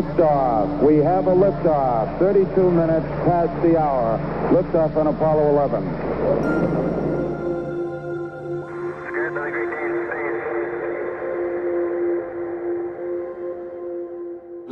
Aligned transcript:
Liftoff. 0.00 0.82
We 0.82 0.96
have 0.98 1.26
a 1.26 1.34
liftoff. 1.34 2.18
32 2.18 2.70
minutes 2.70 3.06
past 3.26 3.62
the 3.62 3.78
hour. 3.78 4.18
Liftoff 4.50 4.96
on 4.96 5.08
Apollo 5.08 5.50
11. 5.50 6.90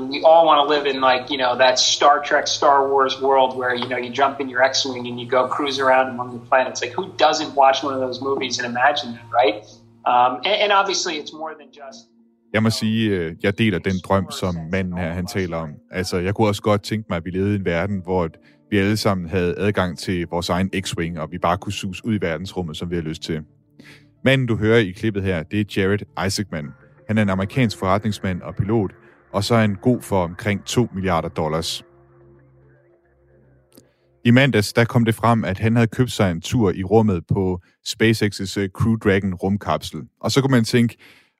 we 0.08 0.22
all 0.22 0.46
want 0.46 0.66
to 0.66 0.74
live 0.74 0.86
in 0.86 1.02
like 1.02 1.28
you 1.28 1.36
know 1.36 1.58
that 1.58 1.78
Star 1.78 2.20
Trek, 2.20 2.46
Star 2.46 2.88
Wars 2.88 3.20
world 3.20 3.54
where 3.54 3.74
you 3.74 3.86
know 3.86 3.98
you 3.98 4.08
jump 4.08 4.40
in 4.40 4.48
your 4.48 4.62
X-wing 4.62 5.06
and 5.06 5.20
you 5.20 5.26
go 5.26 5.46
cruise 5.46 5.78
around 5.78 6.08
among 6.08 6.32
the 6.32 6.46
planets. 6.46 6.80
Like 6.80 6.92
who 6.92 7.12
doesn't 7.18 7.54
watch 7.54 7.82
one 7.82 7.92
of 7.92 8.00
those 8.00 8.22
movies 8.22 8.58
and 8.58 8.66
imagine 8.66 9.12
that, 9.12 9.28
right? 9.30 9.66
Um, 10.06 10.36
and, 10.38 10.62
and 10.62 10.72
obviously, 10.72 11.18
it's 11.18 11.34
more 11.34 11.54
than 11.54 11.70
just. 11.70 12.08
Jeg 12.52 12.62
må 12.62 12.70
sige, 12.70 13.10
øh, 13.10 13.34
jeg 13.42 13.58
deler 13.58 13.78
den 13.78 13.94
drøm, 14.04 14.30
som 14.30 14.54
manden 14.72 14.98
her 14.98 15.12
han 15.12 15.26
taler 15.26 15.56
om. 15.56 15.70
Altså, 15.90 16.18
jeg 16.18 16.34
kunne 16.34 16.48
også 16.48 16.62
godt 16.62 16.82
tænke 16.82 17.06
mig, 17.08 17.16
at 17.16 17.24
vi 17.24 17.30
levede 17.30 17.52
i 17.52 17.56
en 17.56 17.64
verden, 17.64 18.00
hvor 18.02 18.28
vi 18.70 18.78
alle 18.78 18.96
sammen 18.96 19.28
havde 19.28 19.54
adgang 19.58 19.98
til 19.98 20.26
vores 20.30 20.48
egen 20.48 20.70
X-Wing, 20.76 21.20
og 21.20 21.32
vi 21.32 21.38
bare 21.38 21.58
kunne 21.58 21.72
sus 21.72 22.04
ud 22.04 22.14
i 22.14 22.20
verdensrummet, 22.20 22.76
som 22.76 22.90
vi 22.90 22.94
har 22.94 23.02
lyst 23.02 23.22
til. 23.22 23.42
Manden, 24.24 24.46
du 24.46 24.56
hører 24.56 24.78
i 24.78 24.90
klippet 24.90 25.22
her, 25.22 25.42
det 25.42 25.60
er 25.60 25.82
Jared 25.82 26.26
Isaacman. 26.26 26.68
Han 27.06 27.18
er 27.18 27.22
en 27.22 27.28
amerikansk 27.28 27.78
forretningsmand 27.78 28.42
og 28.42 28.54
pilot, 28.56 28.92
og 29.32 29.44
så 29.44 29.54
er 29.54 29.60
han 29.60 29.74
god 29.74 30.02
for 30.02 30.24
omkring 30.24 30.64
2 30.64 30.88
milliarder 30.94 31.28
dollars. 31.28 31.84
I 34.24 34.30
mandags 34.30 34.72
der 34.72 34.84
kom 34.84 35.04
det 35.04 35.14
frem, 35.14 35.44
at 35.44 35.58
han 35.58 35.76
havde 35.76 35.86
købt 35.86 36.12
sig 36.12 36.30
en 36.30 36.40
tur 36.40 36.72
i 36.72 36.84
rummet 36.84 37.22
på 37.28 37.60
SpaceX's 37.88 38.60
øh, 38.60 38.68
Crew 38.68 38.96
Dragon 38.96 39.34
rumkapsel. 39.34 40.00
Og 40.20 40.30
så 40.30 40.40
kunne 40.40 40.50
man 40.50 40.64
tænke, 40.64 40.96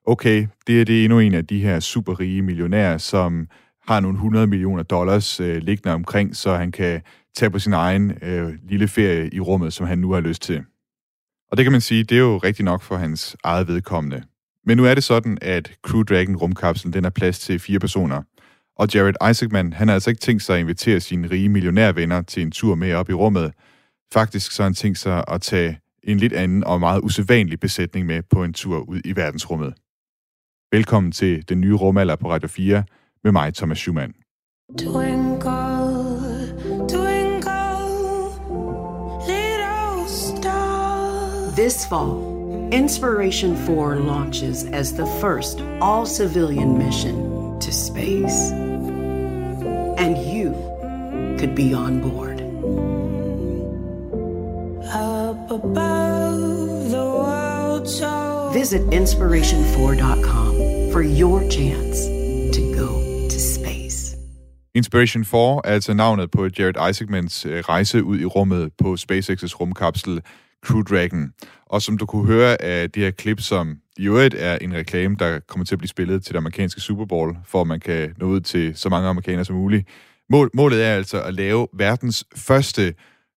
okay, 0.09 0.47
det 0.67 0.81
er 0.81 0.85
det 0.85 1.05
endnu 1.05 1.19
en 1.19 1.35
af 1.35 1.47
de 1.47 1.63
her 1.63 1.81
superrige 1.81 2.43
millionærer, 2.43 2.99
som 2.99 3.49
har 3.89 4.01
nogle 4.01 4.17
100 4.17 4.47
millioner 4.47 4.83
dollars 4.83 5.41
øh, 5.41 5.57
liggende 5.57 5.95
omkring, 5.95 6.37
så 6.37 6.55
han 6.55 6.73
kan 6.73 7.03
tage 7.37 7.51
på 7.51 7.59
sin 7.59 7.73
egen 7.73 8.19
øh, 8.23 8.55
lille 8.63 8.89
ferie 8.89 9.35
i 9.35 9.41
rummet, 9.41 9.73
som 9.73 9.87
han 9.87 9.99
nu 9.99 10.13
har 10.13 10.21
lyst 10.21 10.43
til. 10.43 10.65
Og 11.51 11.57
det 11.57 11.65
kan 11.65 11.73
man 11.73 11.81
sige, 11.81 12.05
det 12.05 12.15
er 12.15 12.21
jo 12.21 12.39
rigtig 12.39 12.65
nok 12.65 12.83
for 12.83 12.97
hans 12.97 13.37
eget 13.45 13.69
vedkommende. 13.69 14.23
Men 14.67 14.77
nu 14.77 14.85
er 14.85 14.95
det 14.95 15.05
sådan, 15.05 15.39
at 15.43 15.73
Crew 15.87 16.03
Dragon 16.03 16.37
rumkapslen 16.37 16.93
den 16.93 17.05
har 17.05 17.11
plads 17.11 17.39
til 17.39 17.59
fire 17.59 17.79
personer. 17.79 18.23
Og 18.77 18.89
Jared 18.95 19.31
Isaacman, 19.31 19.73
han 19.73 19.89
har 19.89 19.95
altså 19.95 20.11
ikke 20.11 20.21
tænkt 20.21 20.43
sig 20.43 20.55
at 20.55 20.61
invitere 20.61 21.01
sine 21.01 21.31
rige 21.31 21.49
millionærvenner 21.49 22.23
til 22.23 22.43
en 22.43 22.51
tur 22.51 22.75
med 22.75 22.95
op 22.95 23.11
i 23.11 23.13
rummet. 23.13 23.53
Faktisk 24.13 24.53
så 24.53 24.63
har 24.63 24.69
han 24.69 24.75
tænkt 24.75 24.99
sig 24.99 25.25
at 25.29 25.41
tage 25.41 25.79
en 26.03 26.19
lidt 26.19 26.33
anden 26.33 26.65
og 26.65 26.81
meget 26.81 27.01
usædvanlig 27.03 27.61
besætning 27.61 28.07
med 28.07 28.23
på 28.31 28.45
en 28.45 28.53
tur 28.53 28.79
ud 28.79 29.01
i 29.05 29.17
verdensrummet. 29.17 29.75
Velkommen 30.73 31.13
til 31.13 31.49
den 31.49 31.61
nye 31.61 31.75
rumalder 31.75 32.17
på 32.17 32.31
Radio 32.31 32.49
4 32.49 32.85
med 33.25 33.33
mig, 33.33 33.55
Thomas 33.55 33.79
Schumann. 33.79 34.13
Twinkle, 34.79 35.49
twinkle, 36.89 37.49
star. 40.09 41.57
This 41.57 41.87
fall, 41.89 42.11
Inspiration 42.73 43.57
4 43.57 43.97
launches 43.97 44.65
as 44.65 44.93
the 44.93 45.07
first 45.21 45.61
all 45.81 46.07
civilian 46.07 46.79
mission 46.79 47.15
to 47.61 47.73
space. 47.73 48.53
And 49.99 50.17
you 50.35 50.53
could 51.39 51.55
be 51.55 51.75
on 51.75 52.01
board. 52.01 52.41
Up 54.95 55.51
above 55.51 56.91
the 56.91 57.05
world 57.05 57.89
so 57.89 58.51
Visit 58.53 58.83
inspiration4.com 58.91 60.38
for 60.93 61.03
your 61.21 61.51
chance 61.51 61.99
to 62.57 62.63
go 62.81 62.89
to 63.29 63.39
space. 63.39 64.17
Inspiration 64.75 65.25
4 65.25 65.61
er 65.65 65.73
altså 65.73 65.95
navnet 65.95 66.31
på 66.31 66.49
Jared 66.59 66.91
Isaacmans 66.91 67.47
øh, 67.47 67.61
rejse 67.61 68.05
ud 68.05 68.21
i 68.21 68.25
rummet 68.25 68.73
på 68.79 68.95
SpaceX's 68.95 69.61
rumkapsel 69.61 70.23
Crew 70.67 70.83
Dragon. 70.83 71.33
Og 71.67 71.83
som 71.83 71.99
du 71.99 72.07
kunne 72.07 72.27
høre 72.27 72.63
af 72.63 72.91
det 72.91 73.03
her 73.03 73.11
klip, 73.11 73.41
som 73.41 73.77
i 73.99 74.07
øvrigt 74.07 74.35
er 74.39 74.59
en 74.59 74.75
reklame, 74.75 75.17
der 75.19 75.41
kommer 75.49 75.65
til 75.65 75.75
at 75.75 75.79
blive 75.79 75.89
spillet 75.89 76.25
til 76.25 76.33
det 76.33 76.39
amerikanske 76.39 76.81
Super 76.81 77.05
Bowl, 77.05 77.37
for 77.47 77.61
at 77.61 77.67
man 77.67 77.81
kan 77.81 78.15
nå 78.19 78.27
ud 78.27 78.41
til 78.41 78.77
så 78.77 78.89
mange 78.89 79.09
amerikanere 79.09 79.45
som 79.45 79.57
muligt. 79.57 79.89
Mål, 80.31 80.51
målet 80.55 80.85
er 80.85 80.95
altså 80.95 81.23
at 81.23 81.35
lave 81.35 81.69
verdens 81.75 82.25
første 82.37 82.95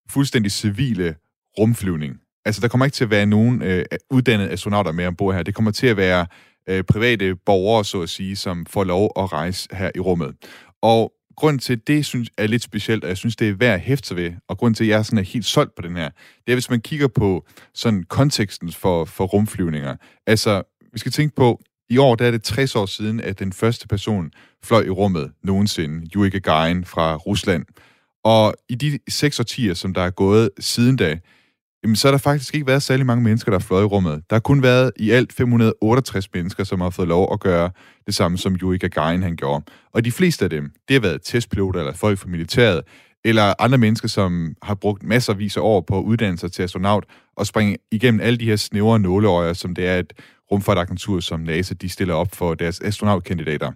fuldstændig 0.10 0.52
civile 0.52 1.16
rumflyvning. 1.60 2.16
Altså, 2.46 2.62
der 2.62 2.68
kommer 2.68 2.86
ikke 2.86 2.96
til 2.96 3.04
at 3.04 3.10
være 3.10 3.26
nogen 3.26 3.62
øh, 3.62 3.86
uddannede 4.10 4.50
astronauter 4.50 4.92
med 4.92 5.08
ombord 5.08 5.36
her. 5.36 5.44
Det 5.44 5.56
kommer 5.56 5.72
til 5.72 5.88
at 5.88 5.98
være 5.98 6.26
øh, 6.68 6.84
private 6.84 7.36
borgere, 7.36 7.86
så 7.86 8.02
at 8.02 8.10
sige, 8.10 8.36
som 8.36 8.66
får 8.66 8.84
lov 8.84 9.12
at 9.18 9.34
rejse 9.34 9.70
her 9.72 9.92
i 9.96 10.00
rummet. 10.00 10.36
Og 10.82 11.14
grund 11.36 11.60
til, 11.60 11.74
at 11.74 11.88
det 11.88 12.06
synes, 12.06 12.30
er 12.38 12.48
lidt 12.48 12.64
specielt, 12.64 13.04
og 13.04 13.10
jeg 13.10 13.18
synes, 13.18 13.36
det 13.36 13.50
er 13.50 13.54
værd 13.54 13.74
at 13.74 13.80
hæfte 13.80 14.08
sig 14.08 14.18
ved, 14.18 14.34
og 14.48 14.58
grund 14.58 14.76
til, 14.76 14.84
at 14.84 14.90
jeg 14.90 15.06
sådan 15.06 15.20
er 15.20 15.24
helt 15.24 15.46
solgt 15.46 15.76
på 15.76 15.82
den 15.82 15.96
her, 15.96 16.10
det 16.46 16.52
er, 16.52 16.56
hvis 16.56 16.70
man 16.70 16.82
kigger 16.82 17.08
på 17.08 17.48
sådan 17.74 18.04
konteksten 18.04 18.72
for, 18.72 19.06
for 19.06 19.26
rumflyvninger. 19.26 19.96
Altså, 20.28 20.62
vi 20.94 21.00
skal 21.00 21.12
tænke 21.12 21.36
på, 21.36 21.62
i 21.90 21.98
år 21.98 22.16
der 22.16 22.28
er 22.28 22.32
det 22.32 22.44
60 22.44 22.76
år 22.76 22.86
siden, 22.86 23.20
at 23.20 23.40
den 23.40 23.54
første 23.54 23.88
person 23.88 24.32
fløj 24.64 24.84
i 24.84 24.90
rummet 24.90 25.32
nogensinde, 25.44 26.08
Yuri 26.16 26.30
Gagarin 26.30 26.86
fra 26.86 27.16
Rusland. 27.16 27.66
Og 28.24 28.54
i 28.70 28.76
de 28.76 29.00
seks 29.10 29.40
årtier, 29.40 29.74
som 29.74 29.94
der 29.94 30.02
er 30.02 30.10
gået 30.10 30.50
siden 30.60 30.96
da, 30.96 31.20
jamen, 31.84 31.96
så 31.96 32.08
har 32.08 32.12
der 32.12 32.18
faktisk 32.18 32.54
ikke 32.54 32.68
været 32.68 32.84
særlig 32.84 33.06
mange 33.06 33.24
mennesker, 33.24 33.52
der 33.52 33.60
har 33.60 33.66
fløjet 33.66 33.84
i 33.84 33.86
rummet. 33.86 34.24
Der 34.30 34.36
har 34.36 34.40
kun 34.40 34.64
været 34.64 34.92
i 34.96 35.12
alt 35.12 35.34
568 35.34 36.30
mennesker, 36.34 36.64
som 36.64 36.82
har 36.82 36.90
fået 36.90 37.08
lov 37.08 37.30
at 37.34 37.40
gøre 37.40 37.72
det 38.06 38.16
samme, 38.16 38.38
som 38.38 38.56
Yuri 38.56 38.78
Gagarin 38.78 39.24
han 39.24 39.36
gjorde. 39.36 39.66
Og 39.94 40.06
de 40.06 40.12
fleste 40.12 40.46
af 40.46 40.50
dem, 40.50 40.72
det 40.88 40.94
har 40.94 41.02
været 41.02 41.22
testpiloter 41.24 41.80
eller 41.80 41.94
folk 41.94 42.20
fra 42.20 42.28
militæret, 42.30 42.82
eller 43.26 43.54
andre 43.60 43.78
mennesker, 43.78 44.08
som 44.08 44.56
har 44.64 44.76
brugt 44.76 45.04
masser 45.04 45.34
af 45.34 45.62
år 45.62 45.82
på 45.82 46.00
at 46.00 46.04
uddanne 46.04 46.38
sig 46.38 46.52
til 46.52 46.64
astronaut 46.64 47.06
og 47.38 47.48
springe 47.48 47.78
igennem 47.92 48.22
alle 48.22 48.40
de 48.40 48.46
her 48.46 48.56
snævre 48.56 49.00
nåleøjer, 49.00 49.54
som 49.54 49.76
det 49.76 49.88
er 49.88 50.00
et 50.00 50.14
rumfartagentur 50.52 51.20
som 51.20 51.40
NASA, 51.40 51.74
de 51.74 51.90
stiller 51.90 52.14
op 52.14 52.36
for 52.36 52.54
deres 52.54 52.82
astronautkandidater. 52.82 53.72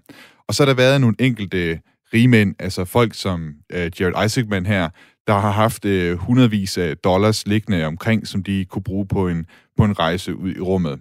Og 0.47 0.55
så 0.55 0.63
har 0.63 0.65
der 0.65 0.73
været 0.73 1.01
nogle 1.01 1.15
enkelte 1.19 1.79
rigmænd, 2.13 2.55
altså 2.59 2.85
folk 2.85 3.13
som 3.13 3.53
øh, 3.71 3.91
Jared 3.99 4.25
Isaacman 4.25 4.65
her, 4.65 4.89
der 5.27 5.33
har 5.33 5.51
haft 5.51 5.85
øh, 5.85 6.17
hundredvis 6.17 6.77
af 6.77 6.97
dollars 6.97 7.47
liggende 7.47 7.85
omkring, 7.85 8.27
som 8.27 8.43
de 8.43 8.65
kunne 8.65 8.83
bruge 8.83 9.07
på 9.07 9.27
en, 9.27 9.45
på 9.77 9.83
en 9.83 9.99
rejse 9.99 10.35
ud 10.35 10.55
i 10.55 10.59
rummet. 10.59 10.99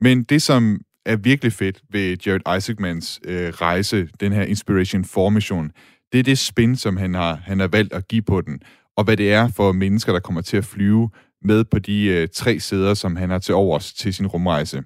Men 0.00 0.22
det, 0.22 0.42
som 0.42 0.80
er 1.06 1.16
virkelig 1.16 1.52
fedt 1.52 1.82
ved 1.90 2.16
Jared 2.26 2.56
Isaacmans 2.56 3.20
øh, 3.24 3.48
rejse, 3.48 4.08
den 4.20 4.32
her 4.32 4.42
Inspiration 4.42 5.04
4-mission, 5.04 5.70
det 6.12 6.18
er 6.18 6.22
det 6.22 6.38
spin, 6.38 6.76
som 6.76 6.96
han 6.96 7.14
har, 7.14 7.34
han 7.44 7.60
har 7.60 7.68
valgt 7.68 7.92
at 7.92 8.08
give 8.08 8.22
på 8.22 8.40
den, 8.40 8.60
og 8.96 9.04
hvad 9.04 9.16
det 9.16 9.32
er 9.32 9.48
for 9.48 9.72
mennesker, 9.72 10.12
der 10.12 10.20
kommer 10.20 10.40
til 10.40 10.56
at 10.56 10.64
flyve 10.64 11.10
med 11.42 11.64
på 11.64 11.78
de 11.78 12.06
øh, 12.06 12.28
tre 12.34 12.60
sæder, 12.60 12.94
som 12.94 13.16
han 13.16 13.30
har 13.30 13.38
til 13.38 13.54
overs 13.54 13.92
til 13.92 14.14
sin 14.14 14.26
rumrejse. 14.26 14.82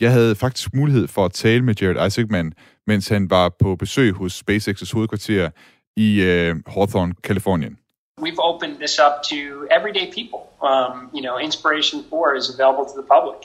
Jeg 0.00 0.12
havde 0.12 0.34
faktisk 0.34 0.74
mulighed 0.74 1.06
for 1.08 1.24
at 1.24 1.32
tale 1.32 1.62
med 1.62 1.74
Jared 1.80 2.06
Isaacman, 2.06 2.52
mens 2.86 3.08
han 3.08 3.30
var 3.30 3.52
på 3.60 3.76
besøg 3.76 4.12
hos 4.12 4.42
SpaceX's 4.50 4.92
hovedkvarter 4.94 5.50
i 5.96 6.22
øh, 6.22 6.56
Hawthorne, 6.66 7.14
Kalifornien. 7.24 7.76
We've 8.18 8.38
opened 8.38 8.78
this 8.78 8.98
up 8.98 9.24
to 9.24 9.68
everyday 9.70 10.10
people. 10.10 10.50
Um, 10.62 11.10
you 11.12 11.20
know, 11.20 11.38
Inspiration 11.38 12.02
4 12.02 12.36
is 12.36 12.48
available 12.48 12.86
to 12.86 12.96
the 12.96 13.02
public. 13.02 13.44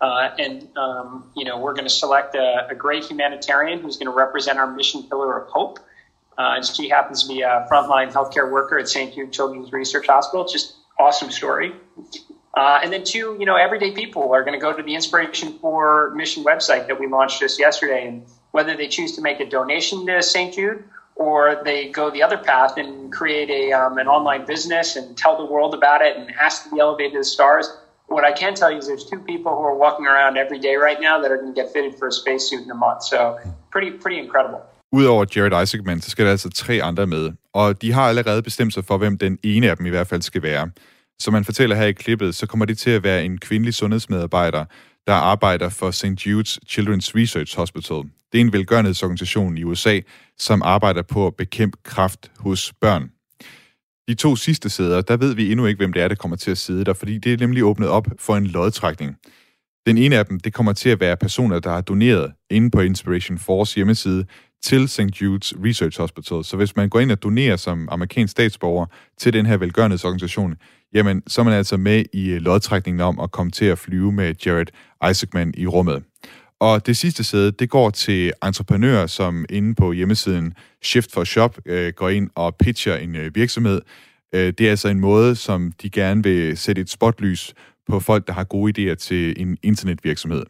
Uh, 0.00 0.30
and, 0.36 0.76
um, 0.76 1.30
you 1.36 1.44
know, 1.44 1.60
we're 1.60 1.72
going 1.72 1.84
to 1.84 1.90
select 1.90 2.34
a, 2.34 2.66
a, 2.68 2.74
great 2.74 3.04
humanitarian 3.04 3.78
who's 3.80 3.96
going 3.96 4.10
to 4.10 4.12
represent 4.12 4.58
our 4.58 4.66
mission 4.66 5.04
pillar 5.04 5.38
of 5.38 5.48
hope. 5.48 5.78
Uh, 6.36 6.54
and 6.56 6.66
she 6.66 6.88
happens 6.88 7.22
to 7.22 7.28
be 7.28 7.42
a 7.42 7.68
frontline 7.70 8.12
healthcare 8.12 8.50
worker 8.50 8.76
at 8.76 8.88
St. 8.88 9.14
Jude 9.14 9.32
Children's 9.32 9.70
Research 9.70 10.08
Hospital. 10.08 10.48
Just 10.48 10.74
awesome 10.98 11.30
story. 11.30 11.72
Uh, 12.56 12.80
and 12.82 12.92
then 12.92 13.04
two, 13.04 13.36
you 13.38 13.46
know, 13.46 13.54
everyday 13.54 13.92
people 13.92 14.32
are 14.32 14.42
going 14.42 14.58
to 14.58 14.60
go 14.60 14.76
to 14.76 14.82
the 14.82 14.96
Inspiration 14.96 15.60
4 15.60 16.12
mission 16.16 16.42
website 16.42 16.88
that 16.88 16.98
we 16.98 17.06
launched 17.06 17.38
just 17.38 17.60
yesterday. 17.60 18.08
And 18.08 18.26
whether 18.50 18.76
they 18.76 18.88
choose 18.88 19.14
to 19.14 19.22
make 19.22 19.38
a 19.38 19.48
donation 19.48 20.06
to 20.06 20.20
St. 20.24 20.54
Jude 20.54 20.82
or 21.18 21.60
they 21.64 21.88
go 21.90 22.10
the 22.10 22.22
other 22.22 22.38
path 22.38 22.78
and 22.78 23.12
create 23.12 23.50
a 23.50 23.72
um, 23.72 23.98
an 23.98 24.06
online 24.06 24.46
business 24.46 24.96
and 24.96 25.16
tell 25.16 25.36
the 25.36 25.44
world 25.44 25.74
about 25.74 26.00
it 26.00 26.16
and 26.16 26.24
ask 26.40 26.64
to 26.64 26.70
be 26.70 26.80
elevated 26.80 27.12
to 27.12 27.18
the 27.18 27.24
stars. 27.24 27.66
What 28.06 28.24
I 28.24 28.32
can 28.32 28.54
tell 28.54 28.70
you 28.72 28.78
is 28.78 28.86
there's 28.86 29.04
two 29.04 29.22
people 29.32 29.52
who 29.56 29.64
are 29.70 29.78
walking 29.86 30.06
around 30.06 30.38
every 30.38 30.58
day 30.58 30.76
right 30.76 31.00
now 31.08 31.20
that 31.20 31.30
are 31.30 31.36
going 31.36 31.54
to 31.54 31.60
get 31.60 31.68
fitted 31.76 31.92
for 31.98 32.06
a 32.08 32.12
spacesuit 32.12 32.62
in 32.66 32.70
a 32.70 32.80
month. 32.86 33.02
So 33.02 33.18
pretty 33.70 33.90
pretty 34.02 34.18
incredible. 34.24 34.60
Udover 34.92 35.26
Jared 35.36 35.62
Isaacman, 35.62 36.00
så 36.00 36.10
skal 36.10 36.24
der 36.24 36.30
altså 36.30 36.50
tre 36.50 36.82
andre 36.82 37.06
med, 37.06 37.32
og 37.52 37.82
de 37.82 37.92
har 37.92 38.08
allerede 38.08 38.42
bestemt 38.42 38.74
sig 38.74 38.84
for, 38.84 38.98
hvem 38.98 39.18
den 39.18 39.38
ene 39.42 39.70
af 39.70 39.76
dem 39.76 39.86
i 39.86 39.90
hvert 39.90 40.06
fald 40.06 40.22
skal 40.22 40.42
være. 40.42 40.70
Som 41.18 41.32
man 41.32 41.44
fortæller 41.44 41.76
her 41.76 41.86
i 41.86 41.92
klippet, 41.92 42.34
så 42.34 42.46
kommer 42.46 42.66
det 42.66 42.78
til 42.78 42.90
at 42.90 43.02
være 43.02 43.24
en 43.24 43.38
kvindelig 43.38 43.74
sundhedsmedarbejder, 43.74 44.64
der 45.06 45.14
arbejder 45.14 45.68
for 45.68 45.90
St. 45.90 46.04
Jude's 46.04 46.58
Children's 46.68 47.12
Research 47.16 47.56
Hospital. 47.56 48.02
Det 48.32 48.40
er 48.40 48.44
en 48.44 48.52
velgørenhedsorganisation 48.52 49.58
i 49.58 49.64
USA, 49.64 50.00
som 50.38 50.62
arbejder 50.62 51.02
på 51.02 51.26
at 51.26 51.36
bekæmpe 51.36 51.78
kraft 51.84 52.30
hos 52.38 52.72
børn. 52.80 53.10
De 54.08 54.14
to 54.14 54.36
sidste 54.36 54.70
sæder, 54.70 55.00
der 55.00 55.16
ved 55.16 55.34
vi 55.34 55.52
endnu 55.52 55.66
ikke, 55.66 55.78
hvem 55.78 55.92
det 55.92 56.02
er, 56.02 56.08
der 56.08 56.14
kommer 56.14 56.36
til 56.36 56.50
at 56.50 56.58
sidde 56.58 56.84
der, 56.84 56.92
fordi 56.92 57.18
det 57.18 57.32
er 57.32 57.36
nemlig 57.36 57.64
åbnet 57.64 57.88
op 57.88 58.06
for 58.18 58.36
en 58.36 58.46
lodtrækning. 58.46 59.16
Den 59.86 59.98
ene 59.98 60.16
af 60.16 60.26
dem, 60.26 60.40
det 60.40 60.54
kommer 60.54 60.72
til 60.72 60.88
at 60.88 61.00
være 61.00 61.16
personer, 61.16 61.58
der 61.58 61.70
har 61.70 61.80
doneret 61.80 62.32
inde 62.50 62.70
på 62.70 62.80
Inspiration 62.80 63.38
Force 63.38 63.76
hjemmeside 63.76 64.24
til 64.62 64.88
St. 64.88 65.00
Jude's 65.00 65.64
Research 65.64 66.00
Hospital. 66.00 66.44
Så 66.44 66.56
hvis 66.56 66.76
man 66.76 66.88
går 66.88 67.00
ind 67.00 67.12
og 67.12 67.22
donerer 67.22 67.56
som 67.56 67.88
amerikansk 67.90 68.30
statsborger 68.30 68.86
til 69.18 69.32
den 69.32 69.46
her 69.46 69.56
velgørenhedsorganisation, 69.56 70.56
jamen 70.94 71.22
så 71.26 71.40
er 71.40 71.44
man 71.44 71.54
altså 71.54 71.76
med 71.76 72.04
i 72.12 72.38
lodtrækningen 72.38 73.00
om 73.00 73.20
at 73.20 73.30
komme 73.30 73.52
til 73.52 73.64
at 73.64 73.78
flyve 73.78 74.12
med 74.12 74.34
Jared 74.46 74.66
Isaacman 75.10 75.54
i 75.56 75.66
rummet. 75.66 76.02
Og 76.60 76.86
det 76.86 76.96
sidste 76.96 77.24
sæde, 77.24 77.52
det 77.52 77.70
går 77.70 77.90
til 77.90 78.32
entreprenører, 78.42 79.06
som 79.06 79.44
inde 79.50 79.74
på 79.74 79.92
hjemmesiden 79.92 80.54
Shift 80.82 81.12
for 81.12 81.24
Shop 81.24 81.58
øh, 81.66 81.92
går 81.92 82.08
ind 82.08 82.30
og 82.34 82.56
pitcher 82.56 82.96
en 82.96 83.16
øh, 83.16 83.34
virksomhed. 83.34 83.80
Øh, 84.34 84.52
det 84.58 84.60
er 84.60 84.70
altså 84.70 84.88
en 84.88 85.00
måde, 85.00 85.36
som 85.36 85.72
de 85.82 85.90
gerne 85.90 86.22
vil 86.22 86.58
sætte 86.58 86.82
et 86.82 86.90
spotlys 86.90 87.54
på 87.88 88.00
folk, 88.00 88.26
der 88.26 88.32
har 88.32 88.44
gode 88.44 88.72
idéer 88.92 88.94
til 88.94 89.42
en 89.42 89.58
internetvirksomhed. 89.62 90.44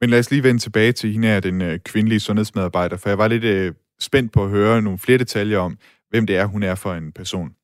Men 0.00 0.10
lad 0.10 0.18
os 0.18 0.30
lige 0.30 0.42
vende 0.42 0.60
tilbage 0.60 0.92
til 0.92 1.12
hende 1.12 1.28
her, 1.28 1.40
den 1.40 1.62
øh, 1.62 1.78
kvindelige 1.78 2.20
sundhedsmedarbejder, 2.20 2.96
for 2.96 3.08
jeg 3.08 3.18
var 3.18 3.28
lidt 3.28 3.44
øh, 3.44 3.74
spændt 4.00 4.32
på 4.32 4.44
at 4.44 4.50
høre 4.50 4.82
nogle 4.82 4.98
flere 4.98 5.18
detaljer 5.18 5.58
om, 5.58 5.78
hvem 6.10 6.26
det 6.26 6.36
er, 6.36 6.44
hun 6.44 6.62
er 6.62 6.74
for 6.74 6.94
en 6.94 7.12
person. 7.12 7.54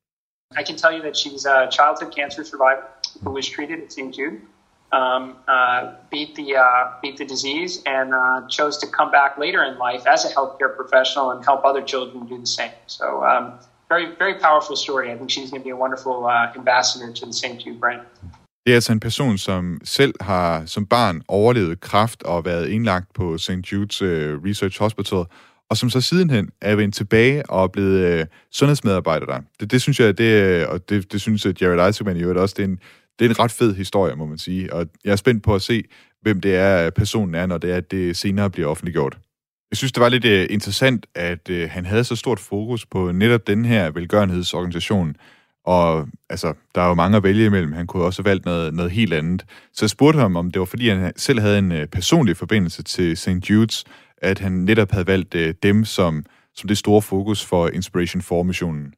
I 0.61 0.63
can 0.67 0.77
tell 0.77 0.93
you 0.97 1.01
that 1.07 1.15
she's 1.17 1.45
a 1.53 1.71
childhood 1.77 2.11
cancer 2.17 2.43
survivor 2.43 2.85
who 3.23 3.31
was 3.35 3.49
treated 3.55 3.77
at 3.85 3.91
St. 3.91 4.17
June 4.19 4.37
um, 4.91 5.35
uh, 5.47 5.93
beat 6.09 6.35
the 6.35 6.55
uh, 6.55 6.93
beat 7.01 7.17
the 7.17 7.25
disease, 7.25 7.83
and 7.85 8.13
uh, 8.13 8.47
chose 8.47 8.77
to 8.77 8.87
come 8.87 9.11
back 9.11 9.37
later 9.37 9.63
in 9.63 9.77
life 9.77 10.07
as 10.07 10.25
a 10.25 10.29
healthcare 10.29 10.75
professional 10.75 11.31
and 11.31 11.45
help 11.45 11.65
other 11.65 11.83
children 11.85 12.25
do 12.27 12.37
the 12.37 12.47
same. 12.47 12.71
So, 12.87 13.23
um, 13.23 13.53
very 13.89 14.07
very 14.19 14.35
powerful 14.39 14.75
story. 14.75 15.11
I 15.11 15.17
think 15.17 15.29
she's 15.29 15.49
going 15.51 15.61
to 15.61 15.67
be 15.69 15.71
a 15.71 15.81
wonderful 15.85 16.25
uh, 16.25 16.53
ambassador 16.55 17.13
to 17.13 17.25
the 17.25 17.33
St. 17.33 17.65
Jude 17.65 17.79
brand. 17.79 18.01
Det 18.65 18.71
er 18.71 18.75
altså 18.75 18.91
en 18.91 18.99
person, 18.99 19.37
som 19.37 19.79
selv 19.83 20.13
har 20.21 20.65
som 20.65 20.85
barn 20.85 21.21
overlevet 21.27 21.79
kræft 21.79 22.23
og 22.23 22.45
været 22.45 22.67
indlagt 22.67 23.13
på 23.13 23.37
St. 23.37 23.51
Jude's 23.51 24.03
øh, 24.03 24.43
Research 24.45 24.79
Hospital, 24.79 25.23
og 25.69 25.77
som 25.77 25.89
så 25.89 26.01
sidenhen 26.01 26.49
er 26.61 26.75
vendt 26.75 26.95
tilbage 26.95 27.49
og 27.49 27.63
er 27.63 27.67
blevet 27.67 28.21
uh, 28.21 28.25
sundhedsmedarbejder 28.51 29.25
der. 29.25 29.39
Det, 29.59 29.71
det 29.71 29.81
synes 29.81 29.99
jeg, 29.99 30.17
det, 30.17 30.43
øh, 30.43 30.69
og 30.69 30.89
det, 30.89 31.11
det 31.11 31.21
synes 31.21 31.45
at 31.45 31.61
Jared 31.61 31.89
Isaacman 31.89 32.17
i 32.17 32.21
øvrigt 32.21 32.39
også, 32.39 32.55
det 32.57 32.63
er, 32.63 32.67
en, 32.67 32.79
det 33.19 33.25
er 33.25 33.29
en 33.29 33.39
ret 33.39 33.51
fed 33.51 33.75
historie, 33.75 34.15
må 34.15 34.25
man 34.25 34.37
sige. 34.37 34.73
Og 34.73 34.87
jeg 35.05 35.11
er 35.11 35.15
spændt 35.15 35.43
på 35.43 35.55
at 35.55 35.61
se, 35.61 35.83
hvem 36.21 36.41
det 36.41 36.55
er, 36.55 36.89
personen 36.89 37.35
er, 37.35 37.45
når 37.45 37.57
det 37.57 37.71
er, 37.71 37.75
at 37.75 37.91
det 37.91 38.17
senere 38.17 38.49
bliver 38.49 38.67
offentliggjort. 38.67 39.17
Jeg 39.71 39.77
synes, 39.77 39.91
det 39.91 40.01
var 40.01 40.09
lidt 40.09 40.25
uh, 40.25 40.53
interessant, 40.53 41.05
at 41.15 41.49
uh, 41.49 41.61
han 41.69 41.85
havde 41.85 42.03
så 42.03 42.15
stort 42.15 42.39
fokus 42.39 42.85
på 42.85 43.11
netop 43.11 43.47
den 43.47 43.65
her 43.65 43.91
velgørenhedsorganisation, 43.91 45.15
og 45.65 46.07
altså, 46.29 46.53
der 46.75 46.81
er 46.81 46.87
jo 46.87 46.93
mange 46.93 47.17
at 47.17 47.23
vælge 47.23 47.45
imellem. 47.45 47.71
Han 47.71 47.87
kunne 47.87 48.03
også 48.03 48.21
have 48.21 48.29
valgt 48.29 48.45
noget, 48.45 48.73
noget 48.73 48.91
helt 48.91 49.13
andet. 49.13 49.45
Så 49.73 49.85
jeg 49.85 49.89
spurgte 49.89 50.19
ham, 50.19 50.35
om 50.35 50.51
det 50.51 50.59
var 50.59 50.65
fordi, 50.65 50.89
han 50.89 51.13
selv 51.15 51.39
havde 51.39 51.59
en 51.59 51.71
uh, 51.71 51.85
personlig 51.91 52.37
forbindelse 52.37 52.83
til 52.83 53.17
St. 53.17 53.49
Jude's, 53.49 53.83
at 54.17 54.39
han 54.39 54.51
netop 54.51 54.91
havde 54.91 55.07
valgt 55.07 55.35
uh, 55.35 55.49
dem 55.63 55.85
som, 55.85 56.25
som 56.55 56.67
det 56.67 56.77
store 56.77 57.01
fokus 57.01 57.45
for 57.45 57.67
Inspiration 57.67 58.21
4-missionen. 58.21 58.93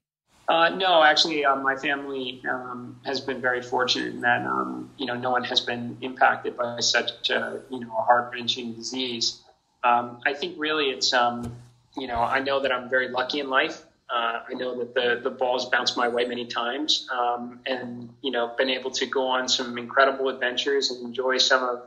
Uh, 0.50 0.69
no, 0.69 1.04
actually, 1.04 1.46
uh, 1.46 1.56
my 1.56 1.75
family 1.75 2.42
um, 2.50 3.00
has 3.06 3.22
been 3.22 3.40
very 3.40 3.62
fortunate 3.62 4.16
in 4.16 4.22
that 4.22 4.44
um, 4.48 4.90
you 4.98 5.06
know 5.06 5.13
no 5.13 5.30
one 5.30 5.44
has 5.44 5.62
been 5.62 5.96
impacted 6.01 6.57
by 6.57 6.80
such 6.80 7.30
a, 7.30 7.62
you 7.69 7.80
know 7.80 7.96
a 7.96 8.01
heart 8.01 8.31
wrenching 8.34 8.74
disease. 8.74 9.42
Um, 9.84 10.19
I 10.25 10.34
think 10.34 10.56
really 10.57 10.86
it's 10.86 11.13
um, 11.13 11.56
you 11.96 12.07
know 12.07 12.16
I 12.16 12.40
know 12.40 12.62
that 12.62 12.72
I'm 12.72 12.90
very 12.90 13.10
lucky 13.10 13.40
in 13.40 13.50
life. 13.51 13.84
Uh, 14.10 14.42
I 14.50 14.56
know 14.56 14.75
that 14.80 14.96
the 14.96 15.19
the 15.22 15.30
balls 15.30 15.69
bounced 15.69 15.96
my 15.96 16.07
way 16.07 16.25
many 16.25 16.48
times, 16.48 17.07
um, 17.12 17.60
and 17.68 18.10
you 18.24 18.31
know 18.31 18.56
been 18.57 18.72
able 18.72 18.90
to 18.90 19.06
go 19.06 19.28
on 19.28 19.48
some 19.48 19.78
incredible 19.78 20.30
adventures 20.30 20.90
and 20.90 21.06
enjoy 21.06 21.38
some 21.38 21.62
of 21.62 21.84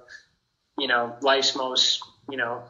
you 0.78 0.86
know 0.86 1.16
life's 1.20 1.56
most 1.56 2.00
you 2.30 2.36
know 2.36 2.62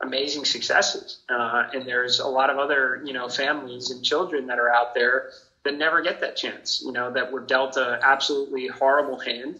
amazing 0.00 0.44
successes. 0.44 1.18
Uh, 1.28 1.68
and 1.74 1.86
there's 1.86 2.20
a 2.20 2.26
lot 2.26 2.50
of 2.50 2.58
other, 2.58 3.02
you 3.04 3.12
know, 3.12 3.28
families 3.28 3.90
and 3.90 4.04
children 4.04 4.46
that 4.46 4.58
are 4.58 4.70
out 4.70 4.94
there 4.94 5.30
that 5.64 5.76
never 5.76 6.00
get 6.02 6.20
that 6.20 6.36
chance, 6.36 6.82
you 6.84 6.92
know, 6.92 7.10
that 7.12 7.32
were 7.32 7.40
dealt 7.40 7.76
a 7.76 7.98
absolutely 8.02 8.68
horrible 8.68 9.18
hand, 9.18 9.58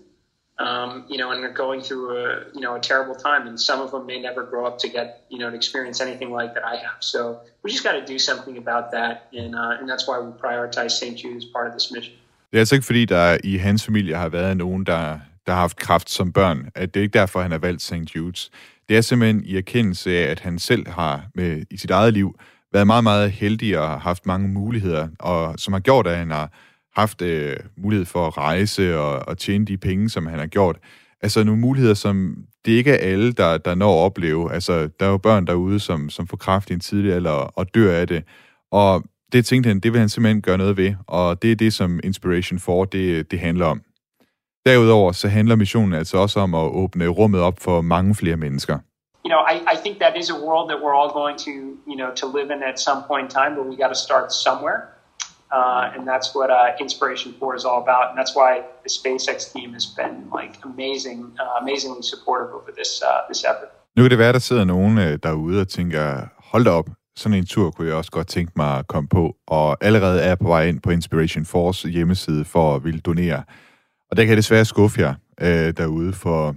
um, 0.59 1.05
you 1.09 1.19
know, 1.19 1.33
and 1.33 1.45
are 1.45 1.53
going 1.53 1.81
through 1.81 2.17
a, 2.17 2.45
you 2.55 2.61
know, 2.61 2.77
a 2.77 2.81
terrible 2.81 3.15
time. 3.15 3.47
And 3.49 3.61
some 3.61 3.81
of 3.81 3.91
them 3.91 4.07
may 4.07 4.21
never 4.21 4.45
grow 4.45 4.65
up 4.67 4.79
to 4.79 4.89
get, 4.89 5.25
you 5.29 5.39
know, 5.39 5.51
to 5.51 5.57
experience 5.57 6.01
anything 6.01 6.31
like 6.31 6.55
that 6.55 6.65
I 6.65 6.77
have. 6.77 6.99
So 7.01 7.41
we 7.63 7.71
just 7.71 7.85
got 7.85 7.93
to 7.93 8.05
do 8.05 8.19
something 8.19 8.57
about 8.59 8.93
that. 8.93 9.29
And, 9.33 9.55
uh, 9.55 9.81
and 9.81 9.89
that's 9.89 10.07
why 10.09 10.19
we 10.21 10.31
prioritize 10.33 10.93
St. 10.93 11.17
Jude 11.17 11.37
as 11.37 11.45
part 11.45 11.67
of 11.67 11.73
this 11.73 11.91
mission. 11.91 12.15
Det 12.51 12.57
er 12.57 12.61
altså 12.61 12.75
ikke 12.75 12.87
fordi, 12.87 13.05
der 13.05 13.39
i 13.45 13.57
hans 13.57 13.85
familie 13.85 14.15
har 14.15 14.29
været 14.29 14.57
nogen, 14.57 14.87
der, 14.87 15.19
der 15.47 15.53
har 15.53 15.61
haft 15.61 15.77
kraft 15.77 16.11
som 16.11 16.33
børn. 16.33 16.71
Det 16.77 16.97
er 16.97 17.01
ikke 17.01 17.19
derfor, 17.19 17.41
han 17.41 17.51
har 17.51 17.59
valgt 17.59 17.83
St. 17.83 18.17
Jude's. 18.17 18.51
Det 18.89 18.97
er 18.97 19.01
simpelthen 19.01 19.45
i 19.45 19.57
erkendelse 19.57 20.11
af, 20.11 20.31
at 20.31 20.41
han 20.41 20.59
selv 20.59 20.89
har 20.89 21.27
med, 21.35 21.63
i 21.71 21.77
sit 21.77 21.91
eget 21.91 22.15
liv 22.15 22.35
været 22.73 22.87
meget, 22.87 23.05
meget 23.05 23.31
heldig 23.31 23.79
og 23.79 24.01
haft 24.01 24.27
mange 24.27 24.49
muligheder, 24.49 25.09
og 25.19 25.55
som 25.59 25.73
har 25.73 25.81
gjort, 25.81 26.07
at 26.07 26.17
han 26.17 26.31
har 26.31 26.53
haft 26.97 27.23
øh, 27.23 27.57
mulighed 27.77 28.07
for 28.07 28.27
at 28.27 28.37
rejse 28.37 28.99
og, 28.99 29.29
og 29.29 29.39
tjene 29.39 29.65
de 29.65 29.79
penge, 29.79 30.09
som 30.09 30.27
han 30.27 30.39
har 30.39 30.47
gjort. 30.47 30.77
Altså 31.23 31.45
nogle 31.45 31.61
muligheder, 31.61 31.95
som 31.95 32.37
det 32.65 32.73
ikke 32.73 32.91
er 32.91 33.13
alle, 33.13 33.33
der, 33.33 33.59
der 33.59 33.75
når 33.75 34.01
at 34.01 34.05
opleve. 34.05 34.53
Altså, 34.53 34.89
der 35.01 35.07
er 35.07 35.11
jo 35.11 35.19
børn 35.19 35.47
derude, 35.47 35.81
som, 35.81 36.11
som 36.11 36.27
får 36.27 36.37
kraft 36.37 36.71
i 36.71 36.73
en 36.73 36.81
tidlig 36.81 37.13
alder 37.13 37.31
og 37.31 37.75
dør 37.75 37.95
af 37.95 38.09
det. 38.09 38.25
Og 38.71 39.05
det 39.33 39.47
tænkte 39.47 39.69
han, 39.69 39.81
det 39.81 39.93
vil 39.93 39.99
han 39.99 40.09
simpelthen 40.09 40.43
gøre 40.43 40.59
noget 40.59 40.77
ved, 40.77 40.95
og 41.07 41.43
det 41.43 41.53
er 41.53 41.57
det, 41.57 41.73
som 41.73 42.01
Inspiration 42.05 42.59
4 42.59 42.87
det, 42.93 43.31
det 43.31 43.41
handler 43.41 43.67
om. 43.67 43.83
Derudover 44.69 45.13
så 45.13 45.29
handler 45.29 45.57
missionen 45.57 45.95
altså 45.95 46.17
også 46.19 46.41
om 46.41 46.55
at 46.55 46.67
åbne 46.83 47.09
rummet 47.09 47.41
op 47.41 47.61
for 47.61 47.81
mange 47.81 48.15
flere 48.15 48.37
mennesker. 48.37 48.77
You 49.25 49.31
know, 49.35 49.43
I, 49.53 49.57
I 49.75 49.77
think 49.85 49.95
that 50.05 50.15
is 50.21 50.27
a 50.37 50.39
world 50.47 50.65
that 50.71 50.79
we're 50.83 50.97
all 51.01 51.13
going 51.21 51.37
to, 51.49 51.55
you 51.91 51.97
know, 52.01 52.11
to 52.23 52.27
live 52.39 52.49
in 52.55 52.61
at 52.71 52.77
some 52.89 53.01
point 53.11 53.25
in 53.27 53.31
time, 53.41 53.53
but 53.59 53.65
we 53.71 53.75
got 53.85 53.91
to 53.97 54.01
start 54.07 54.27
somewhere. 54.47 54.79
Uh, 55.57 55.95
and 55.95 56.03
that's 56.13 56.29
what 56.37 56.49
uh, 56.51 56.85
Inspiration 56.87 57.31
4 57.39 57.57
is 57.61 57.65
all 57.69 57.81
about. 57.87 58.05
And 58.09 58.17
that's 58.21 58.35
why 58.41 58.53
the 58.85 58.93
SpaceX 58.99 59.39
team 59.55 59.69
has 59.79 59.87
been 60.01 60.15
like 60.39 60.55
amazing, 60.71 61.21
uh, 61.43 61.63
amazingly 61.63 62.03
supportive 62.13 62.51
over 62.59 62.71
this, 62.79 62.91
uh, 63.09 63.21
this 63.31 63.41
effort. 63.51 63.71
Nu 63.97 64.03
kan 64.03 64.11
det 64.11 64.19
være, 64.19 64.33
der 64.33 64.39
sidder 64.39 64.65
nogen 64.65 64.99
øh, 64.99 65.19
derude 65.23 65.61
og 65.61 65.69
tænker, 65.69 66.29
hold 66.39 66.65
da 66.65 66.71
op, 66.71 66.89
sådan 67.17 67.39
en 67.39 67.47
tur 67.47 67.71
kunne 67.71 67.89
jeg 67.89 67.97
også 67.97 68.11
godt 68.11 68.27
tænke 68.27 68.53
mig 68.57 68.79
at 68.79 68.87
komme 68.87 69.09
på, 69.09 69.37
og 69.47 69.85
allerede 69.85 70.21
er 70.21 70.35
på 70.35 70.49
vej 70.49 70.65
ind 70.65 70.81
på 70.81 70.91
Inspiration 70.91 71.45
Force 71.45 71.89
hjemmeside 71.89 72.45
for 72.45 72.77
at 72.77 72.85
ville 72.85 73.01
donere. 73.01 73.43
Og 74.11 74.17
der 74.17 74.23
kan 74.23 74.29
jeg 74.29 74.37
desværre 74.37 74.65
skuffe 74.65 75.01
jer 75.01 75.15
øh, 75.41 75.73
derude, 75.77 76.13
for 76.13 76.55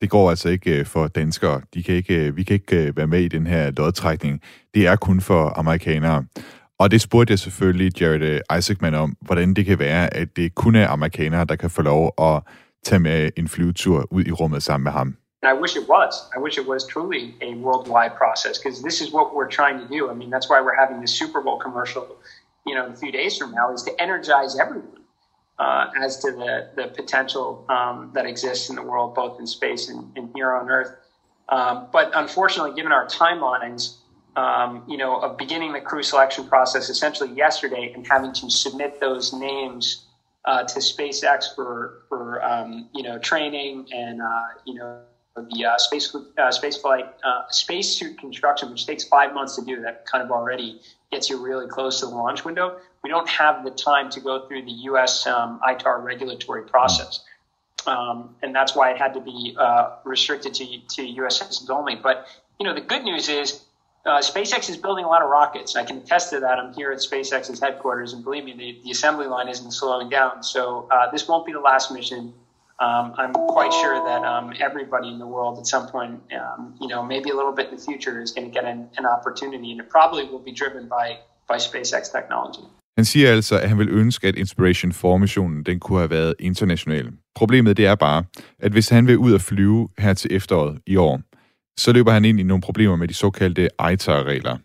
det 0.00 0.10
går 0.10 0.30
altså 0.30 0.48
ikke 0.48 0.78
øh, 0.78 0.86
for 0.86 1.06
danskere. 1.06 1.60
De 1.74 1.82
kan 1.82 1.94
ikke, 1.94 2.26
øh, 2.26 2.36
vi 2.36 2.42
kan 2.42 2.54
ikke 2.54 2.86
øh, 2.86 2.96
være 2.96 3.06
med 3.06 3.20
i 3.20 3.28
den 3.28 3.46
her 3.46 3.70
lodtrækning. 3.70 4.42
Det 4.74 4.86
er 4.86 4.96
kun 4.96 5.20
for 5.20 5.58
amerikanere. 5.58 6.24
Og 6.78 6.90
det 6.90 7.00
spurgte 7.00 7.30
jeg 7.30 7.38
selvfølgelig 7.38 8.00
Jared 8.00 8.22
øh, 8.22 8.58
Isaacman 8.58 8.94
om, 8.94 9.16
hvordan 9.20 9.54
det 9.54 9.66
kan 9.66 9.78
være, 9.78 10.14
at 10.14 10.36
det 10.36 10.54
kun 10.54 10.74
er 10.76 10.88
amerikanere, 10.88 11.44
der 11.44 11.56
kan 11.56 11.70
få 11.70 11.82
lov 11.82 12.14
at 12.20 12.42
tage 12.84 13.00
med 13.00 13.30
en 13.36 13.48
flyvetur 13.48 14.06
ud 14.10 14.24
i 14.24 14.32
rummet 14.32 14.62
sammen 14.62 14.84
med 14.84 14.92
ham. 14.92 15.16
And 15.42 15.58
I 15.58 15.60
wish 15.62 15.76
it 15.76 15.86
was. 15.88 16.12
I 16.36 16.38
wish 16.44 16.58
it 16.62 16.66
was 16.68 16.84
truly 16.84 17.22
a 17.48 17.50
worldwide 17.66 18.14
process 18.22 18.54
because 18.58 18.82
this 18.88 19.00
is 19.00 19.08
what 19.16 19.26
we're 19.36 19.52
trying 19.58 19.78
to 19.82 19.86
do. 19.96 20.00
I 20.12 20.14
mean, 20.20 20.30
that's 20.34 20.48
why 20.50 20.58
we're 20.64 20.80
having 20.84 20.98
this 21.04 21.12
Super 21.22 21.40
Bowl 21.44 21.58
commercial, 21.66 22.04
you 22.68 22.74
know, 22.76 22.84
a 22.94 22.96
few 23.02 23.12
days 23.20 23.32
from 23.38 23.50
now, 23.58 23.66
is 23.76 23.82
to 23.88 23.92
energize 24.06 24.52
everyone 24.64 25.00
uh, 25.60 25.90
as 26.00 26.18
to 26.18 26.32
the 26.32 26.68
the 26.74 26.88
potential 26.88 27.64
um, 27.68 28.10
that 28.14 28.24
exists 28.26 28.70
in 28.70 28.76
the 28.76 28.82
world, 28.82 29.14
both 29.14 29.38
in 29.38 29.46
space 29.46 29.88
and, 29.88 30.10
and 30.16 30.30
here 30.34 30.52
on 30.54 30.68
Earth. 30.70 30.90
Um, 31.50 31.88
but 31.92 32.10
unfortunately, 32.14 32.74
given 32.74 32.92
our 32.92 33.06
timelines, 33.06 33.96
um, 34.36 34.84
you 34.88 34.96
know, 34.96 35.20
of 35.20 35.36
beginning 35.36 35.72
the 35.72 35.80
crew 35.80 36.02
selection 36.02 36.48
process 36.48 36.88
essentially 36.88 37.30
yesterday 37.32 37.92
and 37.94 38.06
having 38.06 38.32
to 38.32 38.50
submit 38.50 39.00
those 39.00 39.34
names 39.34 40.06
uh, 40.46 40.64
to 40.64 40.78
SpaceX 40.78 41.54
for 41.54 42.04
for 42.08 42.42
um, 42.42 42.88
you 42.94 43.02
know 43.02 43.18
training 43.18 43.86
and 43.92 44.22
uh, 44.22 44.42
you 44.64 44.74
know 44.74 45.00
the 45.36 45.64
uh, 45.64 45.76
space 45.78 46.14
uh, 46.38 46.50
space 46.50 46.78
flight 46.78 47.06
uh, 47.22 47.42
spacesuit 47.50 48.18
construction, 48.18 48.70
which 48.70 48.86
takes 48.86 49.04
five 49.04 49.34
months 49.34 49.56
to 49.56 49.64
do. 49.64 49.82
That 49.82 50.06
kind 50.06 50.24
of 50.24 50.30
already 50.30 50.80
gets 51.12 51.28
you 51.28 51.36
really 51.36 51.68
close 51.68 52.00
to 52.00 52.06
the 52.06 52.14
launch 52.14 52.44
window. 52.44 52.78
We 53.02 53.10
don't 53.10 53.28
have 53.28 53.64
the 53.64 53.70
time 53.70 54.10
to 54.10 54.20
go 54.20 54.46
through 54.46 54.64
the 54.64 54.72
U.S. 54.72 55.26
Um, 55.26 55.60
ITAR 55.66 56.02
regulatory 56.02 56.62
process, 56.62 57.24
um, 57.86 58.34
and 58.42 58.54
that's 58.54 58.74
why 58.74 58.90
it 58.90 58.98
had 58.98 59.14
to 59.14 59.20
be 59.20 59.56
uh, 59.58 59.96
restricted 60.04 60.54
to 60.54 60.66
to 60.96 61.02
U.S. 61.02 61.38
citizens 61.38 61.70
only. 61.70 61.94
But 61.96 62.26
you 62.58 62.66
know, 62.66 62.74
the 62.74 62.80
good 62.82 63.02
news 63.02 63.28
is. 63.28 63.64
Uh, 64.06 64.18
SpaceX 64.18 64.70
is 64.70 64.78
building 64.78 65.04
a 65.04 65.08
lot 65.08 65.20
of 65.20 65.28
rockets. 65.28 65.76
I 65.76 65.84
can 65.84 65.98
attest 65.98 66.30
to 66.30 66.40
that. 66.40 66.58
I'm 66.58 66.72
here 66.72 66.90
at 66.90 67.00
SpaceX's 67.00 67.60
headquarters, 67.60 68.14
and 68.14 68.24
believe 68.24 68.46
me, 68.46 68.54
the, 68.56 68.80
the 68.82 68.92
assembly 68.92 69.26
line 69.26 69.46
isn't 69.46 69.72
slowing 69.72 70.08
down. 70.08 70.42
So 70.42 70.88
uh, 70.90 71.10
this 71.10 71.28
won't 71.28 71.44
be 71.44 71.52
the 71.52 71.60
last 71.60 71.92
mission. 71.92 72.32
Um, 72.80 73.14
I'm 73.18 73.34
quite 73.34 73.74
sure 73.74 74.02
that 74.02 74.24
um, 74.24 74.54
everybody 74.58 75.10
in 75.10 75.18
the 75.18 75.26
world 75.26 75.58
at 75.58 75.66
some 75.66 75.86
point, 75.88 76.18
um, 76.32 76.74
you 76.80 76.88
know, 76.88 77.02
maybe 77.02 77.28
a 77.28 77.34
little 77.34 77.52
bit 77.52 77.68
in 77.68 77.76
the 77.76 77.82
future, 77.82 78.22
is 78.22 78.32
going 78.32 78.46
to 78.46 78.50
get 78.50 78.64
an, 78.64 78.88
an 78.96 79.04
opportunity, 79.04 79.70
and 79.70 79.80
it 79.80 79.90
probably 79.90 80.24
will 80.24 80.38
be 80.38 80.52
driven 80.52 80.88
by 80.88 81.18
by 81.46 81.56
SpaceX 81.56 82.10
technology. 82.10 82.62
Han 82.96 83.04
siger 83.04 83.32
altså, 83.32 83.58
at 83.58 83.68
han 83.68 83.78
vil 83.78 83.88
ønske, 83.88 84.28
at 84.28 84.36
Inspiration 84.36 84.92
4-missionen 84.92 85.62
den 85.62 85.80
kunne 85.80 85.98
have 85.98 86.10
været 86.10 86.34
international. 86.38 87.10
Problemet 87.34 87.76
det 87.76 87.86
er 87.86 87.94
bare, 87.94 88.24
at 88.58 88.72
hvis 88.72 88.88
han 88.88 89.06
vil 89.06 89.18
ud 89.18 89.32
og 89.32 89.40
flyve 89.40 89.88
her 89.98 90.14
til 90.14 90.32
efteråret 90.32 90.78
i 90.86 90.96
år, 90.96 91.20
så 91.76 91.92
løber 91.92 92.12
han 92.12 92.24
ind 92.24 92.40
i 92.40 92.42
nogle 92.42 92.60
problemer 92.60 92.96
med 92.96 93.08
de 93.08 93.14
såkaldte 93.14 93.68
ITAR-regler. 93.92 94.56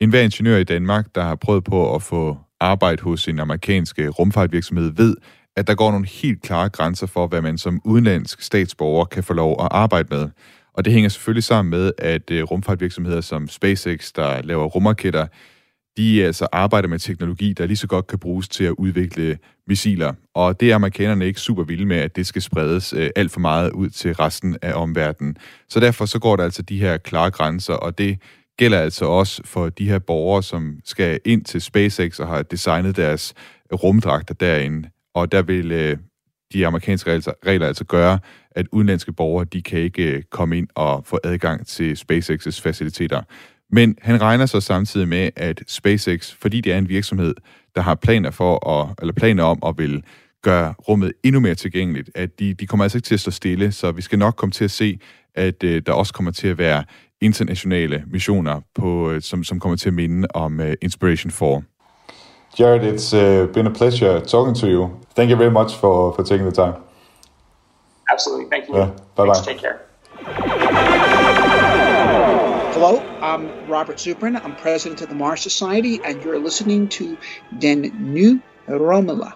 En 0.00 0.10
hver 0.10 0.20
ingeniør 0.20 0.56
i 0.56 0.64
Danmark, 0.64 1.06
der 1.14 1.22
har 1.22 1.34
prøvet 1.34 1.64
på 1.64 1.94
at 1.94 2.02
få 2.02 2.38
arbejde 2.60 3.02
hos 3.02 3.28
en 3.28 3.40
amerikansk 3.40 3.98
øh, 3.98 4.08
rumfartvirksomhed, 4.08 4.92
ved, 4.96 5.16
at 5.56 5.66
der 5.66 5.74
går 5.74 5.90
nogle 5.90 6.06
helt 6.06 6.42
klare 6.42 6.68
grænser 6.68 7.06
for, 7.06 7.26
hvad 7.26 7.42
man 7.42 7.58
som 7.58 7.80
udenlandsk 7.84 8.42
statsborger 8.42 9.04
kan 9.04 9.24
få 9.24 9.32
lov 9.32 9.56
at 9.60 9.68
arbejde 9.70 10.08
med. 10.10 10.28
Og 10.74 10.84
det 10.84 10.92
hænger 10.92 11.08
selvfølgelig 11.08 11.44
sammen 11.44 11.70
med, 11.70 11.92
at 11.98 12.30
øh, 12.30 12.42
rumfartvirksomheder 12.42 13.20
som 13.20 13.48
SpaceX, 13.48 14.12
der 14.12 14.42
laver 14.42 14.64
rumraketter, 14.64 15.26
de 15.96 16.24
altså 16.24 16.46
arbejder 16.52 16.88
med 16.88 16.98
teknologi, 16.98 17.52
der 17.52 17.66
lige 17.66 17.76
så 17.76 17.86
godt 17.86 18.06
kan 18.06 18.18
bruges 18.18 18.48
til 18.48 18.64
at 18.64 18.70
udvikle 18.78 19.38
missiler. 19.66 20.12
Og 20.34 20.60
det 20.60 20.70
er 20.70 20.74
amerikanerne 20.74 21.26
ikke 21.26 21.40
super 21.40 21.64
vilde 21.64 21.86
med, 21.86 21.96
at 21.96 22.16
det 22.16 22.26
skal 22.26 22.42
spredes 22.42 22.92
øh, 22.92 23.10
alt 23.16 23.30
for 23.30 23.40
meget 23.40 23.70
ud 23.70 23.90
til 23.90 24.14
resten 24.14 24.56
af 24.62 24.72
omverdenen. 24.74 25.36
Så 25.68 25.80
derfor 25.80 26.06
så 26.06 26.18
går 26.18 26.36
der 26.36 26.44
altså 26.44 26.62
de 26.62 26.80
her 26.80 26.96
klare 26.96 27.30
grænser, 27.30 27.74
og 27.74 27.98
det 27.98 28.18
gælder 28.58 28.78
altså 28.78 29.04
også 29.04 29.42
for 29.44 29.68
de 29.68 29.88
her 29.88 29.98
borgere, 29.98 30.42
som 30.42 30.78
skal 30.84 31.20
ind 31.24 31.44
til 31.44 31.60
SpaceX 31.60 32.18
og 32.20 32.28
har 32.28 32.42
designet 32.42 32.96
deres 32.96 33.34
rumdragter 33.72 34.34
derinde. 34.34 34.88
Og 35.14 35.32
der 35.32 35.42
vil 35.42 35.72
øh, 35.72 35.96
de 36.52 36.66
amerikanske 36.66 37.10
regler, 37.10 37.32
regler 37.46 37.66
altså 37.66 37.84
gøre, 37.84 38.18
at 38.50 38.66
udenlandske 38.72 39.12
borgere, 39.12 39.44
de 39.44 39.62
kan 39.62 39.78
ikke 39.78 40.16
øh, 40.16 40.22
komme 40.30 40.58
ind 40.58 40.68
og 40.74 41.06
få 41.06 41.18
adgang 41.24 41.66
til 41.66 41.92
SpaceX's 41.92 42.62
faciliteter. 42.62 43.22
Men 43.72 43.96
han 44.02 44.20
regner 44.20 44.46
så 44.46 44.60
samtidig 44.60 45.08
med, 45.08 45.30
at 45.36 45.62
SpaceX, 45.68 46.34
fordi 46.40 46.60
det 46.60 46.72
er 46.72 46.78
en 46.78 46.88
virksomhed, 46.88 47.34
der 47.74 47.80
har 47.80 47.94
planer 47.94 48.30
for 48.30 48.68
at, 48.68 48.94
eller 49.00 49.12
planer 49.12 49.44
om 49.44 49.58
at 49.66 49.74
vil 49.78 50.04
gøre 50.42 50.74
rummet 50.88 51.12
endnu 51.22 51.40
mere 51.40 51.54
tilgængeligt, 51.54 52.10
at 52.14 52.38
de, 52.38 52.54
de 52.54 52.66
kommer 52.66 52.84
altså 52.84 52.98
ikke 52.98 53.06
til 53.06 53.14
at 53.14 53.20
stå 53.20 53.30
stille, 53.30 53.72
så 53.72 53.92
vi 53.92 54.02
skal 54.02 54.18
nok 54.18 54.36
komme 54.36 54.52
til 54.52 54.64
at 54.64 54.70
se, 54.70 54.98
at 55.34 55.64
uh, 55.64 55.70
der 55.86 55.92
også 55.92 56.14
kommer 56.14 56.32
til 56.32 56.48
at 56.48 56.58
være 56.58 56.84
internationale 57.20 58.04
missioner, 58.06 58.60
på, 58.74 59.10
uh, 59.10 59.20
som, 59.20 59.44
som 59.44 59.60
kommer 59.60 59.76
til 59.76 59.88
at 59.88 59.94
minde 59.94 60.28
om 60.34 60.60
uh, 60.60 60.66
Inspiration 60.82 61.30
4. 61.30 61.62
Jared, 62.58 62.94
it's 62.94 63.14
uh, 63.14 63.52
been 63.52 63.66
a 63.66 63.72
pleasure 63.72 64.20
talking 64.20 64.56
to 64.56 64.66
you. 64.66 64.90
Thank 65.16 65.30
you 65.30 65.38
very 65.38 65.52
much 65.52 65.76
for, 65.80 66.14
for 66.14 66.22
taking 66.22 66.52
the 66.52 66.64
time. 66.64 66.74
Absolutely. 68.12 68.46
Thank 68.50 68.68
you. 68.68 68.76
Yeah. 68.76 68.88
Bye-bye. 69.16 69.34
Thanks, 69.34 69.46
take 69.46 69.60
care. 69.60 69.91
Hello, 72.72 72.98
I'm 73.20 73.44
Robert 73.68 74.00
Zubrin. 74.00 74.36
I'm 74.36 74.56
president 74.56 75.02
of 75.02 75.08
the 75.08 75.14
Mars 75.14 75.40
Society, 75.40 76.00
and 76.04 76.22
you're 76.24 76.38
listening 76.44 76.90
to 76.90 77.04
Den 77.62 77.92
Nye 78.14 78.40
Romula. 78.68 79.30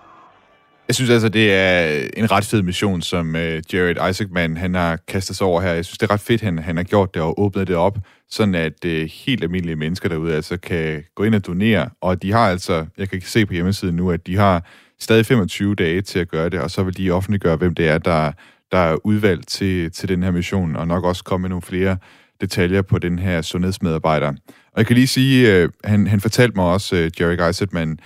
Jeg 0.89 0.95
synes 0.95 1.11
altså, 1.11 1.29
det 1.29 1.55
er 1.55 2.07
en 2.17 2.31
ret 2.31 2.45
fed 2.45 2.63
mission, 2.63 3.03
som 3.03 3.37
øh, 3.37 3.63
Jared 3.73 4.11
Isaacman 4.11 4.57
han 4.57 4.75
har 4.75 4.99
kastet 5.09 5.37
sig 5.37 5.47
over 5.47 5.61
her. 5.61 5.73
Jeg 5.73 5.85
synes, 5.85 5.99
det 5.99 6.11
er 6.11 6.15
ret 6.15 6.21
fedt, 6.21 6.41
han, 6.41 6.59
han 6.59 6.77
har 6.77 6.85
gjort 6.85 7.15
det 7.15 7.23
og 7.23 7.41
åbnet 7.41 7.69
det 7.69 7.77
op, 7.77 7.99
sådan 8.31 8.55
at 8.55 8.85
øh, 8.85 9.11
helt 9.13 9.43
almindelige 9.43 9.77
mennesker 9.77 10.09
derude 10.09 10.35
altså 10.35 10.57
kan 10.57 11.05
gå 11.15 11.25
ind 11.25 11.35
og 11.35 11.47
donere. 11.47 11.91
Og 12.01 12.23
de 12.23 12.33
har 12.33 12.51
altså, 12.51 12.87
jeg 12.99 13.09
kan 13.09 13.21
se 13.21 13.47
på 13.47 13.53
hjemmesiden 13.53 13.97
nu, 13.97 14.11
at 14.11 14.27
de 14.27 14.37
har 14.37 14.65
stadig 15.01 15.27
25 15.27 15.75
dage 15.75 16.03
til 16.03 16.19
at 16.19 16.29
gøre 16.29 16.49
det, 16.49 16.61
og 16.61 16.71
så 16.71 16.83
vil 16.83 16.97
de 16.97 17.11
offentliggøre, 17.11 17.57
hvem 17.57 17.75
det 17.75 17.89
er, 17.89 17.99
der, 17.99 18.33
der 18.73 18.79
er 18.79 18.97
udvalgt 19.07 19.49
til, 19.49 19.93
til 19.93 20.09
den 20.09 20.23
her 20.23 20.31
mission, 20.31 20.77
og 20.77 20.89
nok 20.89 21.05
også 21.05 21.25
komme 21.25 21.43
med 21.43 21.49
nogle 21.49 21.63
flere 21.63 21.97
detaljer 22.41 22.83
på 22.83 22.99
den 22.99 23.19
her 23.19 23.43
sundhedsmedarbejder. 23.43 24.29
Og 24.73 24.77
jeg 24.77 24.87
kan 24.87 24.95
lige 24.95 25.07
sige, 25.07 25.55
øh, 25.55 25.69
han, 25.85 26.07
han 26.07 26.21
fortalte 26.21 26.57
mig 26.57 26.65
også, 26.65 26.97
øh, 26.97 27.11
Jerry 27.21 27.37
Geisertman, 27.37 27.99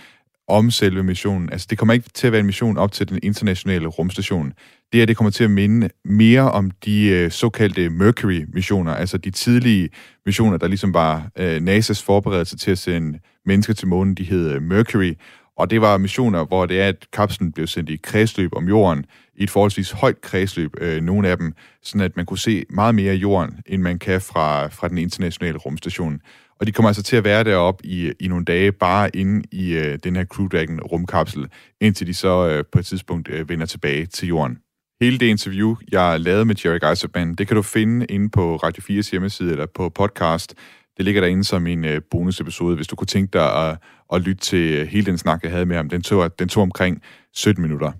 om 0.50 0.70
selve 0.70 1.02
missionen. 1.02 1.52
Altså, 1.52 1.66
det 1.70 1.78
kommer 1.78 1.94
ikke 1.94 2.08
til 2.14 2.26
at 2.26 2.32
være 2.32 2.40
en 2.40 2.46
mission 2.46 2.78
op 2.78 2.92
til 2.92 3.08
den 3.08 3.18
internationale 3.22 3.86
rumstation. 3.86 4.52
Det 4.92 4.98
her, 5.00 5.06
det 5.06 5.16
kommer 5.16 5.30
til 5.30 5.44
at 5.44 5.50
minde 5.50 5.88
mere 6.04 6.50
om 6.50 6.70
de 6.84 7.06
øh, 7.08 7.30
såkaldte 7.30 7.90
Mercury-missioner, 7.90 8.94
altså 8.94 9.18
de 9.18 9.30
tidlige 9.30 9.88
missioner, 10.26 10.56
der 10.56 10.68
ligesom 10.68 10.94
var 10.94 11.30
øh, 11.38 11.56
NASA's 11.56 12.04
forberedelse 12.04 12.56
til 12.56 12.70
at 12.70 12.78
sende 12.78 13.18
mennesker 13.46 13.74
til 13.74 13.88
månen, 13.88 14.14
de 14.14 14.24
hed 14.24 14.52
øh, 14.52 14.62
Mercury. 14.62 15.12
Og 15.60 15.70
det 15.70 15.80
var 15.80 15.98
missioner, 15.98 16.44
hvor 16.44 16.66
det 16.66 16.80
er, 16.80 16.88
at 16.88 17.06
kapslen 17.12 17.52
blev 17.52 17.66
sendt 17.66 17.90
i 17.90 17.96
kredsløb 17.96 18.50
om 18.56 18.68
jorden, 18.68 19.04
i 19.34 19.42
et 19.42 19.50
forholdsvis 19.50 19.90
højt 19.90 20.20
kredsløb, 20.20 20.74
øh, 20.80 21.02
nogle 21.02 21.28
af 21.28 21.36
dem, 21.36 21.52
sådan 21.82 22.00
at 22.00 22.16
man 22.16 22.26
kunne 22.26 22.38
se 22.38 22.64
meget 22.70 22.94
mere 22.94 23.12
af 23.12 23.16
jorden, 23.16 23.60
end 23.66 23.82
man 23.82 23.98
kan 23.98 24.20
fra, 24.20 24.66
fra 24.66 24.88
den 24.88 24.98
internationale 24.98 25.58
rumstation. 25.58 26.20
Og 26.60 26.66
de 26.66 26.72
kommer 26.72 26.88
altså 26.88 27.02
til 27.02 27.16
at 27.16 27.24
være 27.24 27.44
deroppe 27.44 27.86
i, 27.86 28.12
i 28.20 28.28
nogle 28.28 28.44
dage, 28.44 28.72
bare 28.72 29.16
inde 29.16 29.42
i 29.52 29.72
øh, 29.72 29.98
den 30.04 30.16
her 30.16 30.24
Crew 30.24 30.48
Dragon 30.48 30.80
rumkapsel, 30.80 31.46
indtil 31.80 32.06
de 32.06 32.14
så 32.14 32.48
øh, 32.48 32.64
på 32.72 32.78
et 32.78 32.86
tidspunkt 32.86 33.28
øh, 33.28 33.48
vender 33.48 33.66
tilbage 33.66 34.06
til 34.06 34.28
jorden. 34.28 34.58
Hele 35.00 35.18
det 35.18 35.26
interview, 35.26 35.76
jeg 35.92 36.20
lavede 36.20 36.44
med 36.44 36.54
Jerry 36.64 36.78
Geiserman, 36.78 37.34
det 37.34 37.46
kan 37.46 37.56
du 37.56 37.62
finde 37.62 38.06
inde 38.06 38.28
på 38.28 38.56
Radio 38.56 39.00
4's 39.00 39.10
hjemmeside 39.10 39.50
eller 39.50 39.66
på 39.74 39.88
podcast. 39.88 40.54
Det 40.96 41.04
ligger 41.04 41.20
derinde 41.20 41.44
som 41.44 41.66
en 41.66 41.84
øh, 41.84 42.00
bonusepisode, 42.10 42.76
hvis 42.76 42.86
du 42.86 42.96
kunne 42.96 43.06
tænke 43.06 43.30
dig 43.32 43.68
at, 43.68 43.78
at 44.12 44.20
lytte 44.20 44.40
til 44.40 44.74
øh, 44.74 44.86
hele 44.86 45.06
den 45.06 45.18
snak, 45.18 45.42
jeg 45.42 45.50
havde 45.50 45.66
med 45.66 45.76
ham. 45.76 45.88
Den 45.88 46.02
tog, 46.02 46.38
den 46.38 46.48
tog 46.48 46.62
omkring 46.62 47.02
17 47.34 47.62
minutter. 47.62 47.92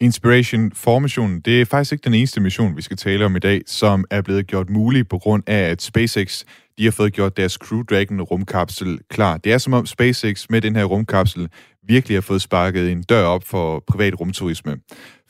Inspiration 0.00 0.72
for 0.72 0.98
missionen, 0.98 1.40
det 1.40 1.60
er 1.60 1.64
faktisk 1.64 1.92
ikke 1.92 2.04
den 2.04 2.14
eneste 2.14 2.40
mission, 2.40 2.76
vi 2.76 2.82
skal 2.82 2.96
tale 2.96 3.24
om 3.24 3.36
i 3.36 3.38
dag, 3.38 3.62
som 3.66 4.04
er 4.10 4.22
blevet 4.22 4.46
gjort 4.46 4.70
mulig 4.70 5.08
på 5.08 5.18
grund 5.18 5.42
af, 5.46 5.70
at 5.70 5.82
SpaceX 5.82 6.44
de 6.78 6.84
har 6.84 6.90
fået 6.90 7.12
gjort 7.12 7.36
deres 7.36 7.52
Crew 7.52 7.82
Dragon 7.82 8.22
rumkapsel 8.22 8.98
klar. 9.10 9.36
Det 9.36 9.52
er 9.52 9.58
som 9.58 9.72
om 9.72 9.86
SpaceX 9.86 10.46
med 10.50 10.60
den 10.60 10.76
her 10.76 10.84
rumkapsel 10.84 11.48
virkelig 11.86 12.16
har 12.16 12.20
fået 12.20 12.42
sparket 12.42 12.92
en 12.92 13.02
dør 13.02 13.24
op 13.24 13.44
for 13.44 13.84
privat 13.86 14.20
rumturisme. 14.20 14.76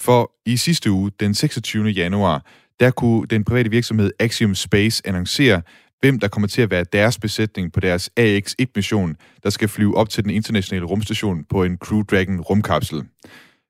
For 0.00 0.32
i 0.46 0.56
sidste 0.56 0.90
uge, 0.90 1.10
den 1.20 1.34
26. 1.34 1.88
januar, 1.88 2.46
der 2.80 2.90
kunne 2.90 3.26
den 3.26 3.44
private 3.44 3.70
virksomhed 3.70 4.10
Axiom 4.18 4.54
Space 4.54 5.02
annoncere, 5.04 5.62
hvem 6.00 6.20
der 6.20 6.28
kommer 6.28 6.48
til 6.48 6.62
at 6.62 6.70
være 6.70 6.84
deres 6.92 7.18
besætning 7.18 7.72
på 7.72 7.80
deres 7.80 8.10
AX-1-mission, 8.16 9.16
der 9.42 9.50
skal 9.50 9.68
flyve 9.68 9.96
op 9.96 10.08
til 10.08 10.24
den 10.24 10.30
internationale 10.30 10.86
rumstation 10.86 11.44
på 11.44 11.64
en 11.64 11.76
Crew 11.76 12.02
Dragon 12.02 12.40
rumkapsel. 12.40 13.04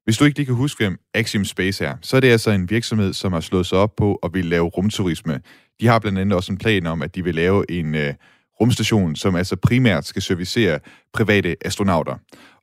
Hvis 0.05 0.17
du 0.17 0.25
ikke 0.25 0.39
lige 0.39 0.47
kan 0.47 0.55
huske, 0.55 0.85
hvem 0.85 0.99
Axiom 1.15 1.45
Space 1.45 1.85
er, 1.85 1.97
så 2.03 2.17
er 2.17 2.21
det 2.21 2.29
altså 2.29 2.51
en 2.51 2.71
virksomhed, 2.71 3.13
som 3.13 3.33
har 3.33 3.41
slået 3.41 3.67
sig 3.67 3.79
op 3.79 3.97
på 3.97 4.15
at 4.15 4.31
vil 4.35 4.45
lave 4.45 4.65
rumturisme. 4.69 5.41
De 5.81 5.87
har 5.87 5.99
blandt 5.99 6.19
andet 6.19 6.37
også 6.37 6.53
en 6.53 6.59
plan 6.59 6.87
om, 6.87 7.03
at 7.03 7.15
de 7.15 7.25
vil 7.25 7.35
lave 7.35 7.71
en 7.71 7.95
øh, 7.95 8.15
rumstation, 8.61 9.17
som 9.17 9.37
altså 9.37 9.57
primært 9.57 10.07
skal 10.07 10.23
servicere 10.23 10.79
private 11.13 11.57
astronauter. 11.65 12.17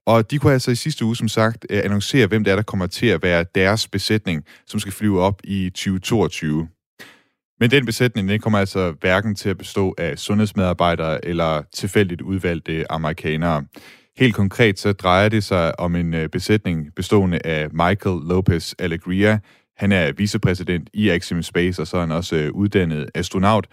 Og 0.06 0.32
de 0.32 0.40
kunne 0.40 0.54
altså 0.54 0.72
i 0.72 0.76
sidste 0.76 1.06
uge, 1.06 1.16
som 1.16 1.28
sagt, 1.28 1.66
øh, 1.70 1.82
annoncere, 1.84 2.28
hvem 2.28 2.44
det 2.44 2.52
er, 2.52 2.56
der 2.56 2.64
kommer 2.64 2.88
til 2.88 3.08
at 3.08 3.24
være 3.24 3.46
deres 3.56 3.88
besætning, 3.88 4.44
som 4.68 4.80
skal 4.80 4.94
flyve 4.94 5.22
op 5.22 5.42
i 5.44 5.70
2022. 5.70 6.68
Men 7.62 7.72
den 7.72 7.86
besætning, 7.86 8.30
den 8.30 8.40
kommer 8.40 8.60
altså 8.60 8.94
hverken 9.02 9.36
til 9.36 9.50
at 9.50 9.58
bestå 9.58 9.96
af 9.98 10.20
sundhedsmedarbejdere 10.20 11.26
eller 11.26 11.62
tilfældigt 11.74 12.22
udvalgte 12.22 12.92
amerikanere. 12.92 13.66
Helt 14.18 14.36
konkret 14.36 14.80
så 14.80 14.94
drejer 14.94 15.30
det 15.30 15.44
sig 15.44 15.80
om 15.80 15.96
en 15.96 16.14
øh, 16.14 16.30
besætning 16.30 16.88
bestående 16.96 17.40
af 17.46 17.68
Michael 17.72 18.22
Lopez 18.24 18.74
Alegria. 18.80 19.40
Han 19.78 19.92
er 19.92 20.12
vicepræsident 20.12 20.90
i 20.94 21.10
Axiom 21.10 21.44
Space, 21.44 21.82
og 21.82 21.88
så 21.88 21.98
er 21.98 22.02
han 22.02 22.12
også 22.12 22.36
øh, 22.36 22.52
uddannet 22.52 23.10
astronaut. 23.16 23.68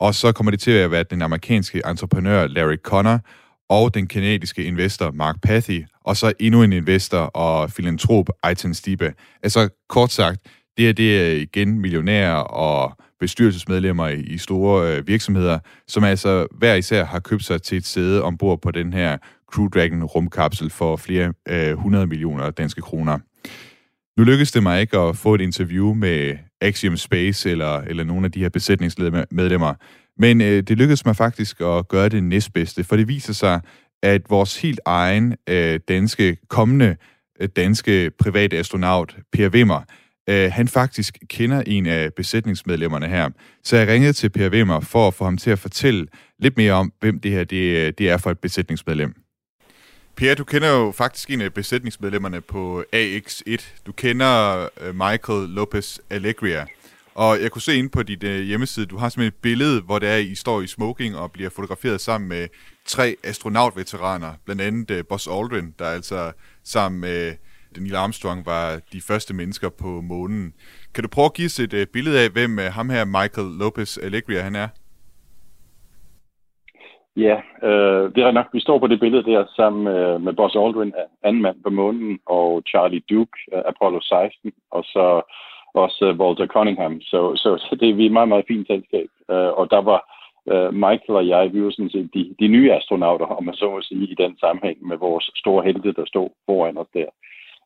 Og 0.00 0.14
så 0.14 0.32
kommer 0.32 0.50
det 0.50 0.60
til 0.60 0.70
at 0.70 0.90
være 0.90 1.02
den 1.02 1.22
amerikanske 1.22 1.82
entreprenør 1.86 2.46
Larry 2.46 2.76
Connor 2.76 3.20
og 3.68 3.94
den 3.94 4.06
kanadiske 4.06 4.64
investor 4.64 5.10
Mark 5.10 5.36
Pathy, 5.42 5.84
og 6.04 6.16
så 6.16 6.32
endnu 6.40 6.62
en 6.62 6.72
investor 6.72 7.18
og 7.18 7.70
filantrop 7.70 8.28
Aitan 8.42 8.74
Stibe. 8.74 9.14
Altså 9.42 9.68
kort 9.88 10.12
sagt, 10.12 10.40
det 10.76 10.84
her 10.84 10.92
det 10.92 11.20
er 11.20 11.32
igen 11.32 11.80
millionærer 11.80 12.36
og 12.36 12.96
bestyrelsesmedlemmer 13.20 14.08
i 14.08 14.38
store 14.38 14.96
øh, 14.96 15.06
virksomheder, 15.06 15.58
som 15.88 16.04
altså 16.04 16.46
hver 16.58 16.74
især 16.74 17.04
har 17.04 17.20
købt 17.20 17.44
sig 17.44 17.62
til 17.62 17.78
et 17.78 17.86
sæde 17.86 18.22
ombord 18.22 18.62
på 18.62 18.70
den 18.70 18.92
her 18.92 19.16
Crew 19.52 19.68
Dragon 19.68 20.04
rumkapsel 20.04 20.70
for 20.70 20.96
flere 20.96 21.32
øh, 21.48 21.70
100 21.70 22.06
millioner 22.06 22.50
danske 22.50 22.80
kroner. 22.80 23.18
Nu 24.18 24.24
lykkedes 24.24 24.52
det 24.52 24.62
mig 24.62 24.80
ikke 24.80 24.98
at 24.98 25.16
få 25.16 25.34
et 25.34 25.40
interview 25.40 25.94
med 25.94 26.36
Axiom 26.60 26.96
Space 26.96 27.50
eller, 27.50 27.80
eller 27.80 28.04
nogle 28.04 28.24
af 28.24 28.32
de 28.32 28.40
her 28.40 28.48
besætningsmedlemmer, 28.48 29.74
men 30.18 30.40
øh, 30.40 30.62
det 30.62 30.78
lykkedes 30.78 31.04
mig 31.04 31.16
faktisk 31.16 31.60
at 31.60 31.88
gøre 31.88 32.08
det 32.08 32.24
næstbedste, 32.24 32.84
for 32.84 32.96
det 32.96 33.08
viser 33.08 33.32
sig, 33.32 33.60
at 34.02 34.22
vores 34.30 34.62
helt 34.62 34.80
egen 34.84 35.34
øh, 35.48 35.80
danske, 35.88 36.36
kommende 36.48 36.96
øh, 37.40 37.48
danske 37.56 38.10
private 38.18 38.58
astronaut, 38.58 39.16
Per 39.32 39.48
Wimmer, 39.48 39.80
øh, 40.28 40.52
han 40.52 40.68
faktisk 40.68 41.18
kender 41.28 41.62
en 41.66 41.86
af 41.86 42.14
besætningsmedlemmerne 42.14 43.08
her. 43.08 43.30
Så 43.64 43.76
jeg 43.76 43.88
ringede 43.88 44.12
til 44.12 44.28
Per 44.28 44.50
Wimmer 44.50 44.80
for 44.80 45.08
at 45.08 45.14
få 45.14 45.24
ham 45.24 45.36
til 45.38 45.50
at 45.50 45.58
fortælle 45.58 46.06
lidt 46.38 46.56
mere 46.56 46.72
om, 46.72 46.92
hvem 47.00 47.20
det 47.20 47.30
her 47.30 47.44
det, 47.44 47.98
det 47.98 48.10
er 48.10 48.16
for 48.16 48.30
et 48.30 48.38
besætningsmedlem. 48.38 49.14
Pierre, 50.16 50.34
du 50.34 50.44
kender 50.44 50.68
jo 50.68 50.92
faktisk 50.96 51.30
en 51.30 51.40
af 51.40 51.54
besætningsmedlemmerne 51.54 52.40
på 52.40 52.84
AX1. 52.94 53.82
Du 53.86 53.92
kender 53.92 54.62
øh, 54.80 54.94
Michael 54.94 55.48
Lopez 55.48 55.98
Alegria. 56.10 56.66
Og 57.14 57.42
jeg 57.42 57.50
kunne 57.50 57.62
se 57.62 57.76
ind 57.76 57.90
på 57.90 58.02
dit 58.02 58.22
øh, 58.22 58.40
hjemmeside, 58.42 58.86
du 58.86 58.96
har 58.96 59.08
simpelthen 59.08 59.28
et 59.36 59.42
billede, 59.42 59.80
hvor 59.80 59.98
det 59.98 60.08
er, 60.08 60.16
I 60.16 60.34
står 60.34 60.60
i 60.60 60.66
smoking 60.66 61.16
og 61.16 61.32
bliver 61.32 61.50
fotograferet 61.50 62.00
sammen 62.00 62.28
med 62.28 62.48
tre 62.86 63.16
astronautveteraner. 63.24 64.32
Blandt 64.44 64.62
andet 64.62 64.90
øh, 64.90 65.04
Buzz 65.04 65.26
Aldrin, 65.26 65.74
der 65.78 65.84
altså 65.84 66.32
sammen 66.64 67.00
med 67.00 67.34
Neil 67.82 67.96
Armstrong 67.96 68.46
var 68.46 68.80
de 68.92 69.00
første 69.08 69.34
mennesker 69.34 69.68
på 69.68 70.00
månen. 70.00 70.54
Kan 70.94 71.02
du 71.04 71.08
prøve 71.08 71.24
at 71.24 71.34
give 71.34 71.46
os 71.46 71.60
et 71.60 71.74
uh, 71.74 71.86
billede 71.92 72.20
af, 72.24 72.30
hvem 72.30 72.52
uh, 72.58 72.64
ham 72.64 72.90
her 72.90 73.04
Michael 73.04 73.48
Lopez 73.60 73.98
Alegria 73.98 74.40
han 74.40 74.56
er? 74.56 74.68
Ja, 77.16 77.36
øh, 77.68 78.14
det 78.14 78.22
er 78.22 78.30
nok. 78.30 78.46
Vi 78.52 78.60
står 78.60 78.78
på 78.78 78.86
det 78.86 79.00
billede 79.00 79.30
der 79.30 79.44
sammen 79.56 79.84
med, 79.84 80.18
med 80.18 80.32
Buzz 80.32 80.54
Aldrin, 80.56 80.94
anden 81.24 81.42
mand 81.42 81.56
på 81.62 81.70
månen, 81.70 82.18
og 82.26 82.62
Charlie 82.68 83.02
Duke, 83.10 83.38
Apollo 83.52 84.00
16, 84.00 84.52
og 84.70 84.84
så 84.84 85.22
også 85.74 86.16
Walter 86.20 86.46
Cunningham. 86.46 87.00
Så, 87.00 87.20
så 87.36 87.76
det 87.80 87.88
er 87.88 87.94
vi 87.94 88.06
et 88.06 88.12
meget, 88.12 88.28
meget 88.28 88.44
fint 88.48 88.66
selskab. 88.66 89.08
Øh, 89.30 89.50
og 89.60 89.70
der 89.70 89.82
var 89.90 90.00
øh, 90.52 90.74
Michael 90.74 91.18
og 91.20 91.28
jeg, 91.28 91.52
vi 91.52 91.64
var 91.64 91.70
sådan 91.70 91.90
set 91.90 92.10
de, 92.14 92.34
de 92.40 92.48
nye 92.48 92.72
astronauter, 92.72 93.26
om 93.26 93.44
man 93.44 93.54
så 93.54 93.70
må 93.70 93.82
sige, 93.82 94.06
i 94.06 94.14
den 94.14 94.38
sammenhæng 94.38 94.78
med 94.86 94.96
vores 94.96 95.30
store 95.36 95.64
helte, 95.64 95.92
der 95.92 96.06
stod 96.06 96.28
foran 96.46 96.78
os 96.78 96.90
der. 96.94 97.08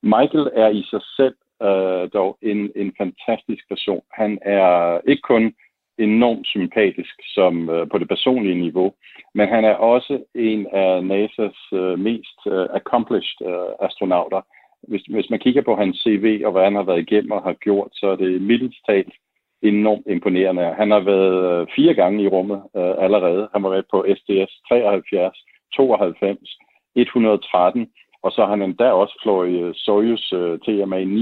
Michael 0.02 0.50
er 0.54 0.68
i 0.68 0.82
sig 0.90 1.00
selv 1.16 1.34
øh, 1.62 2.08
dog 2.12 2.38
en, 2.42 2.72
en 2.76 2.92
fantastisk 2.98 3.68
person. 3.68 4.02
Han 4.12 4.38
er 4.42 5.00
ikke 5.08 5.22
kun 5.22 5.54
enormt 5.98 6.46
sympatisk 6.46 7.14
som 7.34 7.70
øh, 7.70 7.88
på 7.90 7.98
det 7.98 8.08
personlige 8.08 8.60
niveau, 8.60 8.92
men 9.34 9.48
han 9.48 9.64
er 9.64 9.74
også 9.74 10.24
en 10.34 10.66
af 10.72 11.00
NASA's 11.10 11.76
øh, 11.76 11.98
mest 11.98 12.38
øh, 12.46 12.66
accomplished 12.72 13.46
øh, 13.46 13.86
astronauter. 13.86 14.40
Hvis, 14.88 15.02
hvis 15.02 15.30
man 15.30 15.38
kigger 15.38 15.62
på 15.62 15.76
hans 15.76 15.96
CV 15.96 16.42
og 16.44 16.52
hvad 16.52 16.64
han 16.64 16.74
har 16.74 16.82
været 16.82 17.00
igennem 17.00 17.30
og 17.30 17.42
har 17.42 17.52
gjort, 17.52 17.90
så 17.92 18.06
er 18.06 18.16
det 18.16 18.42
mildest 18.42 18.78
talt 18.88 19.14
enormt 19.62 20.06
imponerende. 20.06 20.62
Han 20.62 20.90
har 20.90 21.00
været 21.00 21.60
øh, 21.60 21.66
fire 21.76 21.94
gange 21.94 22.22
i 22.22 22.28
rummet 22.28 22.62
øh, 22.76 22.94
allerede. 23.04 23.48
Han 23.52 23.62
var 23.62 23.70
med 23.70 23.82
på 23.90 24.06
STS 24.16 24.52
73, 24.68 25.38
92, 25.76 26.58
113, 26.96 27.88
og 28.22 28.32
så 28.32 28.40
har 28.40 28.50
han 28.50 28.62
endda 28.62 28.92
også 28.92 29.18
fløjet 29.22 29.60
øh, 29.60 29.74
Soyuz 29.74 30.32
øh, 30.32 30.58
TMA-9 30.64 31.20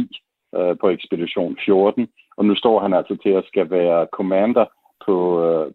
øh, 0.58 0.76
på 0.80 0.88
ekspedition 0.88 1.58
14, 1.64 2.08
og 2.36 2.44
nu 2.44 2.54
står 2.54 2.80
han 2.80 2.92
altså 2.94 3.16
til 3.22 3.30
at 3.30 3.44
skal 3.46 3.70
være 3.70 4.06
commander 4.12 4.64
på, 5.06 5.16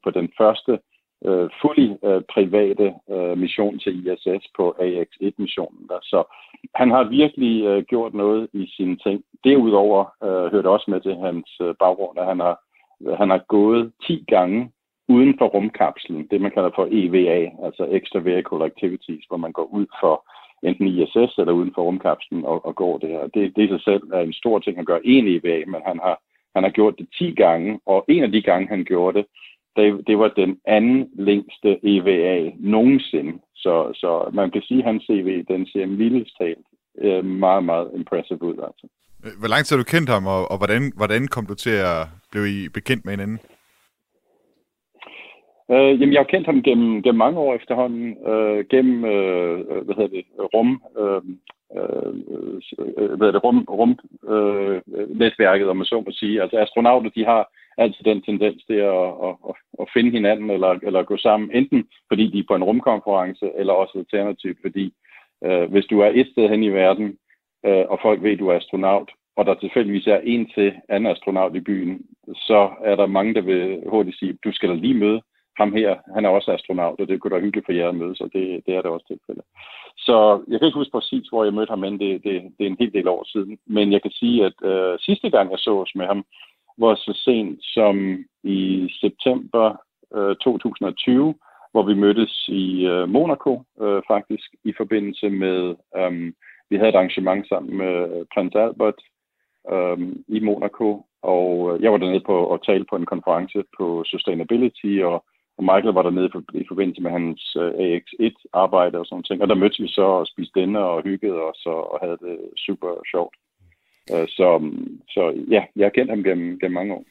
på 0.03 0.09
den 0.11 0.29
første 0.37 0.79
øh, 1.25 1.49
fuldt 1.61 1.99
øh, 2.03 2.21
private 2.33 2.93
øh, 3.09 3.37
mission 3.37 3.79
til 3.79 3.93
ISS 4.07 4.45
på 4.57 4.75
AX-1-missionen. 4.79 5.87
Der. 5.89 5.99
Så 6.01 6.23
han 6.75 6.91
har 6.91 7.03
virkelig 7.03 7.63
øh, 7.65 7.83
gjort 7.83 8.13
noget 8.13 8.49
i 8.53 8.73
sine 8.77 8.95
ting. 8.95 9.23
Derudover 9.43 10.01
øh, 10.23 10.51
hørte 10.51 10.69
også 10.69 10.91
med 10.91 11.01
til 11.01 11.15
hans 11.15 11.49
øh, 11.61 11.75
baggrund, 11.79 12.19
at 12.19 12.25
han 12.25 12.39
har, 12.39 12.55
han 13.17 13.29
har 13.29 13.41
gået 13.47 13.91
10 14.07 14.25
gange 14.27 14.71
uden 15.07 15.37
for 15.37 15.45
rumkapslen, 15.45 16.27
det 16.31 16.41
man 16.41 16.51
kalder 16.51 16.69
for 16.75 16.87
EVA, 16.91 17.51
altså 17.65 17.87
Extra 17.91 18.19
Vehicle 18.19 18.65
Activities, 18.65 19.25
hvor 19.27 19.37
man 19.37 19.51
går 19.51 19.67
ud 19.73 19.85
for 20.01 20.15
enten 20.63 20.87
ISS 20.87 21.37
eller 21.37 21.53
uden 21.53 21.71
for 21.75 21.81
rumkapslen 21.83 22.45
og, 22.45 22.65
og 22.65 22.75
går 22.75 22.97
det 22.97 23.09
her. 23.09 23.27
Det, 23.33 23.55
det 23.55 23.63
i 23.63 23.67
sig 23.67 23.81
selv 23.81 24.03
er 24.13 24.19
en 24.19 24.33
stor 24.33 24.59
ting 24.59 24.77
at 24.79 24.85
gøre 24.85 25.05
en 25.05 25.27
EVA, 25.27 25.57
men 25.67 25.81
han 25.85 25.99
har, 26.05 26.15
han 26.55 26.63
har 26.63 26.71
gjort 26.71 26.95
det 26.97 27.07
10 27.17 27.31
gange, 27.31 27.79
og 27.85 28.05
en 28.07 28.23
af 28.23 28.31
de 28.31 28.41
gange, 28.41 28.67
han 28.67 28.83
gjorde 28.85 29.17
det, 29.17 29.25
det, 29.75 30.07
det 30.07 30.19
var 30.19 30.27
den 30.27 30.57
anden 30.67 31.09
længste 31.15 31.69
EVA 31.83 32.51
nogensinde. 32.59 33.33
Så, 33.55 33.91
så 33.93 34.29
man 34.33 34.51
kan 34.51 34.61
sige, 34.61 34.79
at 34.79 34.85
hans 34.85 35.03
CV, 35.03 35.43
den 35.47 35.67
ser 35.67 35.85
mildest 35.85 36.37
talt 36.37 36.65
øh, 37.01 37.25
meget, 37.25 37.63
meget 37.63 37.91
impressive 37.95 38.43
ud. 38.43 38.57
Altså. 38.67 38.87
Hvor 39.39 39.47
lang 39.47 39.65
tid 39.65 39.75
har 39.75 39.83
du 39.83 39.91
kendt 39.95 40.09
ham, 40.09 40.25
og, 40.27 40.51
og 40.51 40.57
hvordan, 40.57 40.91
hvordan 40.95 41.27
kom 41.27 41.45
du 41.45 41.55
til 41.55 41.75
at 41.93 42.07
blive 42.31 42.47
I 42.49 42.69
bekendt 42.69 43.05
med 43.05 43.13
hinanden? 43.13 43.39
Øh, 45.71 46.01
jamen, 46.01 46.13
jeg 46.13 46.19
har 46.19 46.33
kendt 46.33 46.45
ham 46.45 46.63
gennem, 46.63 47.03
gennem 47.03 47.17
mange 47.17 47.39
år 47.39 47.55
efterhånden, 47.55 48.27
øh, 48.27 48.65
gennem, 48.69 49.05
øh, 49.05 49.83
hvad 49.85 49.95
hedder 49.95 50.15
det, 50.17 50.25
rum, 50.53 50.81
øh, 50.99 51.21
øh, 51.77 52.13
øh, 52.97 53.07
hvad 53.07 53.25
hedder 53.25 53.31
det, 53.31 53.43
rum, 53.43 53.65
rum 53.69 53.99
øh, 54.33 54.81
netværket, 55.17 55.69
om 55.69 55.77
man 55.77 55.85
så 55.85 55.95
må 55.95 56.11
sige. 56.11 56.41
Altså, 56.41 56.57
astronauter, 56.57 57.09
de 57.09 57.25
har 57.25 57.51
altid 57.77 58.03
den 58.05 58.21
tendens 58.21 58.63
til 58.63 58.73
at, 58.73 59.07
at, 59.27 59.35
at, 59.49 59.55
at 59.81 59.87
finde 59.93 60.11
hinanden 60.11 60.49
eller, 60.49 60.79
eller 60.83 61.03
gå 61.03 61.17
sammen, 61.17 61.51
enten 61.53 61.87
fordi 62.07 62.27
de 62.31 62.39
er 62.39 62.43
på 62.47 62.55
en 62.55 62.63
rumkonference, 62.63 63.51
eller 63.55 63.73
også 63.73 63.97
alternativt, 63.97 64.57
fordi 64.61 64.93
øh, 65.45 65.71
hvis 65.71 65.85
du 65.85 65.99
er 65.99 66.11
et 66.13 66.27
sted 66.31 66.49
hen 66.49 66.63
i 66.63 66.69
verden, 66.69 67.17
øh, 67.65 67.85
og 67.89 67.99
folk 68.01 68.23
ved, 68.23 68.31
at 68.31 68.39
du 68.39 68.47
er 68.47 68.55
astronaut, 68.55 69.11
og 69.35 69.45
der 69.45 69.53
tilfældigvis 69.53 70.07
er 70.07 70.19
en 70.23 70.49
til 70.55 70.73
anden 70.89 71.11
astronaut 71.11 71.55
i 71.55 71.59
byen, 71.59 72.01
så 72.35 72.69
er 72.83 72.95
der 72.95 73.05
mange, 73.05 73.33
der 73.33 73.41
vil 73.41 73.83
hurtigt 73.87 74.19
sige, 74.19 74.37
du 74.43 74.51
skal 74.51 74.69
da 74.69 74.73
lige 74.73 74.93
møde 74.93 75.21
ham 75.57 75.73
her, 75.73 75.95
han 76.13 76.25
er 76.25 76.29
også 76.29 76.51
astronaut, 76.51 76.99
og 76.99 77.07
det 77.07 77.21
kunne 77.21 77.35
da 77.35 77.41
hyggeligt 77.41 77.65
for 77.65 77.73
jer 77.73 77.89
at 77.89 77.95
mødes, 77.95 78.21
og 78.21 78.29
det, 78.33 78.61
det 78.65 78.75
er 78.75 78.81
det 78.81 78.91
også 78.91 79.07
tilfældet. 79.07 79.45
Så 79.97 80.43
jeg 80.47 80.59
kan 80.59 80.65
ikke 80.65 80.79
huske 80.79 80.91
præcis, 80.91 81.27
hvor 81.27 81.43
jeg 81.43 81.53
mødte 81.53 81.69
ham, 81.69 81.79
men 81.79 81.99
det, 81.99 82.23
det, 82.23 82.33
det 82.57 82.63
er 82.65 82.71
en 82.71 82.77
hel 82.79 82.93
del 82.93 83.07
år 83.07 83.23
siden. 83.23 83.57
Men 83.65 83.91
jeg 83.91 84.01
kan 84.01 84.11
sige, 84.11 84.45
at 84.45 84.53
øh, 84.63 84.99
sidste 84.99 85.29
gang 85.29 85.51
jeg 85.51 85.59
så 85.59 85.71
os 85.83 85.95
med 85.95 86.05
ham, 86.05 86.25
var 86.77 86.95
så 86.95 87.13
sent 87.25 87.59
som 87.63 88.25
i 88.43 88.89
september 89.01 89.75
øh, 90.15 90.35
2020, 90.35 91.35
hvor 91.71 91.83
vi 91.83 91.93
mødtes 91.93 92.47
i 92.47 92.85
øh, 92.85 93.09
Monaco 93.09 93.63
øh, 93.81 94.01
faktisk, 94.07 94.55
i 94.63 94.73
forbindelse 94.77 95.29
med, 95.29 95.75
øh, 95.97 96.33
vi 96.69 96.75
havde 96.77 96.89
et 96.89 96.95
arrangement 96.95 97.47
sammen 97.47 97.77
med 97.77 98.17
øh, 98.17 98.25
prins 98.33 98.55
Albert 98.55 98.99
øh, 99.71 99.97
i 100.27 100.39
Monaco, 100.39 101.05
og 101.21 101.47
øh, 101.69 101.83
jeg 101.83 101.91
var 101.91 101.97
dernede 101.97 102.23
på 102.25 102.53
at 102.53 102.59
tale 102.65 102.85
på 102.89 102.95
en 102.95 103.05
konference 103.05 103.63
på 103.77 104.03
sustainability, 104.07 105.01
og, 105.03 105.25
og 105.57 105.63
Michael 105.63 105.93
var 105.93 106.01
dernede 106.01 106.29
for, 106.31 106.41
i 106.53 106.65
forbindelse 106.67 107.01
med 107.01 107.11
hans 107.11 107.55
øh, 107.63 107.71
AX1-arbejde 107.85 108.99
og 108.99 109.05
sådan 109.05 109.23
ting, 109.23 109.41
og 109.41 109.47
der 109.47 109.61
mødtes 109.61 109.81
vi 109.81 109.87
så 109.87 110.01
og 110.01 110.27
spiste 110.27 110.59
denne 110.59 110.79
og 110.79 111.03
hyggede 111.03 111.41
os 111.49 111.61
og, 111.65 111.93
og 111.93 111.99
havde 112.03 112.17
det 112.25 112.37
super 112.65 112.91
sjovt. 113.11 113.35
Øh, 114.13 114.27
så, 114.27 114.47
så 115.09 115.23
ja, 115.55 115.61
jeg 115.75 115.85
har 115.85 115.95
kendt 115.97 116.11
ham 116.11 116.23
gennem, 116.23 116.59
gennem 116.59 116.73
mange 116.79 116.93
år. 116.93 117.05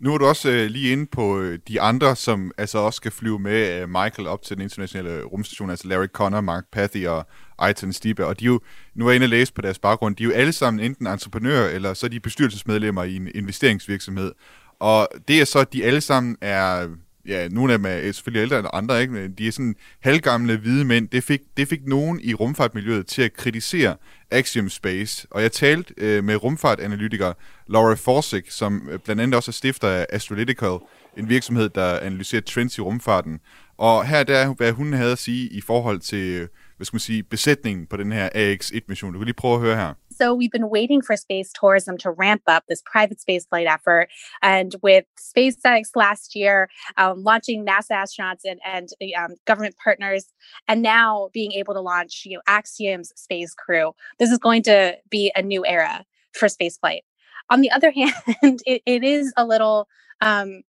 Nu 0.00 0.14
er 0.14 0.18
du 0.18 0.24
også 0.24 0.50
øh, 0.50 0.66
lige 0.66 0.92
inde 0.92 1.06
på 1.06 1.40
øh, 1.40 1.58
de 1.68 1.80
andre, 1.80 2.16
som 2.16 2.52
altså 2.58 2.78
også 2.78 2.96
skal 2.96 3.10
flyve 3.10 3.38
med 3.38 3.82
øh, 3.82 3.88
Michael 3.88 4.28
op 4.28 4.42
til 4.42 4.56
den 4.56 4.62
internationale 4.62 5.24
rumstation, 5.24 5.70
altså 5.70 5.88
Larry 5.88 6.06
Connor, 6.06 6.40
Mark 6.40 6.64
Pathy 6.72 7.06
og 7.06 7.26
Aiton 7.58 7.92
Stibe, 7.92 8.26
og 8.26 8.40
de 8.40 8.44
er 8.44 8.48
jo, 8.48 8.60
nu 8.94 9.06
er 9.06 9.10
jeg 9.10 9.16
inde 9.16 9.24
og 9.24 9.28
læse 9.28 9.54
på 9.54 9.62
deres 9.62 9.78
baggrund, 9.78 10.16
de 10.16 10.22
er 10.22 10.28
jo 10.28 10.32
alle 10.32 10.52
sammen 10.52 10.84
enten 10.84 11.06
entreprenører, 11.06 11.68
eller 11.74 11.94
så 11.94 12.06
er 12.06 12.10
de 12.10 12.20
bestyrelsesmedlemmer 12.20 13.04
i 13.04 13.16
en 13.16 13.28
investeringsvirksomhed. 13.34 14.32
Og 14.80 15.08
det 15.28 15.40
er 15.40 15.44
så, 15.44 15.58
at 15.58 15.72
de 15.72 15.84
alle 15.84 16.00
sammen 16.00 16.36
er 16.40 16.88
ja, 17.26 17.48
nogle 17.48 17.72
af 17.72 17.78
dem 17.78 17.86
er 17.86 18.12
selvfølgelig 18.12 18.42
ældre 18.42 18.58
end 18.58 18.68
andre, 18.72 19.00
ikke? 19.00 19.12
Men 19.12 19.32
de 19.32 19.48
er 19.48 19.52
sådan 19.52 19.74
halvgamle 20.00 20.56
hvide 20.56 20.84
mænd. 20.84 21.08
Det 21.08 21.24
fik, 21.24 21.40
det 21.56 21.68
fik 21.68 21.86
nogen 21.86 22.20
i 22.22 22.34
rumfartmiljøet 22.34 23.06
til 23.06 23.22
at 23.22 23.32
kritisere 23.32 23.96
Axiom 24.30 24.68
Space. 24.68 25.26
Og 25.30 25.42
jeg 25.42 25.52
talte 25.52 25.94
øh, 25.96 26.24
med 26.24 26.36
rumfartanalytiker 26.36 27.32
Laura 27.66 27.94
Forsick, 27.94 28.50
som 28.50 28.88
øh, 28.90 28.98
blandt 28.98 29.22
andet 29.22 29.36
også 29.36 29.50
er 29.50 29.52
stifter 29.52 29.88
af 29.88 30.06
Astrolytical, 30.10 30.78
en 31.16 31.28
virksomhed, 31.28 31.68
der 31.68 31.98
analyserer 31.98 32.42
trends 32.42 32.78
i 32.78 32.80
rumfarten. 32.80 33.40
Og 33.78 34.06
her 34.06 34.22
der, 34.22 34.54
hvad 34.54 34.72
hun 34.72 34.92
havde 34.92 35.12
at 35.12 35.18
sige 35.18 35.48
i 35.48 35.60
forhold 35.60 36.00
til 36.00 36.40
øh, 36.40 36.48
hvad 36.76 36.84
skal 36.84 36.94
man 36.94 37.00
sige, 37.00 37.22
besætningen 37.22 37.86
på 37.86 37.96
den 37.96 38.12
her 38.12 38.28
AX-1-mission. 38.34 39.12
Du 39.12 39.18
kan 39.18 39.24
lige 39.24 39.34
prøve 39.34 39.54
at 39.54 39.60
høre 39.60 39.76
her. 39.76 39.94
So 40.14 40.34
we've 40.34 40.50
been 40.50 40.70
waiting 40.70 41.02
for 41.02 41.16
space 41.16 41.52
tourism 41.52 41.98
to 41.98 42.10
ramp 42.10 42.42
up 42.46 42.64
this 42.68 42.82
private 42.84 43.18
spaceflight 43.18 43.66
effort. 43.66 44.08
And 44.42 44.74
with 44.82 45.04
SpaceX 45.18 45.90
last 45.94 46.34
year 46.36 46.68
um, 46.96 47.22
launching 47.22 47.64
NASA 47.64 47.92
astronauts 47.92 48.40
and, 48.44 48.60
and 48.64 48.88
um, 49.18 49.36
government 49.46 49.76
partners, 49.82 50.26
and 50.68 50.82
now 50.82 51.30
being 51.32 51.52
able 51.52 51.74
to 51.74 51.80
launch 51.80 52.22
you 52.24 52.36
know, 52.36 52.42
Axiom's 52.46 53.12
space 53.16 53.54
crew, 53.54 53.92
this 54.18 54.30
is 54.30 54.38
going 54.38 54.62
to 54.64 54.96
be 55.10 55.32
a 55.34 55.42
new 55.42 55.66
era 55.66 56.04
for 56.32 56.46
spaceflight. 56.46 57.00
On 57.50 57.60
the 57.60 57.70
other 57.70 57.90
hand, 58.42 58.62
it, 58.66 58.82
it 58.86 59.04
is 59.04 59.32
a 59.36 59.44
little 59.44 59.88
um, 60.20 60.62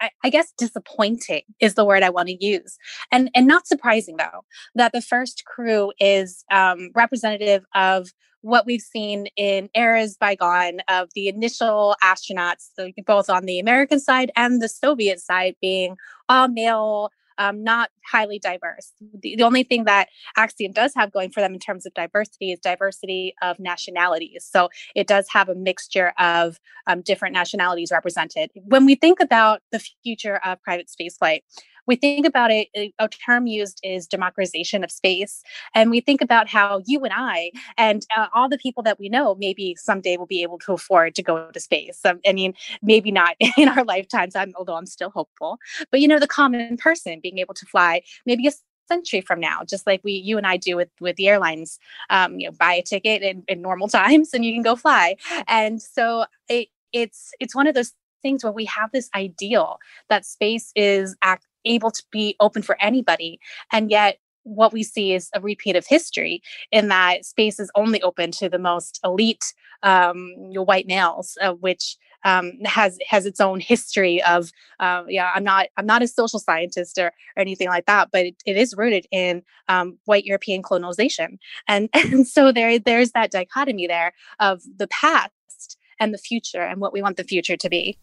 I, 0.00 0.10
I 0.24 0.30
guess 0.30 0.52
disappointing 0.58 1.42
is 1.60 1.74
the 1.74 1.84
word 1.84 2.02
I 2.02 2.10
want 2.10 2.28
to 2.28 2.44
use. 2.44 2.76
And 3.10 3.30
and 3.34 3.46
not 3.46 3.66
surprising 3.66 4.16
though, 4.16 4.44
that 4.74 4.92
the 4.92 5.02
first 5.02 5.44
crew 5.44 5.92
is 6.00 6.44
um, 6.50 6.90
representative 6.94 7.64
of 7.74 8.10
what 8.42 8.66
we've 8.66 8.80
seen 8.80 9.26
in 9.36 9.68
eras 9.74 10.16
bygone 10.16 10.78
of 10.88 11.08
the 11.14 11.28
initial 11.28 11.96
astronauts, 12.02 12.68
both 13.04 13.28
on 13.28 13.44
the 13.44 13.58
American 13.58 13.98
side 13.98 14.30
and 14.36 14.62
the 14.62 14.68
Soviet 14.68 15.20
side, 15.20 15.56
being 15.60 15.96
all 16.28 16.48
male 16.48 17.10
um, 17.38 17.62
not 17.62 17.90
highly 18.10 18.38
diverse. 18.38 18.92
The, 19.20 19.36
the, 19.36 19.42
only 19.42 19.62
thing 19.62 19.84
that 19.84 20.08
Axiom 20.36 20.72
does 20.72 20.92
have 20.96 21.12
going 21.12 21.30
for 21.30 21.40
them 21.40 21.54
in 21.54 21.58
terms 21.58 21.86
of 21.86 21.94
diversity 21.94 22.52
is 22.52 22.58
diversity 22.60 23.34
of 23.42 23.58
nationalities. 23.58 24.46
So 24.48 24.68
it 24.94 25.06
does 25.06 25.26
have 25.30 25.48
a 25.48 25.54
mixture 25.54 26.12
of 26.18 26.58
um, 26.86 27.02
different 27.02 27.34
nationalities 27.34 27.90
represented. 27.92 28.50
When 28.54 28.86
we 28.86 28.94
think 28.94 29.20
about 29.20 29.62
the 29.72 29.80
future 30.02 30.36
of 30.44 30.62
private 30.62 30.88
spaceflight, 30.88 31.40
we 31.86 31.96
think 31.96 32.26
about 32.26 32.50
it, 32.50 32.68
a 32.98 33.08
term 33.08 33.46
used 33.46 33.80
is 33.82 34.06
democratization 34.06 34.84
of 34.84 34.90
space. 34.90 35.42
And 35.74 35.90
we 35.90 36.00
think 36.00 36.20
about 36.20 36.48
how 36.48 36.82
you 36.86 37.04
and 37.04 37.12
I 37.14 37.52
and 37.76 38.04
uh, 38.16 38.26
all 38.34 38.48
the 38.48 38.58
people 38.58 38.82
that 38.84 38.98
we 38.98 39.08
know 39.08 39.34
maybe 39.38 39.76
someday 39.78 40.16
will 40.16 40.26
be 40.26 40.42
able 40.42 40.58
to 40.60 40.72
afford 40.72 41.14
to 41.16 41.22
go 41.22 41.50
to 41.50 41.60
space. 41.60 42.00
Um, 42.04 42.20
I 42.26 42.32
mean, 42.32 42.54
maybe 42.82 43.10
not 43.10 43.36
in 43.56 43.68
our 43.68 43.84
lifetimes, 43.84 44.36
I'm, 44.36 44.52
although 44.56 44.76
I'm 44.76 44.86
still 44.86 45.10
hopeful. 45.10 45.58
But, 45.90 46.00
you 46.00 46.08
know, 46.08 46.18
the 46.18 46.26
common 46.26 46.76
person 46.76 47.20
being 47.22 47.38
able 47.38 47.54
to 47.54 47.66
fly 47.66 48.02
maybe 48.24 48.46
a 48.46 48.52
century 48.88 49.20
from 49.20 49.40
now, 49.40 49.62
just 49.68 49.86
like 49.86 50.00
we, 50.04 50.12
you 50.12 50.38
and 50.38 50.46
I 50.46 50.56
do 50.56 50.76
with 50.76 50.90
with 51.00 51.16
the 51.16 51.28
airlines. 51.28 51.78
Um, 52.10 52.38
you 52.38 52.48
know, 52.48 52.56
buy 52.58 52.74
a 52.74 52.82
ticket 52.82 53.22
in, 53.22 53.44
in 53.48 53.60
normal 53.62 53.88
times 54.00 54.32
and 54.32 54.44
you 54.44 54.52
can 54.52 54.62
go 54.62 54.76
fly. 54.76 55.16
And 55.48 55.80
so 55.80 56.26
it, 56.48 56.68
it's 56.92 57.32
it's 57.40 57.54
one 57.54 57.66
of 57.66 57.74
those 57.74 57.92
things 58.22 58.42
where 58.42 58.52
we 58.52 58.64
have 58.64 58.90
this 58.92 59.08
ideal 59.14 59.78
that 60.08 60.24
space 60.24 60.72
is 60.74 61.14
act, 61.22 61.46
able 61.66 61.90
to 61.90 62.02
be 62.10 62.36
open 62.40 62.62
for 62.62 62.80
anybody, 62.80 63.38
and 63.72 63.90
yet 63.90 64.18
what 64.44 64.72
we 64.72 64.82
see 64.82 65.12
is 65.12 65.28
a 65.34 65.40
repeat 65.40 65.74
of 65.74 65.84
history 65.86 66.40
in 66.70 66.86
that 66.88 67.24
space 67.24 67.58
is 67.58 67.70
only 67.74 68.00
open 68.02 68.30
to 68.30 68.48
the 68.48 68.60
most 68.60 69.00
elite 69.02 69.52
um, 69.82 70.32
white 70.54 70.86
males, 70.86 71.36
uh, 71.42 71.52
which 71.52 71.96
um, 72.24 72.52
has 72.64 72.98
has 73.06 73.24
its 73.24 73.40
own 73.40 73.60
history 73.60 74.22
of 74.24 74.50
uh, 74.80 75.04
yeah 75.08 75.30
i'm 75.34 75.44
not 75.44 75.66
i'm 75.76 75.86
not 75.86 76.02
a 76.02 76.08
social 76.08 76.40
scientist 76.40 76.98
or, 76.98 77.06
or 77.06 77.40
anything 77.40 77.68
like 77.68 77.86
that 77.86 78.08
but 78.10 78.26
it, 78.26 78.42
it 78.44 78.56
is 78.56 78.74
rooted 78.76 79.06
in 79.12 79.42
um, 79.68 79.96
white 80.04 80.24
european 80.24 80.62
colonization. 80.62 81.38
And 81.68 81.88
and 81.94 82.26
so 82.26 82.52
there 82.52 82.78
there's 82.78 83.12
that 83.12 83.30
dichotomy 83.30 83.86
there 83.86 84.12
of 84.40 84.62
the 84.76 84.88
past 84.88 85.78
and 86.00 86.12
the 86.12 86.18
future 86.18 86.62
and 86.62 86.80
what 86.80 86.92
we 86.92 87.00
want 87.00 87.16
the 87.16 87.24
future 87.24 87.56
to 87.56 87.68
be 87.68 87.96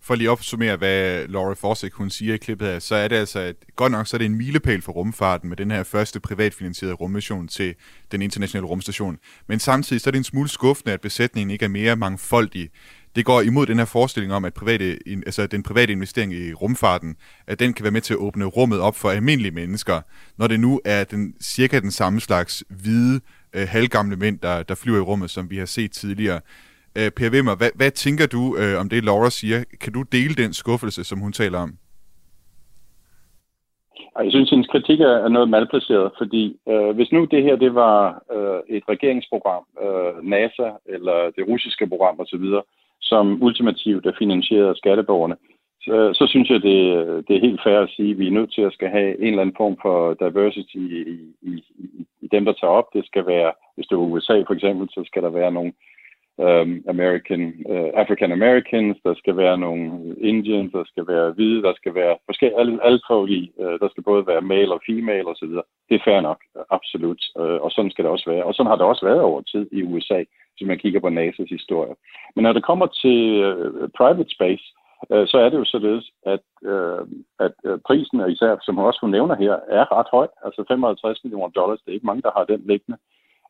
For 0.00 0.14
lige 0.14 0.28
at 0.28 0.32
opsummere, 0.32 0.76
hvad 0.76 1.28
Laura 1.28 1.54
Forsik 1.54 1.92
hun 1.92 2.10
siger 2.10 2.34
i 2.34 2.36
klippet 2.36 2.68
her, 2.68 2.78
så 2.78 2.94
er 2.94 3.08
det 3.08 3.16
altså, 3.16 3.38
at 3.38 3.56
godt 3.76 3.92
nok 3.92 4.06
så 4.06 4.16
er 4.16 4.18
det 4.18 4.24
en 4.24 4.34
milepæl 4.34 4.82
for 4.82 4.92
rumfarten 4.92 5.48
med 5.48 5.56
den 5.56 5.70
her 5.70 5.82
første 5.82 6.20
privatfinansierede 6.20 6.94
rummission 6.94 7.48
til 7.48 7.74
den 8.12 8.22
internationale 8.22 8.66
rumstation. 8.66 9.18
Men 9.46 9.58
samtidig 9.58 10.00
så 10.00 10.10
er 10.10 10.12
det 10.12 10.18
en 10.18 10.24
smule 10.24 10.48
skuffende, 10.48 10.92
at 10.92 11.00
besætningen 11.00 11.50
ikke 11.50 11.64
er 11.64 11.68
mere 11.68 11.96
mangfoldig. 11.96 12.70
Det 13.16 13.24
går 13.24 13.40
imod 13.40 13.66
den 13.66 13.78
her 13.78 13.84
forestilling 13.84 14.32
om, 14.32 14.44
at 14.44 14.54
private, 14.54 14.98
altså 15.06 15.46
den 15.46 15.62
private 15.62 15.92
investering 15.92 16.32
i 16.34 16.52
rumfarten, 16.52 17.16
at 17.46 17.58
den 17.58 17.72
kan 17.72 17.82
være 17.82 17.92
med 17.92 18.00
til 18.00 18.14
at 18.14 18.18
åbne 18.18 18.44
rummet 18.44 18.80
op 18.80 18.96
for 18.96 19.10
almindelige 19.10 19.52
mennesker, 19.52 20.00
når 20.38 20.46
det 20.46 20.60
nu 20.60 20.80
er 20.84 21.04
den, 21.04 21.34
cirka 21.42 21.80
den 21.80 21.90
samme 21.90 22.20
slags 22.20 22.64
hvide, 22.68 23.20
øh, 23.52 23.68
halvgamle 23.68 24.16
mænd, 24.16 24.38
der, 24.38 24.62
der 24.62 24.74
flyver 24.74 24.98
i 24.98 25.00
rummet, 25.00 25.30
som 25.30 25.50
vi 25.50 25.58
har 25.58 25.66
set 25.66 25.92
tidligere. 25.92 26.40
Øh, 26.98 27.10
per 27.16 27.30
Wimmer, 27.32 27.56
hvad, 27.56 27.70
hvad 27.76 27.90
tænker 27.90 28.26
du 28.26 28.56
øh, 28.56 28.80
om 28.80 28.88
det, 28.88 29.04
Laura 29.04 29.30
siger? 29.30 29.64
Kan 29.80 29.92
du 29.92 30.02
dele 30.02 30.34
den 30.34 30.52
skuffelse, 30.52 31.04
som 31.04 31.18
hun 31.18 31.32
taler 31.32 31.58
om? 31.58 31.70
Jeg 34.24 34.32
synes, 34.32 34.50
hendes 34.50 34.66
kritik 34.66 35.00
er 35.00 35.28
noget 35.28 35.48
malplaceret, 35.48 36.12
fordi 36.18 36.56
øh, 36.68 36.90
hvis 36.96 37.12
nu 37.12 37.24
det 37.24 37.42
her 37.42 37.56
det 37.56 37.74
var 37.74 38.22
øh, 38.36 38.76
et 38.76 38.84
regeringsprogram, 38.88 39.64
øh, 39.84 40.28
NASA 40.30 40.68
eller 40.86 41.30
det 41.36 41.48
russiske 41.48 41.86
program 41.86 42.20
osv., 42.20 42.46
som 43.00 43.42
ultimativt 43.42 44.06
er 44.06 44.12
finansieret 44.18 44.68
af 44.68 44.76
skatteborgerne, 44.76 45.36
så, 45.82 46.10
så 46.14 46.24
synes 46.26 46.50
jeg, 46.50 46.62
det, 46.62 46.78
det 47.28 47.36
er 47.36 47.46
helt 47.46 47.60
fair 47.64 47.78
at 47.78 47.90
sige, 47.96 48.10
at 48.10 48.18
vi 48.18 48.26
er 48.26 48.36
nødt 48.38 48.52
til 48.52 48.62
at 48.62 48.72
skal 48.72 48.88
have 48.88 49.10
en 49.20 49.28
eller 49.28 49.42
anden 49.42 49.56
form 49.56 49.76
for 49.82 50.14
diversity 50.14 50.76
i, 50.76 51.00
i, 51.42 51.52
i, 51.84 52.06
i 52.20 52.28
dem, 52.32 52.44
der 52.44 52.52
tager 52.52 52.78
op. 52.80 52.88
Det 52.94 53.06
skal 53.06 53.26
være, 53.26 53.52
hvis 53.74 53.86
det 53.86 53.94
er 53.94 54.08
USA 54.10 54.36
for 54.46 54.54
eksempel, 54.54 54.88
så 54.90 55.02
skal 55.06 55.22
der 55.22 55.30
være 55.30 55.52
nogle 55.52 55.72
um, 56.38 56.84
American, 56.94 57.42
uh, 57.74 57.90
African 58.02 58.32
Americans, 58.32 58.96
der 59.04 59.14
skal 59.14 59.36
være 59.36 59.58
nogle 59.58 60.16
Indians, 60.20 60.72
der 60.72 60.84
skal 60.86 61.06
være 61.06 61.32
hvide, 61.32 61.62
der 61.62 61.72
skal 61.76 61.94
være 61.94 62.16
forskellige, 62.26 62.60
alle, 62.60 62.84
alle 62.84 63.00
uh, 63.10 63.74
der 63.82 63.88
skal 63.90 64.02
både 64.02 64.26
være 64.26 64.40
male 64.40 64.74
og 64.74 64.80
female 64.86 65.28
osv. 65.28 65.54
Det 65.88 65.94
er 65.96 66.06
fair 66.08 66.20
nok, 66.20 66.40
absolut, 66.70 67.22
uh, 67.40 67.58
og 67.64 67.70
sådan 67.70 67.90
skal 67.90 68.04
det 68.04 68.12
også 68.12 68.30
være. 68.30 68.44
Og 68.44 68.54
sådan 68.54 68.70
har 68.70 68.76
det 68.76 68.86
også 68.86 69.06
været 69.06 69.20
over 69.20 69.40
tid 69.42 69.66
i 69.72 69.82
USA, 69.82 70.20
hvis 70.52 70.68
man 70.68 70.78
kigger 70.78 71.00
på 71.00 71.08
NASA's 71.08 71.54
historie. 71.56 71.94
Men 72.34 72.42
når 72.42 72.52
det 72.52 72.64
kommer 72.64 72.86
til 72.86 73.20
uh, 73.46 73.88
private 73.98 74.30
space, 74.36 74.64
uh, 75.10 75.24
så 75.26 75.36
er 75.38 75.48
det 75.48 75.58
jo 75.58 75.64
således, 75.64 76.10
at, 76.26 76.44
uh, 76.72 77.02
at 77.46 77.54
uh, 77.68 77.78
prisen, 77.86 78.30
især 78.30 78.56
som 78.62 78.78
også 78.78 78.98
hun 79.00 79.10
nævner 79.10 79.36
her, 79.36 79.54
er 79.68 79.92
ret 79.98 80.08
høj, 80.10 80.28
altså 80.44 80.64
55 80.68 81.24
millioner 81.24 81.48
dollars. 81.48 81.80
Det 81.80 81.88
er 81.90 81.98
ikke 81.98 82.10
mange, 82.10 82.22
der 82.22 82.30
har 82.36 82.44
den 82.44 82.62
liggende. 82.66 82.98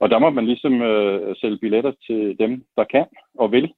Og 0.01 0.11
der 0.11 0.19
må 0.19 0.31
man 0.31 0.47
ligesom 0.47 0.83
øh, 0.83 1.37
sælge 1.37 1.59
billetter 1.59 1.93
til 2.07 2.37
dem, 2.39 2.65
der 2.77 2.85
kan 2.85 3.07
og 3.39 3.53
vil. 3.53 3.73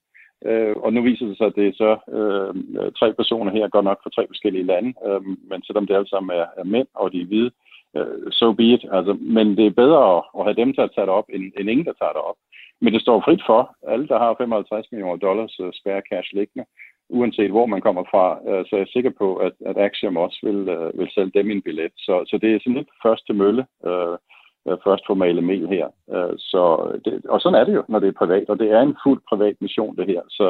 Øh, 0.45 0.77
og 0.77 0.93
nu 0.93 1.03
viser 1.03 1.27
det 1.27 1.37
sig, 1.37 1.47
at 1.47 1.57
det 1.57 1.67
er 1.69 1.73
så 1.73 1.91
øh, 2.17 2.93
tre 2.93 3.13
personer 3.15 3.53
her, 3.53 3.69
godt 3.69 3.85
nok 3.85 4.03
fra 4.03 4.11
tre 4.11 4.27
forskellige 4.27 4.67
lande, 4.73 4.95
øh, 5.07 5.23
men 5.51 5.63
selvom 5.63 5.87
det 5.87 5.95
alle 5.95 6.09
sammen 6.09 6.37
er, 6.39 6.47
er 6.57 6.65
mænd, 6.65 6.89
og 6.95 7.13
de 7.13 7.21
er 7.21 7.27
hvide, 7.27 7.51
øh, 7.97 8.33
so 8.33 8.53
be 8.53 8.65
it. 8.65 8.85
Altså, 8.93 9.13
men 9.21 9.57
det 9.57 9.67
er 9.67 9.81
bedre 9.83 10.17
at, 10.17 10.23
at 10.39 10.45
have 10.45 10.61
dem 10.63 10.73
til 10.73 10.81
at 10.81 10.93
tage 10.95 11.07
det 11.07 11.15
op, 11.21 11.29
end, 11.35 11.45
end 11.59 11.71
ingen, 11.71 11.87
der 11.87 11.93
tager 11.93 12.13
det 12.13 12.23
op. 12.31 12.39
Men 12.81 12.93
det 12.93 13.03
står 13.03 13.23
frit 13.25 13.43
for 13.47 13.77
alle, 13.89 14.09
der 14.09 14.19
har 14.19 14.35
55 14.39 14.87
millioner 14.93 15.17
dollars 15.17 15.61
uh, 15.61 15.71
spare 15.73 16.03
cash 16.11 16.29
liggende, 16.35 16.65
uanset 17.09 17.51
hvor 17.51 17.67
man 17.67 17.81
kommer 17.81 18.05
fra, 18.11 18.25
uh, 18.49 18.65
så 18.67 18.71
er 18.73 18.81
jeg 18.81 18.89
sikker 18.93 19.11
på, 19.19 19.37
at, 19.37 19.53
at 19.67 19.77
Axiom 19.77 20.17
også 20.17 20.39
vil, 20.43 20.61
uh, 20.77 20.99
vil 20.99 21.11
sælge 21.15 21.33
dem 21.35 21.51
en 21.51 21.63
billet. 21.63 21.93
Så, 21.97 22.25
så 22.27 22.39
det 22.39 22.55
er 22.55 22.59
sådan 22.59 22.77
lidt 22.77 22.89
første 23.03 23.33
mølle. 23.33 23.67
Uh, 23.89 24.17
øh, 24.69 24.77
først 24.85 25.07
få 25.07 25.15
malet 25.15 25.45
mel 25.45 25.69
her. 25.69 25.87
Øh, 26.15 26.35
så 26.39 26.63
det, 27.05 27.27
og 27.29 27.41
sådan 27.41 27.61
er 27.61 27.65
det 27.65 27.75
jo, 27.75 27.85
når 27.89 27.99
det 27.99 28.09
er 28.09 28.21
privat, 28.23 28.45
og 28.49 28.59
det 28.59 28.71
er 28.71 28.81
en 28.81 28.97
fuld 29.05 29.21
privat 29.29 29.57
mission, 29.61 29.97
det 29.97 30.07
her. 30.07 30.23
Så 30.29 30.47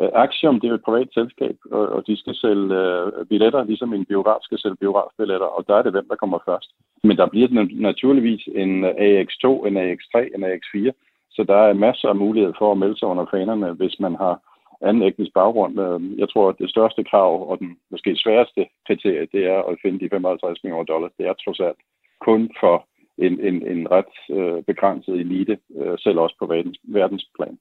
øh, 0.00 0.10
Axiom, 0.14 0.60
det 0.60 0.66
er 0.66 0.68
jo 0.68 0.74
et 0.74 0.88
privat 0.88 1.08
selskab, 1.14 1.56
og, 1.70 1.88
og 1.88 2.06
de 2.06 2.16
skal 2.16 2.34
sælge 2.34 2.74
øh, 2.74 3.26
billetter, 3.26 3.64
ligesom 3.64 3.94
en 3.94 4.04
biograf 4.04 4.40
skal 4.42 4.58
sælge 4.58 4.76
biografbilletter, 4.76 5.46
og 5.46 5.64
der 5.68 5.74
er 5.74 5.82
det 5.82 5.92
hvem, 5.92 6.08
der 6.08 6.16
kommer 6.16 6.38
først. 6.48 6.70
Men 7.02 7.16
der 7.16 7.26
bliver 7.26 7.48
naturligvis 7.88 8.48
en 8.54 8.84
øh, 8.84 8.90
AX2, 8.90 9.46
en 9.68 9.76
AX3, 9.76 10.16
en 10.36 10.44
AX4, 10.44 10.90
så 11.30 11.44
der 11.48 11.56
er 11.56 11.72
masser 11.72 12.08
af 12.08 12.16
mulighed 12.16 12.52
for 12.58 12.72
at 12.72 12.78
melde 12.78 12.98
sig 12.98 13.08
under 13.08 13.26
fanerne, 13.30 13.72
hvis 13.72 14.00
man 14.00 14.14
har 14.14 14.40
anden 14.80 15.02
etnisk 15.02 15.32
baggrund. 15.34 15.80
Øh, 15.80 16.18
jeg 16.18 16.28
tror, 16.28 16.48
at 16.48 16.58
det 16.58 16.70
største 16.70 17.04
krav, 17.04 17.50
og 17.50 17.58
den 17.58 17.76
måske 17.90 18.16
sværeste 18.16 18.66
kriterie, 18.86 19.28
det 19.32 19.42
er 19.46 19.58
at 19.62 19.78
finde 19.82 20.00
de 20.00 20.08
55 20.10 20.64
millioner 20.64 20.84
dollars. 20.84 21.12
Det 21.18 21.26
er 21.26 21.32
trods 21.32 21.60
alt 21.60 21.78
kun 22.20 22.50
for 22.60 22.86
en, 23.18 23.40
en, 23.48 23.56
en 23.72 23.80
ret 23.90 24.14
øh, 24.38 24.62
begrænset 24.70 25.14
elite, 25.14 25.58
øh, 25.80 25.94
selv 25.98 26.18
også 26.18 26.36
på 26.38 26.46
verdens, 26.46 26.78
verdensplan. 26.82 27.58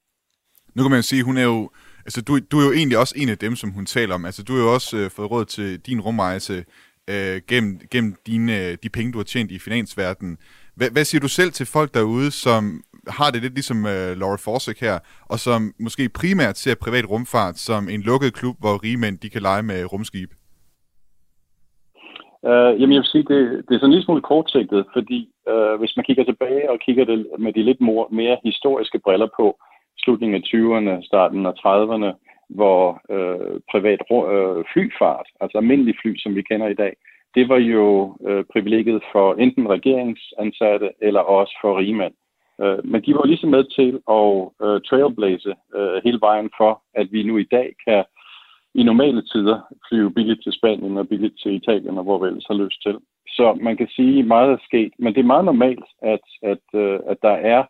Nu 0.75 0.83
kan 0.83 0.91
man 0.91 1.03
sige, 1.03 1.23
hun 1.23 1.37
er 1.37 1.43
jo, 1.43 1.69
altså 2.05 2.21
du, 2.27 2.31
du 2.51 2.57
er 2.59 2.65
jo 2.65 2.73
egentlig 2.79 2.97
også 2.97 3.15
en 3.17 3.29
af 3.29 3.37
dem, 3.37 3.55
som 3.55 3.69
hun 3.69 3.85
taler 3.85 4.15
om. 4.15 4.25
Altså 4.25 4.43
du 4.43 4.53
har 4.53 4.61
jo 4.61 4.73
også 4.73 4.97
øh, 4.97 5.09
fået 5.15 5.31
råd 5.31 5.45
til 5.45 5.79
din 5.79 6.01
rumrejse 6.01 6.65
øh, 7.09 7.41
gennem, 7.49 7.79
gennem 7.91 8.15
dine, 8.27 8.75
de 8.75 8.89
penge, 8.89 9.11
du 9.11 9.17
har 9.17 9.23
tjent 9.23 9.51
i 9.51 9.59
finansverdenen. 9.59 10.37
Hvad, 10.75 10.89
hvad 10.91 11.05
siger 11.05 11.21
du 11.21 11.27
selv 11.27 11.51
til 11.51 11.65
folk 11.65 11.93
derude, 11.93 12.31
som 12.31 12.81
har 13.07 13.31
det 13.31 13.41
lidt 13.41 13.53
ligesom 13.53 13.77
uh, 13.77 14.11
Laura 14.21 14.39
Forsick 14.45 14.79
her, 14.81 14.99
og 15.31 15.39
som 15.39 15.73
måske 15.79 16.09
primært 16.09 16.57
ser 16.57 16.75
privat 16.85 17.09
rumfart 17.09 17.57
som 17.57 17.89
en 17.89 18.01
lukket 18.01 18.33
klub, 18.33 18.55
hvor 18.59 18.83
rige 18.83 18.97
mænd 18.97 19.17
de 19.17 19.29
kan 19.29 19.41
lege 19.41 19.63
med 19.63 19.91
rumskib? 19.93 20.29
Uh, 22.49 22.71
jamen 22.79 22.93
jeg 22.93 23.01
vil 23.03 23.13
sige, 23.13 23.25
det, 23.31 23.39
det 23.65 23.73
er 23.73 23.79
sådan 23.79 23.89
en 23.89 23.95
lille 23.95 24.05
smule 24.05 24.21
kortsigtet, 24.21 24.85
fordi 24.95 25.19
øh, 25.51 25.79
hvis 25.79 25.93
man 25.95 26.05
kigger 26.05 26.23
tilbage 26.23 26.71
og 26.71 26.79
kigger 26.79 27.05
det 27.05 27.27
med 27.39 27.53
de 27.53 27.63
lidt 27.63 27.81
more, 27.81 28.07
mere 28.11 28.37
historiske 28.43 28.99
briller 28.99 29.29
på, 29.39 29.59
slutningen 30.03 30.35
af 30.35 30.47
20'erne, 30.47 31.05
starten 31.05 31.45
af 31.45 31.53
30'erne, 31.65 32.11
hvor 32.49 33.01
øh, 33.15 33.59
privat 33.71 34.01
øh, 34.33 34.63
flyfart, 34.73 35.27
altså 35.41 35.57
almindelig 35.57 35.95
fly, 36.01 36.17
som 36.17 36.35
vi 36.35 36.41
kender 36.41 36.67
i 36.67 36.73
dag, 36.83 36.93
det 37.35 37.49
var 37.49 37.57
jo 37.57 38.17
øh, 38.27 38.43
privilegiet 38.53 39.03
for 39.11 39.33
enten 39.33 39.69
regeringsansatte 39.69 40.89
eller 41.01 41.19
også 41.19 41.57
for 41.61 41.79
rigmænd. 41.79 42.13
Øh, 42.61 42.79
men 42.91 43.01
de 43.05 43.13
var 43.13 43.25
ligesom 43.25 43.49
med 43.49 43.63
til 43.77 43.91
at 44.17 44.33
øh, 44.65 44.81
trailblaze 44.81 45.53
øh, 45.77 46.01
hele 46.03 46.19
vejen 46.21 46.49
for, 46.57 46.81
at 46.95 47.07
vi 47.11 47.23
nu 47.23 47.37
i 47.37 47.47
dag 47.51 47.67
kan 47.87 48.03
i 48.75 48.83
normale 48.83 49.21
tider 49.21 49.59
flyve 49.89 50.13
billigt 50.13 50.43
til 50.43 50.53
Spanien 50.53 50.97
og 50.97 51.07
billigt 51.07 51.39
til 51.43 51.55
Italien 51.55 51.97
og 51.97 52.03
hvor 52.03 52.17
vi 52.19 52.27
ellers 52.27 52.47
har 52.47 52.63
lyst 52.63 52.81
til. 52.81 52.95
Så 53.27 53.57
man 53.61 53.77
kan 53.77 53.87
sige, 53.87 54.19
at 54.19 54.27
meget 54.27 54.51
er 54.51 54.57
sket, 54.63 54.93
men 54.99 55.13
det 55.13 55.19
er 55.19 55.33
meget 55.33 55.45
normalt, 55.45 55.85
at, 56.01 56.25
at, 56.43 56.65
øh, 56.73 56.99
at 57.07 57.17
der 57.21 57.35
er 57.53 57.63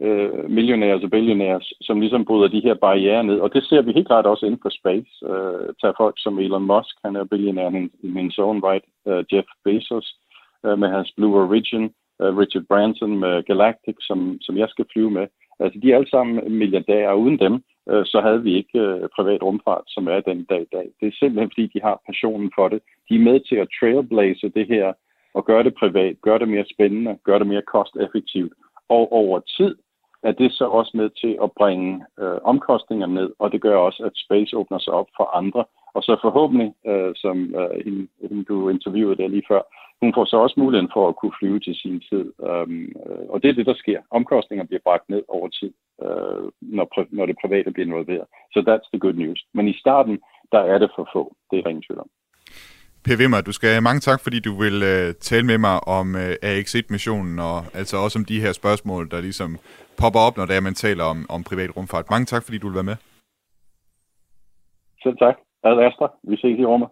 øh, 0.00 0.44
uh, 0.44 0.50
millionærer 0.50 1.02
og 1.02 1.10
billionærer, 1.10 1.60
som 1.80 2.00
ligesom 2.00 2.24
bryder 2.24 2.48
de 2.48 2.60
her 2.60 2.74
barriere 2.74 3.24
ned. 3.24 3.38
Og 3.40 3.54
det 3.54 3.64
ser 3.64 3.82
vi 3.82 3.92
helt 3.92 4.06
klart 4.06 4.26
også 4.26 4.46
inden 4.46 4.60
for 4.62 4.68
space. 4.68 5.10
Uh, 5.22 5.74
tag 5.80 5.92
folk 5.96 6.14
som 6.18 6.38
Elon 6.38 6.66
Musk, 6.66 6.96
han 7.04 7.16
er 7.16 7.24
billionær 7.24 7.70
i 8.02 8.08
min 8.08 8.32
own 8.38 8.60
right, 8.64 8.84
uh, 9.04 9.34
Jeff 9.34 9.48
Bezos 9.64 10.16
uh, 10.64 10.78
med 10.78 10.88
hans 10.88 11.12
Blue 11.16 11.42
Origin, 11.42 11.84
uh, 12.22 12.38
Richard 12.38 12.64
Branson 12.68 13.18
med 13.18 13.42
Galactic, 13.42 13.96
som, 14.00 14.38
som 14.40 14.56
jeg 14.56 14.68
skal 14.68 14.84
flyve 14.92 15.10
med. 15.10 15.26
Altså, 15.60 15.80
de 15.82 15.92
er 15.92 15.96
alle 15.96 16.10
sammen 16.10 16.58
milliardærer, 16.58 17.08
og 17.08 17.20
uden 17.20 17.38
dem, 17.38 17.62
øh, 17.88 18.04
så 18.06 18.20
havde 18.20 18.42
vi 18.42 18.56
ikke 18.56 18.78
øh, 18.78 19.08
privat 19.16 19.42
rumfart, 19.42 19.84
som 19.86 20.08
er 20.08 20.20
den 20.20 20.44
dag 20.44 20.62
i 20.62 20.74
dag. 20.76 20.88
Det 21.00 21.08
er 21.08 21.18
simpelthen, 21.18 21.50
fordi 21.50 21.66
de 21.66 21.80
har 21.82 22.02
passionen 22.06 22.50
for 22.54 22.68
det. 22.68 22.80
De 23.08 23.14
er 23.14 23.26
med 23.30 23.40
til 23.40 23.56
at 23.56 23.68
trailblaze 23.80 24.48
det 24.48 24.66
her, 24.66 24.92
og 25.34 25.44
gøre 25.44 25.64
det 25.64 25.74
privat, 25.74 26.16
gøre 26.22 26.38
det 26.38 26.48
mere 26.48 26.64
spændende, 26.74 27.18
gøre 27.24 27.38
det 27.38 27.46
mere 27.46 27.62
kosteffektivt. 27.62 28.52
Og 28.88 29.12
over 29.12 29.40
tid 29.40 29.76
er 30.22 30.32
det 30.32 30.52
så 30.52 30.64
også 30.64 30.92
med 30.94 31.10
til 31.10 31.38
at 31.42 31.52
bringe 31.52 32.04
øh, 32.20 32.38
omkostninger 32.44 33.06
ned, 33.06 33.30
og 33.38 33.52
det 33.52 33.60
gør 33.60 33.76
også, 33.76 34.02
at 34.04 34.12
space 34.14 34.56
åbner 34.56 34.78
sig 34.78 34.92
op 34.92 35.06
for 35.16 35.36
andre. 35.36 35.64
Og 35.94 36.02
så 36.02 36.18
forhåbentlig, 36.22 36.74
øh, 36.86 37.12
som 37.16 37.54
øh, 37.54 37.84
hende, 37.84 38.08
hende 38.20 38.44
du 38.44 38.68
interviewede 38.68 39.16
der 39.16 39.28
lige 39.28 39.48
før, 39.48 39.62
hun 40.02 40.14
får 40.16 40.24
så 40.24 40.36
også 40.36 40.56
muligheden 40.58 40.90
for 40.94 41.08
at 41.08 41.16
kunne 41.16 41.36
flyve 41.40 41.60
til 41.60 41.74
sin 41.74 42.00
tid. 42.10 42.26
Um, 42.38 42.92
og 43.32 43.42
det 43.42 43.48
er 43.48 43.56
det, 43.58 43.66
der 43.66 43.74
sker. 43.82 44.00
Omkostninger 44.10 44.64
bliver 44.66 44.84
bragt 44.84 45.08
ned 45.08 45.22
over 45.28 45.48
tid, 45.48 45.72
uh, 46.04 46.42
når, 46.76 46.86
når 47.16 47.26
det 47.26 47.36
private 47.42 47.70
bliver 47.70 47.86
involveret. 47.86 48.26
Så 48.52 48.58
so 48.58 48.70
that's 48.70 48.88
the 48.92 49.00
good 49.04 49.16
news. 49.22 49.40
Men 49.54 49.68
i 49.68 49.74
starten, 49.82 50.18
der 50.52 50.62
er 50.72 50.78
det 50.78 50.90
for 50.96 51.08
få. 51.14 51.34
Det 51.50 51.58
er 51.58 51.68
ingen 51.68 51.84
tvivl 51.86 52.00
om. 52.00 52.10
Per 53.04 53.18
Wimmer, 53.20 53.40
du 53.40 53.52
skal 53.52 53.82
mange 53.82 54.00
tak, 54.00 54.20
fordi 54.22 54.40
du 54.40 54.52
vil 54.62 54.76
uh, 54.92 55.14
tale 55.28 55.46
med 55.46 55.58
mig 55.58 55.76
om 55.88 56.06
uh, 56.14 56.50
AX1-missionen, 56.50 57.38
og 57.38 57.58
altså 57.74 57.96
også 58.04 58.18
om 58.18 58.24
de 58.24 58.40
her 58.40 58.52
spørgsmål, 58.52 59.10
der 59.10 59.20
ligesom 59.20 59.50
popper 60.00 60.20
op, 60.26 60.36
når 60.36 60.46
det 60.46 60.56
er, 60.56 60.60
man 60.60 60.74
taler 60.74 61.04
om, 61.04 61.18
om 61.28 61.44
privat 61.44 61.76
rumfart. 61.76 62.10
Mange 62.10 62.26
tak, 62.26 62.42
fordi 62.44 62.58
du 62.58 62.66
vil 62.68 62.74
være 62.80 62.90
med. 62.92 62.96
Selv 65.02 65.16
tak. 65.18 65.36
Ad 65.64 65.78
Astra. 65.86 66.08
Vi 66.22 66.36
ses 66.36 66.58
i 66.58 66.64
rummet. 66.64 66.88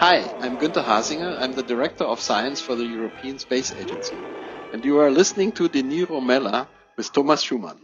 Hi, 0.00 0.16
I'm 0.40 0.58
Günter 0.58 0.82
Hasinger. 0.82 1.38
I'm 1.42 1.52
the 1.52 1.62
Director 1.62 2.04
of 2.04 2.20
Science 2.20 2.62
for 2.66 2.74
the 2.74 2.84
European 2.84 3.38
Space 3.38 3.74
Agency. 3.80 4.16
And 4.72 4.84
you 4.84 5.00
are 5.00 5.10
listening 5.10 5.52
to 5.52 5.68
the 5.68 5.82
New 5.82 6.06
Romella 6.06 6.66
with 6.96 7.12
Thomas 7.12 7.40
Schumann. 7.40 7.78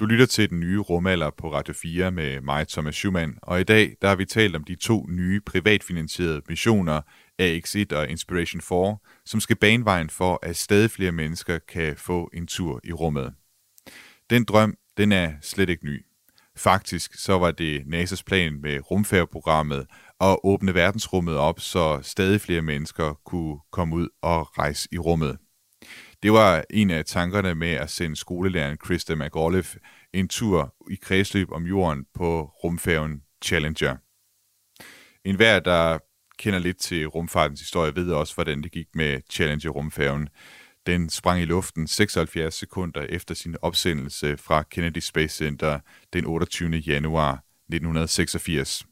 Du 0.00 0.06
lytter 0.06 0.26
til 0.26 0.50
den 0.50 0.60
nye 0.60 0.78
rumalder 0.78 1.30
på 1.30 1.52
Radio 1.52 1.74
4 1.74 2.10
med 2.10 2.40
mig, 2.40 2.68
Thomas 2.68 2.94
Schumann, 2.94 3.38
og 3.42 3.60
i 3.60 3.64
dag 3.64 3.96
der 4.02 4.08
har 4.08 4.16
vi 4.16 4.24
talt 4.24 4.56
om 4.56 4.64
de 4.64 4.74
to 4.74 5.06
nye 5.08 5.40
privatfinansierede 5.40 6.42
missioner, 6.48 7.00
AX1 7.42 7.96
og 7.96 8.08
Inspiration 8.08 8.60
4, 8.60 8.96
som 9.24 9.40
skal 9.40 9.56
bane 9.56 9.84
vejen 9.84 10.10
for, 10.10 10.38
at 10.42 10.56
stadig 10.56 10.90
flere 10.90 11.12
mennesker 11.12 11.58
kan 11.58 11.96
få 11.96 12.30
en 12.32 12.46
tur 12.46 12.80
i 12.84 12.92
rummet. 12.92 13.34
Den 14.30 14.44
drøm, 14.44 14.74
den 14.96 15.12
er 15.12 15.32
slet 15.42 15.68
ikke 15.68 15.86
ny. 15.86 16.04
Faktisk 16.58 17.14
så 17.14 17.38
var 17.38 17.50
det 17.50 17.80
NASA's 17.80 18.22
plan 18.26 18.60
med 18.60 18.90
rumfærgeprogrammet 18.90 19.86
at 20.20 20.38
åbne 20.44 20.74
verdensrummet 20.74 21.36
op, 21.36 21.60
så 21.60 22.00
stadig 22.02 22.40
flere 22.40 22.62
mennesker 22.62 23.14
kunne 23.24 23.58
komme 23.72 23.96
ud 23.96 24.08
og 24.22 24.58
rejse 24.58 24.88
i 24.92 24.98
rummet. 24.98 25.38
Det 26.22 26.32
var 26.32 26.64
en 26.70 26.90
af 26.90 27.04
tankerne 27.04 27.54
med 27.54 27.72
at 27.72 27.90
sende 27.90 28.16
skolelæreren 28.16 28.76
Krista 28.76 29.14
McAuliffe 29.14 29.78
en 30.12 30.28
tur 30.28 30.74
i 30.90 30.94
kredsløb 31.02 31.52
om 31.52 31.66
jorden 31.66 32.06
på 32.14 32.42
rumfærgen 32.42 33.22
Challenger. 33.44 33.96
En 35.24 35.36
hver, 35.36 35.60
der 35.60 35.98
kender 36.38 36.58
lidt 36.58 36.78
til 36.78 37.06
rumfartens 37.06 37.60
historie, 37.60 37.94
ved 37.94 38.12
også, 38.12 38.34
hvordan 38.34 38.62
det 38.62 38.72
gik 38.72 38.86
med 38.94 39.20
Challenger-rumfærgen. 39.32 40.28
Den 40.86 41.10
sprang 41.10 41.40
i 41.40 41.44
luften 41.44 41.86
76 41.86 42.54
sekunder 42.54 43.00
efter 43.00 43.34
sin 43.34 43.56
opsendelse 43.62 44.36
fra 44.36 44.62
Kennedy 44.62 44.98
Space 44.98 45.36
Center 45.36 45.80
den 46.12 46.24
28. 46.24 46.70
januar 46.70 47.32
1986. 47.32 48.87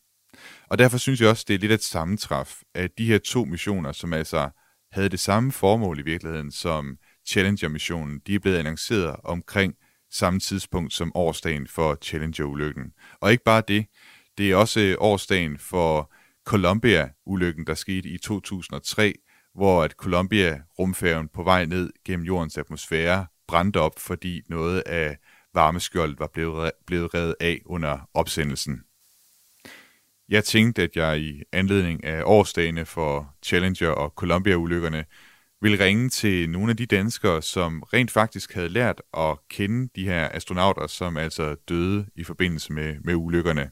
Og 0.71 0.79
derfor 0.79 0.99
synes 0.99 1.21
jeg 1.21 1.29
også, 1.29 1.45
det 1.49 1.55
er 1.55 1.59
lidt 1.59 1.73
et 1.73 1.83
sammentræf, 1.83 2.61
at 2.75 2.91
de 2.99 3.07
her 3.07 3.19
to 3.19 3.45
missioner, 3.45 3.93
som 3.93 4.13
altså 4.13 4.51
havde 4.93 5.09
det 5.09 5.21
samme 5.21 5.53
formål 5.53 5.99
i 5.99 6.03
virkeligheden 6.03 6.53
som 6.53 6.97
Challenger-missionen, 7.29 8.21
de 8.27 8.35
er 8.35 8.39
blevet 8.39 8.59
annonceret 8.59 9.17
omkring 9.25 9.75
samme 10.11 10.41
tidspunkt 10.41 10.93
som 10.93 11.13
årsdagen 11.15 11.67
for 11.67 11.99
Challenger-ulykken. 12.05 12.93
Og 13.21 13.33
ikke 13.33 13.45
bare 13.45 13.63
det, 13.69 13.87
det 14.39 14.51
er 14.51 14.57
også 14.57 14.81
øh, 14.81 14.97
årsdagen 14.99 15.59
for 15.59 16.13
Columbia-ulykken, 16.45 17.67
der 17.67 17.75
skete 17.75 18.09
i 18.09 18.19
2003, 18.19 19.15
hvor 19.55 19.83
at 19.83 19.91
Columbia-rumfærgen 19.91 21.29
på 21.29 21.43
vej 21.43 21.65
ned 21.65 21.91
gennem 22.05 22.27
jordens 22.27 22.59
atmosfære 22.59 23.27
brændte 23.49 23.81
op, 23.81 23.99
fordi 23.99 24.43
noget 24.49 24.81
af 24.81 25.17
varmeskjoldet 25.55 26.19
var 26.19 26.31
blevet, 26.33 26.71
blevet 26.87 27.15
reddet 27.15 27.35
af 27.41 27.61
under 27.67 28.09
opsendelsen. 28.15 28.86
Jeg 30.29 30.45
tænkte, 30.45 30.83
at 30.83 30.97
jeg 30.97 31.21
i 31.21 31.43
anledning 31.53 32.05
af 32.05 32.23
årsdagene 32.25 32.85
for 32.85 33.35
Challenger 33.45 33.89
og 33.89 34.13
Columbia-ulykkerne 34.17 35.05
vil 35.61 35.79
ringe 35.79 36.09
til 36.09 36.51
nogle 36.51 36.71
af 36.71 36.77
de 36.77 36.87
danskere, 36.87 37.43
som 37.43 37.83
rent 37.83 38.11
faktisk 38.11 38.55
havde 38.55 38.69
lært 38.69 39.03
at 39.17 39.39
kende 39.51 39.89
de 39.97 40.05
her 40.05 40.29
astronauter, 40.33 40.87
som 40.87 41.17
altså 41.17 41.57
døde 41.69 42.07
i 42.17 42.25
forbindelse 42.25 42.73
med, 42.73 42.97
med 43.05 43.15
ulykkerne. 43.15 43.71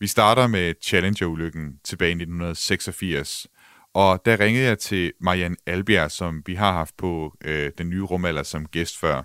Vi 0.00 0.06
starter 0.06 0.46
med 0.46 0.74
Challenger-ulykken 0.82 1.80
tilbage 1.84 2.10
i 2.10 2.12
1986, 2.12 3.46
og 3.94 4.22
der 4.24 4.40
ringede 4.40 4.66
jeg 4.66 4.78
til 4.78 5.12
Marianne 5.20 5.56
Albjerg, 5.66 6.10
som 6.10 6.42
vi 6.46 6.54
har 6.54 6.72
haft 6.72 6.96
på 6.96 7.36
øh, 7.44 7.72
den 7.78 7.88
nye 7.88 8.02
rumalder 8.02 8.42
som 8.42 8.66
gæst 8.66 8.98
før. 8.98 9.22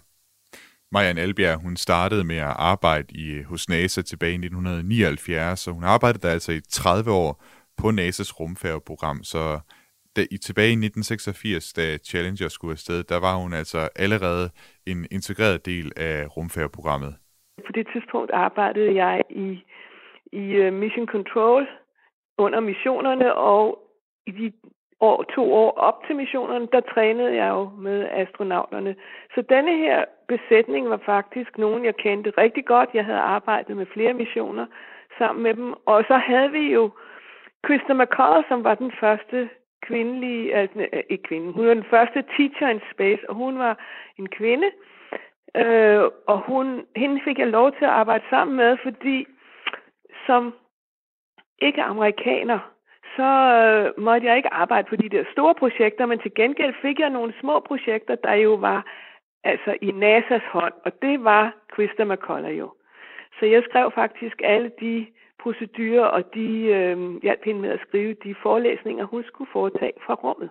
Marianne 0.91 1.21
Albjerg, 1.21 1.62
hun 1.62 1.75
startede 1.75 2.23
med 2.23 2.38
at 2.38 2.56
arbejde 2.71 3.08
i, 3.13 3.43
hos 3.43 3.69
NASA 3.69 4.02
tilbage 4.02 4.32
i 4.32 4.36
1979, 4.36 5.60
så 5.60 5.71
hun 5.71 5.84
arbejdede 5.84 6.28
der 6.28 6.34
altså 6.34 6.52
i 6.52 6.62
30 6.69 7.12
år 7.12 7.43
på 7.82 7.88
NASA's 7.88 8.32
rumfærgeprogram, 8.39 9.23
så 9.23 9.60
da, 10.15 10.21
i, 10.32 10.38
tilbage 10.38 10.69
i 10.69 10.80
1986, 10.86 11.73
da 11.73 11.97
Challenger 11.97 12.47
skulle 12.47 12.71
afsted, 12.71 13.04
der 13.04 13.19
var 13.19 13.36
hun 13.43 13.54
altså 13.54 13.89
allerede 13.95 14.45
en 14.91 14.99
integreret 15.12 15.65
del 15.65 15.91
af 15.97 16.38
rumfærgeprogrammet. 16.38 17.13
På 17.67 17.71
det 17.71 17.88
tidspunkt 17.93 18.32
arbejdede 18.32 18.95
jeg 19.04 19.21
i, 19.30 19.47
i 20.41 20.43
øh, 20.62 20.73
Mission 20.73 21.08
Control 21.08 21.67
under 22.38 22.60
missionerne, 22.60 23.36
og 23.36 23.80
i 24.28 24.32
de 24.32 24.52
år, 25.01 25.23
to 25.23 25.53
år 25.53 25.71
op 25.71 26.03
til 26.07 26.15
missionerne, 26.15 26.67
der 26.71 26.79
trænede 26.79 27.35
jeg 27.35 27.49
jo 27.49 27.69
med 27.77 28.07
astronauterne. 28.12 28.95
Så 29.35 29.41
denne 29.41 29.77
her 29.77 30.05
besætning 30.27 30.89
var 30.89 31.01
faktisk 31.05 31.57
nogen, 31.57 31.85
jeg 31.85 31.95
kendte 31.95 32.33
rigtig 32.38 32.65
godt. 32.65 32.89
Jeg 32.93 33.05
havde 33.05 33.19
arbejdet 33.19 33.77
med 33.77 33.85
flere 33.85 34.13
missioner 34.13 34.65
sammen 35.17 35.43
med 35.43 35.53
dem. 35.53 35.73
Og 35.85 36.03
så 36.07 36.17
havde 36.17 36.51
vi 36.51 36.73
jo 36.73 36.91
Krista 37.63 37.93
McCullough, 37.93 38.47
som 38.47 38.63
var 38.63 38.75
den 38.75 38.91
første 38.99 39.49
kvindelige, 39.81 40.55
altså 40.55 40.88
øh, 40.93 41.03
ikke 41.09 41.23
kvinde, 41.23 41.53
hun 41.53 41.67
var 41.67 41.73
den 41.73 41.89
første 41.89 42.23
teacher 42.38 42.69
in 42.69 42.81
space, 42.93 43.29
og 43.29 43.35
hun 43.35 43.59
var 43.59 43.73
en 44.17 44.29
kvinde, 44.29 44.69
øh, 45.55 46.03
og 46.27 46.39
hun, 46.39 46.85
hende 46.95 47.21
fik 47.23 47.39
jeg 47.39 47.47
lov 47.47 47.71
til 47.71 47.85
at 47.85 47.91
arbejde 48.01 48.23
sammen 48.29 48.57
med, 48.57 48.77
fordi 48.83 49.27
som 50.25 50.53
ikke 51.62 51.83
amerikaner, 51.83 52.59
så 53.19 53.32
øh, 53.60 54.03
måtte 54.03 54.27
jeg 54.27 54.38
ikke 54.38 54.53
arbejde 54.53 54.88
på 54.89 54.95
de 54.95 55.10
der 55.10 55.23
store 55.32 55.55
projekter, 55.55 56.05
men 56.05 56.19
til 56.19 56.34
gengæld 56.36 56.73
fik 56.82 56.99
jeg 56.99 57.10
nogle 57.10 57.34
små 57.41 57.60
projekter, 57.60 58.15
der 58.15 58.34
jo 58.34 58.53
var 58.53 58.79
altså 59.43 59.71
i 59.82 59.89
NASA's 59.89 60.47
hånd, 60.51 60.73
og 60.86 60.91
det 61.01 61.23
var 61.23 61.55
Christa 61.73 62.03
McCullough 62.03 62.58
jo. 62.60 62.73
Så 63.39 63.45
jeg 63.45 63.63
skrev 63.69 63.91
faktisk 63.91 64.41
alle 64.43 64.71
de 64.82 65.08
procedurer, 65.43 66.05
og 66.05 66.34
de 66.34 66.47
øh, 66.77 67.21
hjalp 67.23 67.43
hende 67.45 67.62
med 67.62 67.69
at 67.69 67.84
skrive 67.88 68.13
de 68.13 68.36
forelæsninger, 68.43 69.05
hun 69.05 69.23
skulle 69.23 69.51
foretage 69.51 69.93
fra 70.05 70.13
rummet. 70.13 70.49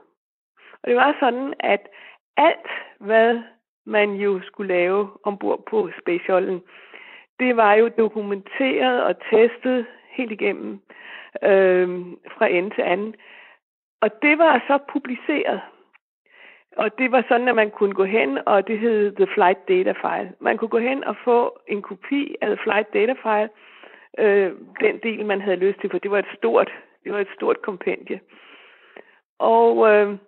Og 0.82 0.88
det 0.88 0.96
var 0.96 1.16
sådan, 1.20 1.54
at 1.60 1.88
alt, 2.36 2.68
hvad 3.00 3.40
man 3.86 4.10
jo 4.14 4.40
skulle 4.42 4.74
lave 4.74 5.08
ombord 5.24 5.64
på 5.70 5.90
Space 6.00 6.24
Shuttle, 6.24 6.60
det 7.40 7.56
var 7.56 7.74
jo 7.74 7.88
dokumenteret 7.98 9.04
og 9.04 9.14
testet 9.30 9.86
helt 10.18 10.32
igennem 10.32 10.80
øh, 11.42 11.88
fra 12.36 12.46
ende 12.46 12.70
til 12.74 12.82
anden. 12.82 13.14
Og 14.00 14.10
det 14.22 14.38
var 14.38 14.64
så 14.66 14.78
publiceret. 14.92 15.60
Og 16.76 16.98
det 16.98 17.12
var 17.12 17.24
sådan, 17.28 17.48
at 17.48 17.54
man 17.54 17.70
kunne 17.70 17.94
gå 17.94 18.04
hen, 18.04 18.38
og 18.46 18.68
det 18.68 18.78
hed 18.78 19.12
The 19.16 19.26
Flight 19.34 19.68
Data 19.68 19.92
File. 20.02 20.32
Man 20.40 20.58
kunne 20.58 20.68
gå 20.76 20.78
hen 20.78 21.04
og 21.04 21.16
få 21.24 21.60
en 21.68 21.82
kopi 21.82 22.36
af 22.40 22.48
The 22.48 22.58
Flight 22.64 22.94
Data 22.94 23.14
File, 23.22 23.50
øh, 24.18 24.52
den 24.80 24.98
del, 25.02 25.26
man 25.26 25.40
havde 25.40 25.56
lyst 25.56 25.80
til, 25.80 25.90
for 25.90 25.98
det 25.98 26.10
var 26.10 26.18
et 26.18 26.34
stort, 26.36 26.70
det 27.04 27.12
var 27.12 27.18
et 27.18 27.34
stort 27.36 27.62
kompendie. 27.62 28.20
Og 29.38 29.88
øh, 29.92 30.18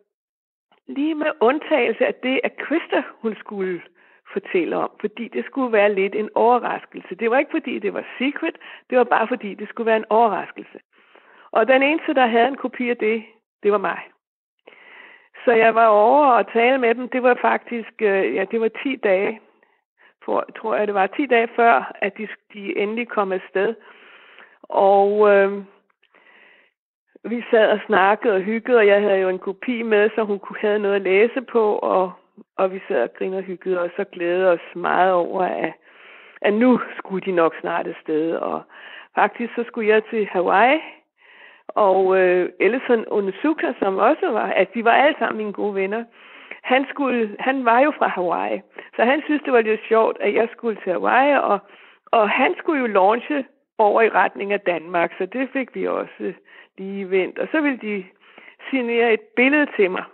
lige 0.86 1.14
med 1.14 1.30
undtagelse 1.40 2.06
af 2.06 2.14
det, 2.14 2.40
at 2.44 2.56
Krista, 2.56 3.02
hun 3.22 3.36
skulle 3.36 3.82
fortælle 4.32 4.76
om, 4.76 4.90
fordi 5.00 5.28
det 5.28 5.44
skulle 5.44 5.72
være 5.72 5.94
lidt 5.94 6.14
en 6.14 6.30
overraskelse. 6.34 7.14
Det 7.14 7.30
var 7.30 7.38
ikke 7.38 7.50
fordi, 7.50 7.78
det 7.78 7.94
var 7.94 8.04
secret, 8.18 8.56
det 8.90 8.98
var 8.98 9.04
bare 9.04 9.28
fordi, 9.28 9.54
det 9.54 9.68
skulle 9.68 9.86
være 9.86 9.96
en 9.96 10.10
overraskelse. 10.10 10.78
Og 11.52 11.68
den 11.68 11.82
eneste, 11.82 12.14
der 12.14 12.26
havde 12.26 12.48
en 12.48 12.56
kopi 12.56 12.90
af 12.90 12.96
det, 12.96 13.24
det 13.62 13.72
var 13.72 13.78
mig. 13.78 14.00
Så 15.44 15.52
jeg 15.52 15.74
var 15.74 15.86
over 15.86 16.26
og 16.26 16.52
tale 16.52 16.78
med 16.78 16.94
dem. 16.94 17.08
Det 17.08 17.22
var 17.22 17.34
faktisk, 17.40 17.92
øh, 18.02 18.34
ja, 18.34 18.44
det 18.50 18.60
var 18.60 18.70
10 18.82 18.96
dage 18.96 19.40
for, 20.24 20.44
tror 20.56 20.76
jeg 20.76 20.86
det 20.86 20.94
var 20.94 21.06
10 21.06 21.26
dage 21.26 21.48
før, 21.56 21.92
at 21.94 22.18
de, 22.18 22.28
de 22.52 22.78
endelig 22.78 23.08
kom 23.08 23.32
afsted. 23.32 23.74
Og 24.62 25.30
øh, 25.30 25.62
vi 27.24 27.44
sad 27.50 27.70
og 27.70 27.80
snakkede 27.86 28.34
og 28.34 28.40
hyggede, 28.40 28.78
og 28.78 28.86
jeg 28.86 29.00
havde 29.00 29.18
jo 29.18 29.28
en 29.28 29.38
kopi 29.38 29.82
med, 29.82 30.10
så 30.14 30.24
hun 30.24 30.38
kunne 30.38 30.58
have 30.58 30.78
noget 30.78 30.94
at 30.94 31.02
læse 31.02 31.40
på, 31.40 31.74
og, 31.74 32.12
og 32.58 32.72
vi 32.72 32.80
sad 32.88 33.02
og 33.02 33.14
grinede 33.14 33.38
og 33.38 33.44
hyggede, 33.44 33.80
og 33.80 33.90
så 33.96 34.04
glædede 34.04 34.50
os 34.52 34.74
meget 34.74 35.12
over, 35.12 35.42
at, 35.42 35.72
at 36.42 36.52
nu 36.52 36.80
skulle 36.98 37.24
de 37.26 37.32
nok 37.32 37.54
snart 37.60 37.86
afsted. 37.86 38.34
Og 38.34 38.62
faktisk 39.14 39.54
så 39.54 39.64
skulle 39.66 39.88
jeg 39.88 40.04
til 40.04 40.26
Hawaii, 40.26 40.80
og 41.68 42.18
øh, 42.18 42.48
Ellison 42.60 43.04
Onesuka, 43.10 43.72
som 43.78 43.96
også 43.96 44.30
var, 44.30 44.46
at 44.50 44.74
de 44.74 44.84
var 44.84 44.92
alle 44.92 45.16
sammen 45.18 45.38
mine 45.38 45.52
gode 45.52 45.74
venner, 45.74 46.04
han, 46.62 46.86
skulle, 46.90 47.36
han 47.38 47.64
var 47.64 47.80
jo 47.80 47.92
fra 47.98 48.08
Hawaii, 48.08 48.60
så 48.96 49.04
han 49.04 49.22
synes, 49.24 49.42
det 49.42 49.52
var 49.52 49.60
lidt 49.60 49.80
sjovt, 49.88 50.16
at 50.20 50.34
jeg 50.34 50.48
skulle 50.52 50.76
til 50.84 50.92
Hawaii, 50.92 51.34
og, 51.34 51.58
og 52.12 52.30
han 52.30 52.54
skulle 52.58 52.80
jo 52.80 52.86
launche 52.86 53.44
over 53.78 54.02
i 54.02 54.08
retning 54.08 54.52
af 54.52 54.60
Danmark, 54.60 55.10
så 55.18 55.26
det 55.26 55.48
fik 55.52 55.74
vi 55.74 55.86
også 55.86 56.32
lige 56.78 57.10
vendt. 57.10 57.38
Og 57.38 57.48
så 57.52 57.60
ville 57.60 57.78
de 57.78 58.04
signere 58.70 59.12
et 59.12 59.20
billede 59.36 59.66
til 59.76 59.90
mig, 59.90 60.04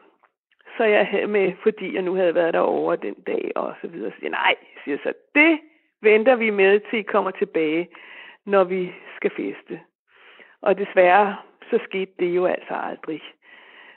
så 0.76 0.84
jeg 0.84 1.28
med, 1.28 1.52
fordi 1.62 1.94
jeg 1.94 2.02
nu 2.02 2.14
havde 2.14 2.34
været 2.34 2.54
derovre 2.54 2.96
den 2.96 3.14
dag, 3.26 3.52
og 3.56 3.74
så 3.80 3.88
videre. 3.88 4.10
Så 4.10 4.18
jeg, 4.22 4.30
nej, 4.30 4.54
siger 4.84 4.98
så, 5.02 5.12
det 5.34 5.58
venter 6.02 6.36
vi 6.36 6.50
med 6.50 6.80
til 6.90 6.98
I 6.98 7.02
kommer 7.02 7.30
tilbage, 7.30 7.88
når 8.46 8.64
vi 8.64 8.92
skal 9.16 9.30
feste. 9.36 9.80
og 10.62 10.78
desværre, 10.78 11.36
så 11.70 11.78
skete 11.88 12.12
det 12.18 12.36
jo 12.36 12.46
altså 12.46 12.74
aldrig. 12.74 13.20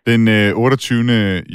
Den 0.05 0.27
øh, 0.27 0.57
28. 0.57 1.01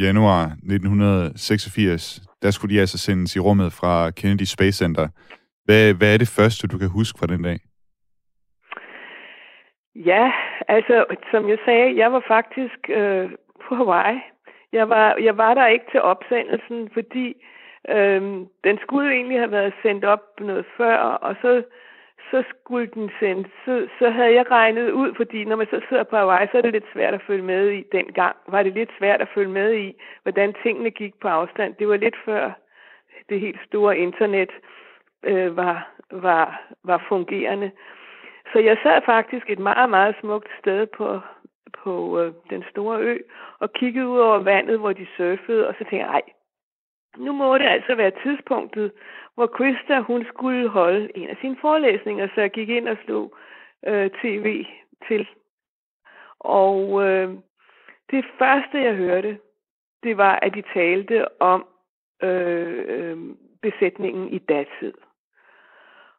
januar 0.06 0.42
1986, 0.44 2.20
der 2.42 2.50
skulle 2.50 2.74
de 2.74 2.80
altså 2.80 2.98
sendes 2.98 3.36
i 3.36 3.40
rummet 3.40 3.72
fra 3.72 4.10
Kennedy 4.10 4.46
Space 4.54 4.78
Center. 4.78 5.08
Hvad, 5.64 5.94
hvad 5.94 6.14
er 6.14 6.18
det 6.18 6.34
første, 6.38 6.68
du 6.68 6.78
kan 6.78 6.88
huske 6.88 7.18
fra 7.18 7.26
den 7.26 7.42
dag? 7.42 7.58
Ja, 9.94 10.32
altså, 10.68 11.04
som 11.30 11.48
jeg 11.48 11.58
sagde, 11.64 11.96
jeg 11.96 12.12
var 12.12 12.22
faktisk 12.28 12.78
øh, 12.88 13.30
på 13.68 13.74
Hawaii. 13.74 14.20
Jeg 14.74 14.88
var, 14.88 15.16
jeg 15.16 15.36
var 15.36 15.54
der 15.54 15.66
ikke 15.66 15.84
til 15.90 16.02
opsendelsen, 16.02 16.90
fordi 16.92 17.44
øhm, 17.88 18.46
den 18.64 18.78
skulle 18.78 19.12
egentlig 19.12 19.38
have 19.38 19.50
været 19.50 19.74
sendt 19.82 20.04
op 20.04 20.40
noget 20.40 20.66
før, 20.76 20.96
og 20.98 21.36
så 21.42 21.62
så 22.30 22.42
skulle 22.50 22.86
den 22.94 23.10
sendes. 23.20 23.50
Så, 23.64 23.88
så 23.98 24.10
havde 24.10 24.34
jeg 24.34 24.50
regnet 24.50 24.90
ud, 24.90 25.14
fordi 25.14 25.44
når 25.44 25.56
man 25.56 25.66
så 25.66 25.80
sidder 25.88 26.02
på 26.02 26.16
Hawaii, 26.16 26.48
så 26.50 26.58
er 26.58 26.62
det 26.62 26.72
lidt 26.72 26.92
svært 26.92 27.14
at 27.14 27.22
følge 27.26 27.42
med 27.42 27.70
i 27.70 27.84
dengang. 27.92 28.36
Var 28.48 28.62
det 28.62 28.72
lidt 28.72 28.90
svært 28.98 29.20
at 29.20 29.28
følge 29.34 29.50
med 29.50 29.74
i, 29.74 30.02
hvordan 30.22 30.54
tingene 30.62 30.90
gik 30.90 31.14
på 31.20 31.28
afstand. 31.28 31.74
Det 31.74 31.88
var 31.88 31.96
lidt 31.96 32.16
før 32.24 32.52
det 33.28 33.40
helt 33.40 33.60
store 33.66 33.98
internet 33.98 34.50
øh, 35.22 35.56
var, 35.56 35.90
var, 36.10 36.62
var 36.84 37.04
fungerende. 37.08 37.70
Så 38.52 38.58
jeg 38.58 38.76
sad 38.82 39.02
faktisk 39.06 39.50
et 39.50 39.58
meget, 39.58 39.90
meget 39.90 40.14
smukt 40.20 40.48
sted 40.60 40.86
på, 40.86 41.20
på 41.84 42.20
øh, 42.20 42.32
den 42.50 42.64
store 42.70 42.98
ø 43.00 43.18
og 43.58 43.72
kiggede 43.72 44.08
ud 44.08 44.18
over 44.18 44.38
vandet, 44.38 44.78
hvor 44.78 44.92
de 44.92 45.06
surfede, 45.16 45.68
og 45.68 45.74
så 45.74 45.78
tænkte 45.78 45.96
jeg, 45.96 46.06
ej, 46.06 46.22
nu 47.16 47.32
må 47.32 47.58
det 47.58 47.66
altså 47.66 47.94
være 47.94 48.12
tidspunktet, 48.22 48.92
hvor 49.34 49.46
Krista 49.46 50.00
hun 50.00 50.24
skulle 50.24 50.68
holde 50.68 51.16
en 51.16 51.28
af 51.28 51.36
sine 51.40 51.56
forelæsninger, 51.60 52.28
så 52.34 52.40
jeg 52.40 52.50
gik 52.50 52.68
ind 52.68 52.88
og 52.88 52.96
slog 53.04 53.36
øh, 53.86 54.10
tv 54.10 54.66
til. 55.08 55.28
Og 56.40 57.08
øh, 57.08 57.34
det 58.10 58.24
første, 58.38 58.82
jeg 58.82 58.94
hørte, 58.94 59.38
det 60.02 60.16
var, 60.16 60.38
at 60.42 60.54
de 60.54 60.62
talte 60.74 61.42
om 61.42 61.66
øh, 62.22 62.84
øh, 62.88 63.18
besætningen 63.62 64.28
i 64.28 64.38
datid. 64.38 64.92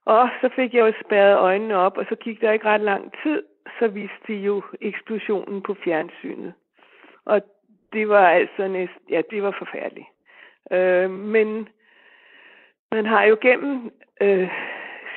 Og 0.06 0.30
så 0.42 0.50
fik 0.56 0.74
jeg 0.74 0.80
jo 0.80 0.94
spærret 1.06 1.38
øjnene 1.38 1.76
op, 1.76 1.98
og 1.98 2.06
så 2.10 2.16
gik 2.16 2.42
der 2.42 2.52
ikke 2.52 2.66
ret 2.66 2.82
lang 2.82 3.14
tid, 3.24 3.44
så 3.80 3.88
viste 3.88 4.28
de 4.28 4.34
jo 4.34 4.64
eksplosionen 4.82 5.62
på 5.62 5.74
fjernsynet. 5.74 6.54
Og 7.26 7.42
det 7.94 8.10
var 8.10 8.30
altså 8.30 8.68
næsten, 8.68 9.02
ja, 9.10 9.22
det 9.32 9.44
var 9.44 9.56
forfærdeligt. 9.58 10.08
Øh, 10.72 11.10
men 11.10 11.70
man 12.92 13.06
har 13.06 13.24
jo 13.24 13.38
gennem 13.42 13.92
øh, 14.22 14.50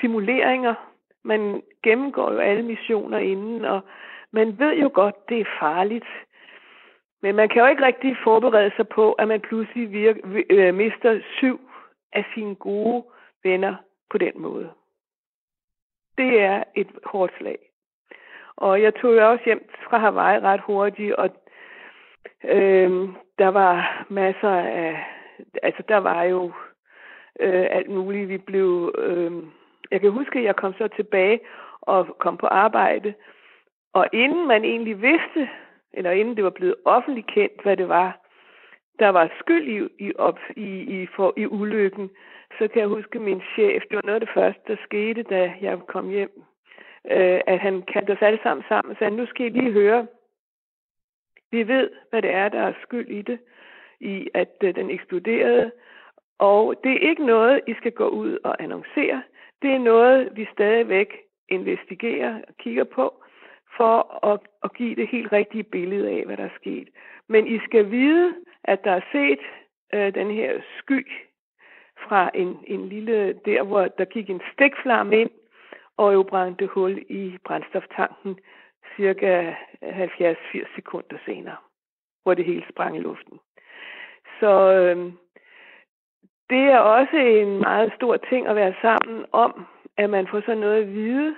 simuleringer, 0.01 0.75
man 1.25 1.63
gennemgår 1.83 2.33
jo 2.33 2.39
alle 2.39 2.63
missioner 2.63 3.19
inden, 3.19 3.65
og 3.65 3.81
man 4.31 4.59
ved 4.59 4.75
jo 4.75 4.91
godt, 4.95 5.29
det 5.29 5.41
er 5.41 5.57
farligt. 5.61 6.07
Men 7.23 7.35
man 7.35 7.49
kan 7.49 7.63
jo 7.63 7.69
ikke 7.69 7.87
rigtig 7.87 8.17
forberede 8.25 8.73
sig 8.77 8.89
på, 8.89 9.13
at 9.13 9.29
man 9.29 9.41
pludselig 9.41 9.93
virke, 9.93 10.45
øh, 10.51 10.75
mister 10.75 11.21
syv 11.37 11.61
af 12.13 12.25
sine 12.35 12.55
gode 12.55 13.05
venner 13.45 13.75
på 14.11 14.19
den 14.19 14.33
måde. 14.35 14.71
Det 16.19 16.41
er 16.41 16.65
et 16.75 16.89
hårdt 17.05 17.33
slag. 17.39 17.68
Og 18.61 18.83
jeg 18.83 18.95
tog 18.95 19.17
jo 19.17 19.31
også 19.31 19.45
hjem 19.45 19.71
fra 19.85 19.99
Hawaii 19.99 20.39
ret 20.39 20.61
hurtigt, 20.61 21.15
og 21.15 21.31
øh, 22.45 23.09
der 23.39 23.49
var 23.49 24.05
masser 24.09 24.51
af 24.51 25.05
altså 25.63 25.83
der 25.89 25.97
var 25.97 26.23
jo 26.23 26.53
øh, 27.41 27.67
alt 27.71 27.91
muligt. 27.91 28.29
Vi 28.29 28.39
blev, 28.39 28.95
øh, 28.99 29.33
jeg 29.91 30.01
kan 30.01 30.11
huske, 30.11 30.39
at 30.39 30.45
jeg 30.45 30.57
kom 30.57 30.75
så 30.79 30.89
tilbage 30.89 31.41
og 31.81 32.17
kom 32.19 32.37
på 32.37 32.47
arbejde, 32.47 33.15
og 33.93 34.07
inden 34.13 34.47
man 34.49 34.65
egentlig 34.65 35.03
vidste, 35.03 35.49
eller 35.93 36.11
inden 36.11 36.37
det 36.37 36.45
var 36.45 36.51
blevet 36.51 36.75
offentligt 36.85 37.27
kendt, 37.27 37.63
hvad 37.63 37.77
det 37.77 37.89
var, 37.89 38.21
der 38.99 39.09
var 39.09 39.31
skyld 39.41 39.69
i, 39.69 40.07
i, 40.07 40.13
op, 40.19 40.39
i, 40.57 41.03
i, 41.03 41.07
for, 41.17 41.35
i 41.37 41.47
ulykken, 41.47 42.11
så 42.59 42.69
kan 42.69 42.81
jeg 42.81 42.89
huske 42.89 43.19
min 43.19 43.43
chef, 43.55 43.83
det 43.89 43.97
var 43.97 44.03
noget 44.05 44.21
af 44.21 44.27
det 44.27 44.35
første, 44.35 44.61
der 44.67 44.77
skete, 44.85 45.23
da 45.23 45.53
jeg 45.61 45.79
kom 45.87 46.09
hjem, 46.09 46.43
øh, 47.05 47.41
at 47.47 47.59
han 47.59 47.83
kaldte 47.83 48.11
os 48.11 48.23
alle 48.23 48.39
sammen 48.43 48.65
sammen 48.69 48.91
og 48.91 48.97
sagde, 48.99 49.17
nu 49.17 49.27
skal 49.27 49.47
I 49.47 49.49
lige 49.49 49.73
høre, 49.73 50.07
vi 51.51 51.69
ved, 51.69 51.91
hvad 52.11 52.23
det 52.23 52.31
er, 52.31 52.49
der 52.49 52.61
er 52.61 52.73
skyld 52.83 53.09
i 53.09 53.23
det 53.23 53.39
i, 54.01 54.29
at 54.35 54.55
øh, 54.63 54.75
den 54.75 54.91
eksploderede. 54.91 55.73
Og 56.39 56.75
det 56.85 56.93
er 56.93 57.09
ikke 57.09 57.27
noget, 57.27 57.61
I 57.67 57.75
skal 57.75 57.93
gå 57.93 58.09
ud 58.09 58.39
og 58.45 58.63
annoncere. 58.63 59.23
Det 59.63 59.71
er 59.71 59.79
noget, 59.79 60.37
vi 60.37 60.49
stadigvæk 60.53 61.17
investigerer 61.49 62.35
og 62.49 62.57
kigger 62.59 62.85
på, 62.85 63.25
for 63.77 64.27
at, 64.27 64.41
at 64.65 64.75
give 64.75 64.95
det 64.97 65.09
helt 65.09 65.33
rigtige 65.33 65.63
billede 65.63 66.11
af, 66.11 66.23
hvad 66.27 66.37
der 66.37 66.45
er 66.45 66.59
sket. 66.61 66.89
Men 67.29 67.47
I 67.47 67.59
skal 67.65 67.91
vide, 67.91 68.35
at 68.65 68.85
der 68.85 68.93
er 68.93 69.01
set 69.13 69.41
øh, 69.95 70.15
den 70.15 70.31
her 70.31 70.61
sky 70.79 71.13
fra 71.99 72.31
en, 72.35 72.59
en 72.67 72.89
lille, 72.89 73.33
der 73.45 73.63
hvor 73.63 73.89
der 73.89 74.05
gik 74.05 74.31
en 74.31 74.41
stikflamme 74.53 75.21
ind, 75.21 75.31
og 75.99 76.15
jo 76.15 76.23
brændte 76.23 76.67
hul 76.67 77.05
i 77.09 77.39
brændstoftanken 77.45 78.39
cirka 78.97 79.53
70-80 79.83 80.75
sekunder 80.77 81.19
senere, 81.27 81.57
hvor 82.23 82.35
det 82.35 82.45
hele 82.45 82.65
sprang 82.71 82.97
i 82.97 83.01
luften. 83.01 83.39
Så 84.41 84.53
øh, 84.73 85.13
det 86.51 86.65
er 86.75 86.79
også 86.79 87.17
en 87.17 87.59
meget 87.61 87.93
stor 87.97 88.17
ting 88.17 88.47
at 88.47 88.57
være 88.57 88.75
sammen 88.83 89.27
om, 89.33 89.67
at 89.97 90.11
man 90.11 90.27
får 90.27 90.41
sådan 90.41 90.59
noget 90.59 90.83
at 90.83 90.93
vide. 90.95 91.37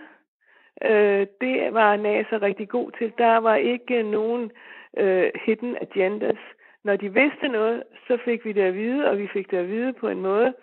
Øh, 0.85 1.27
det 1.41 1.75
var 1.75 1.97
NASA 1.97 2.39
rigtig 2.43 2.69
god 2.69 2.91
til. 2.99 3.13
Der 3.19 3.37
var 3.37 3.55
ikke 3.55 4.03
nogen 4.03 4.51
øh, 4.97 5.31
hidden 5.45 5.77
agendas. 5.81 6.39
Når 6.85 6.97
de 6.97 7.15
vidste 7.15 7.49
noget, 7.49 7.83
så 8.07 8.19
fik 8.25 8.45
vi 8.45 8.53
det 8.53 8.63
at 8.63 8.75
vide, 8.75 9.11
og 9.11 9.19
vi 9.19 9.29
fik 9.33 9.51
det 9.51 9.57
at 9.57 9.69
vide 9.69 9.93
på 9.93 10.09
en 10.09 10.21
måde, 10.21 10.55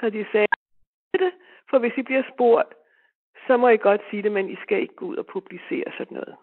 så 0.00 0.10
de 0.10 0.26
sagde 0.32 0.46
det, 1.18 1.32
for 1.70 1.78
hvis 1.78 1.92
I 1.96 2.02
bliver 2.02 2.22
spurgt, 2.34 2.74
så 3.52 3.56
må 3.56 3.68
I 3.68 3.76
godt 3.76 4.00
sige 4.10 4.22
det, 4.22 4.32
men 4.32 4.50
I 4.50 4.56
skal 4.62 4.78
ikke 4.82 4.96
gå 4.96 5.04
ud 5.06 5.16
og 5.16 5.26
publicere 5.32 5.88
sådan 5.98 6.14
noget. 6.18 6.34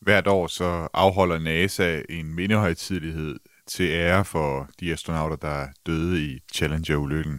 Hvert 0.00 0.26
år 0.26 0.46
så 0.46 0.88
afholder 0.94 1.38
NASA 1.38 2.02
en 2.08 2.34
mindehøjtidlighed 2.34 3.36
til 3.66 3.86
ære 3.90 4.24
for 4.24 4.68
de 4.80 4.92
astronauter, 4.92 5.36
der 5.36 5.66
døde 5.86 6.14
i 6.26 6.30
Challenger-ulykken. 6.54 7.36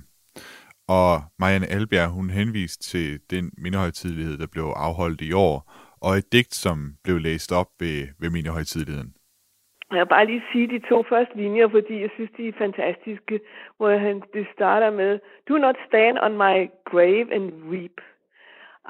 Og 0.88 1.22
Marianne 1.40 1.68
Albjerg, 1.68 2.10
hun 2.10 2.30
henviste 2.30 2.84
til 2.92 3.20
den 3.30 3.52
mindehøjtidlighed, 3.58 4.38
der 4.38 4.48
blev 4.48 4.64
afholdt 4.64 5.22
i 5.22 5.32
år, 5.34 5.56
og 6.02 6.18
et 6.18 6.32
digt, 6.32 6.56
som 6.56 6.96
blev 7.04 7.18
læst 7.20 7.52
op 7.52 7.70
ved, 7.80 8.08
ved 8.20 8.30
mindehøjtidligheden. 8.30 9.14
Jeg 9.92 10.00
vil 10.00 10.06
bare 10.06 10.26
lige 10.26 10.44
sige 10.52 10.68
de 10.68 10.80
to 10.80 11.04
første 11.04 11.36
linjer, 11.36 11.68
fordi 11.68 12.02
jeg 12.02 12.10
synes, 12.14 12.32
de 12.38 12.48
er 12.48 12.54
fantastiske, 12.54 13.40
hvor 13.78 13.90
han, 13.90 14.24
det 14.34 14.48
starter 14.54 14.90
med, 14.92 15.20
Do 15.50 15.58
not 15.58 15.76
stand 15.88 16.18
on 16.22 16.32
my 16.38 16.70
grave 16.86 17.34
and 17.34 17.54
weep. 17.64 18.02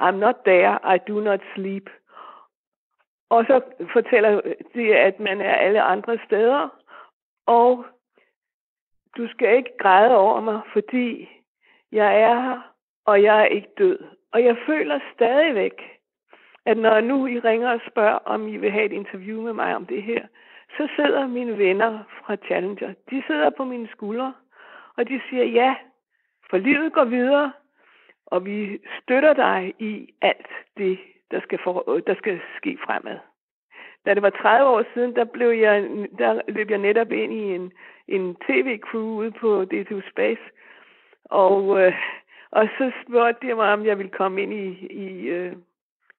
I'm 0.00 0.16
not 0.16 0.36
there, 0.44 0.94
I 0.94 0.98
do 1.08 1.20
not 1.20 1.40
sleep. 1.54 1.90
Og 3.30 3.44
så 3.44 3.60
fortæller 3.92 4.40
det, 4.74 4.92
at 4.92 5.20
man 5.20 5.40
er 5.40 5.54
alle 5.54 5.82
andre 5.82 6.18
steder, 6.26 6.68
og 7.46 7.84
du 9.16 9.28
skal 9.28 9.56
ikke 9.56 9.76
græde 9.78 10.16
over 10.16 10.40
mig, 10.40 10.60
fordi 10.72 11.28
jeg 11.92 12.20
er 12.20 12.40
her, 12.40 12.74
og 13.04 13.22
jeg 13.22 13.40
er 13.40 13.44
ikke 13.46 13.68
død. 13.78 13.98
Og 14.32 14.44
jeg 14.44 14.56
føler 14.66 15.00
stadigvæk, 15.14 15.82
at 16.66 16.76
når 16.76 17.00
nu 17.00 17.26
I 17.26 17.38
ringer 17.38 17.70
og 17.70 17.80
spørger, 17.90 18.18
om 18.24 18.48
I 18.48 18.56
vil 18.56 18.70
have 18.70 18.84
et 18.84 18.92
interview 18.92 19.42
med 19.42 19.52
mig 19.52 19.76
om 19.76 19.86
det 19.86 20.02
her, 20.02 20.26
så 20.76 20.88
sidder 20.96 21.26
mine 21.26 21.58
venner 21.58 21.98
fra 22.24 22.36
Challenger, 22.36 22.94
de 23.10 23.22
sidder 23.26 23.50
på 23.50 23.64
mine 23.64 23.88
skuldre, 23.88 24.34
og 24.96 25.08
de 25.08 25.20
siger 25.28 25.44
ja, 25.44 25.74
for 26.50 26.56
livet 26.56 26.92
går 26.92 27.04
videre, 27.04 27.52
og 28.26 28.44
vi 28.44 28.78
støtter 29.02 29.32
dig 29.32 29.74
i 29.78 30.14
alt 30.22 30.48
det, 30.76 30.98
der 31.30 31.40
skal, 31.40 31.58
for, 31.64 32.00
der 32.06 32.14
skal 32.14 32.40
ske 32.56 32.78
fremad 32.84 33.18
da 34.06 34.14
det 34.14 34.22
var 34.22 34.30
30 34.30 34.70
år 34.70 34.84
siden, 34.94 35.16
der, 35.16 35.24
blev 35.24 35.50
jeg, 35.50 35.88
der 36.18 36.40
løb 36.48 36.70
jeg 36.70 36.78
netop 36.78 37.12
ind 37.12 37.32
i 37.32 37.54
en, 37.54 37.72
en 38.08 38.36
tv-crew 38.36 39.02
ude 39.02 39.30
på 39.30 39.64
DTU 39.64 40.00
Space. 40.10 40.42
Og, 41.24 41.80
øh, 41.80 41.94
og 42.50 42.68
så 42.78 42.90
spurgte 43.02 43.46
de 43.46 43.54
mig, 43.54 43.72
om 43.72 43.86
jeg 43.86 43.98
ville 43.98 44.10
komme 44.10 44.42
ind 44.42 44.52
i, 44.52 44.86
i, 44.86 45.28
øh, 45.28 45.52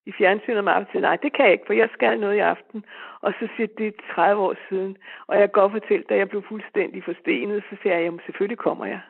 i 0.05 0.11
fjernsynet 0.17 0.59
om 0.59 0.67
aftenen. 0.67 1.01
Nej, 1.01 1.17
det 1.23 1.33
kan 1.33 1.45
jeg 1.45 1.53
ikke, 1.53 1.67
for 1.67 1.73
jeg 1.73 1.89
skal 1.93 2.19
noget 2.19 2.35
i 2.35 2.47
aften. 2.53 2.85
Og 3.21 3.33
så 3.39 3.47
siger 3.55 3.67
det 3.77 3.87
er 3.87 4.13
30 4.13 4.41
år 4.41 4.55
siden. 4.69 4.97
Og 5.27 5.39
jeg 5.39 5.51
går 5.51 5.69
fortælle, 5.69 6.05
da 6.09 6.15
jeg 6.15 6.29
blev 6.29 6.43
fuldstændig 6.49 7.03
forstenet, 7.03 7.63
så 7.69 7.75
siger 7.81 7.95
jeg, 7.95 8.03
jamen 8.03 8.21
selvfølgelig 8.25 8.57
kommer 8.57 8.85
jeg. 8.85 9.01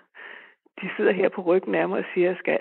De 0.82 0.90
sidder 0.96 1.12
her 1.12 1.30
på 1.30 1.42
ryggen 1.42 1.76
af 1.76 1.90
mig 1.90 2.00
og 2.00 2.06
siger, 2.14 2.30
at 2.30 2.34
jeg 2.34 2.40
skal. 2.40 2.60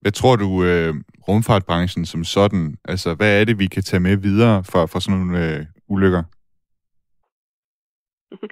Hvad 0.00 0.12
tror 0.12 0.36
du, 0.36 0.48
øh, 0.68 0.94
rumfartbranchen 1.28 2.04
som 2.06 2.24
sådan, 2.24 2.76
altså 2.84 3.14
hvad 3.14 3.40
er 3.40 3.44
det, 3.44 3.58
vi 3.58 3.66
kan 3.66 3.82
tage 3.82 4.00
med 4.00 4.16
videre 4.16 4.64
fra, 4.70 4.80
fra 4.90 5.00
sådan 5.00 5.18
nogle 5.18 5.38
øh, 5.44 5.60
ulykker? 5.88 6.22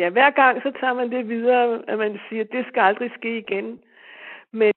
Ja, 0.00 0.10
hver 0.10 0.30
gang 0.30 0.62
så 0.62 0.70
tager 0.80 0.94
man 0.94 1.10
det 1.10 1.28
videre, 1.28 1.82
at 1.88 1.98
man 1.98 2.18
siger, 2.28 2.42
at 2.44 2.52
det 2.52 2.66
skal 2.68 2.80
aldrig 2.80 3.10
ske 3.18 3.38
igen. 3.38 3.78
Men 4.52 4.72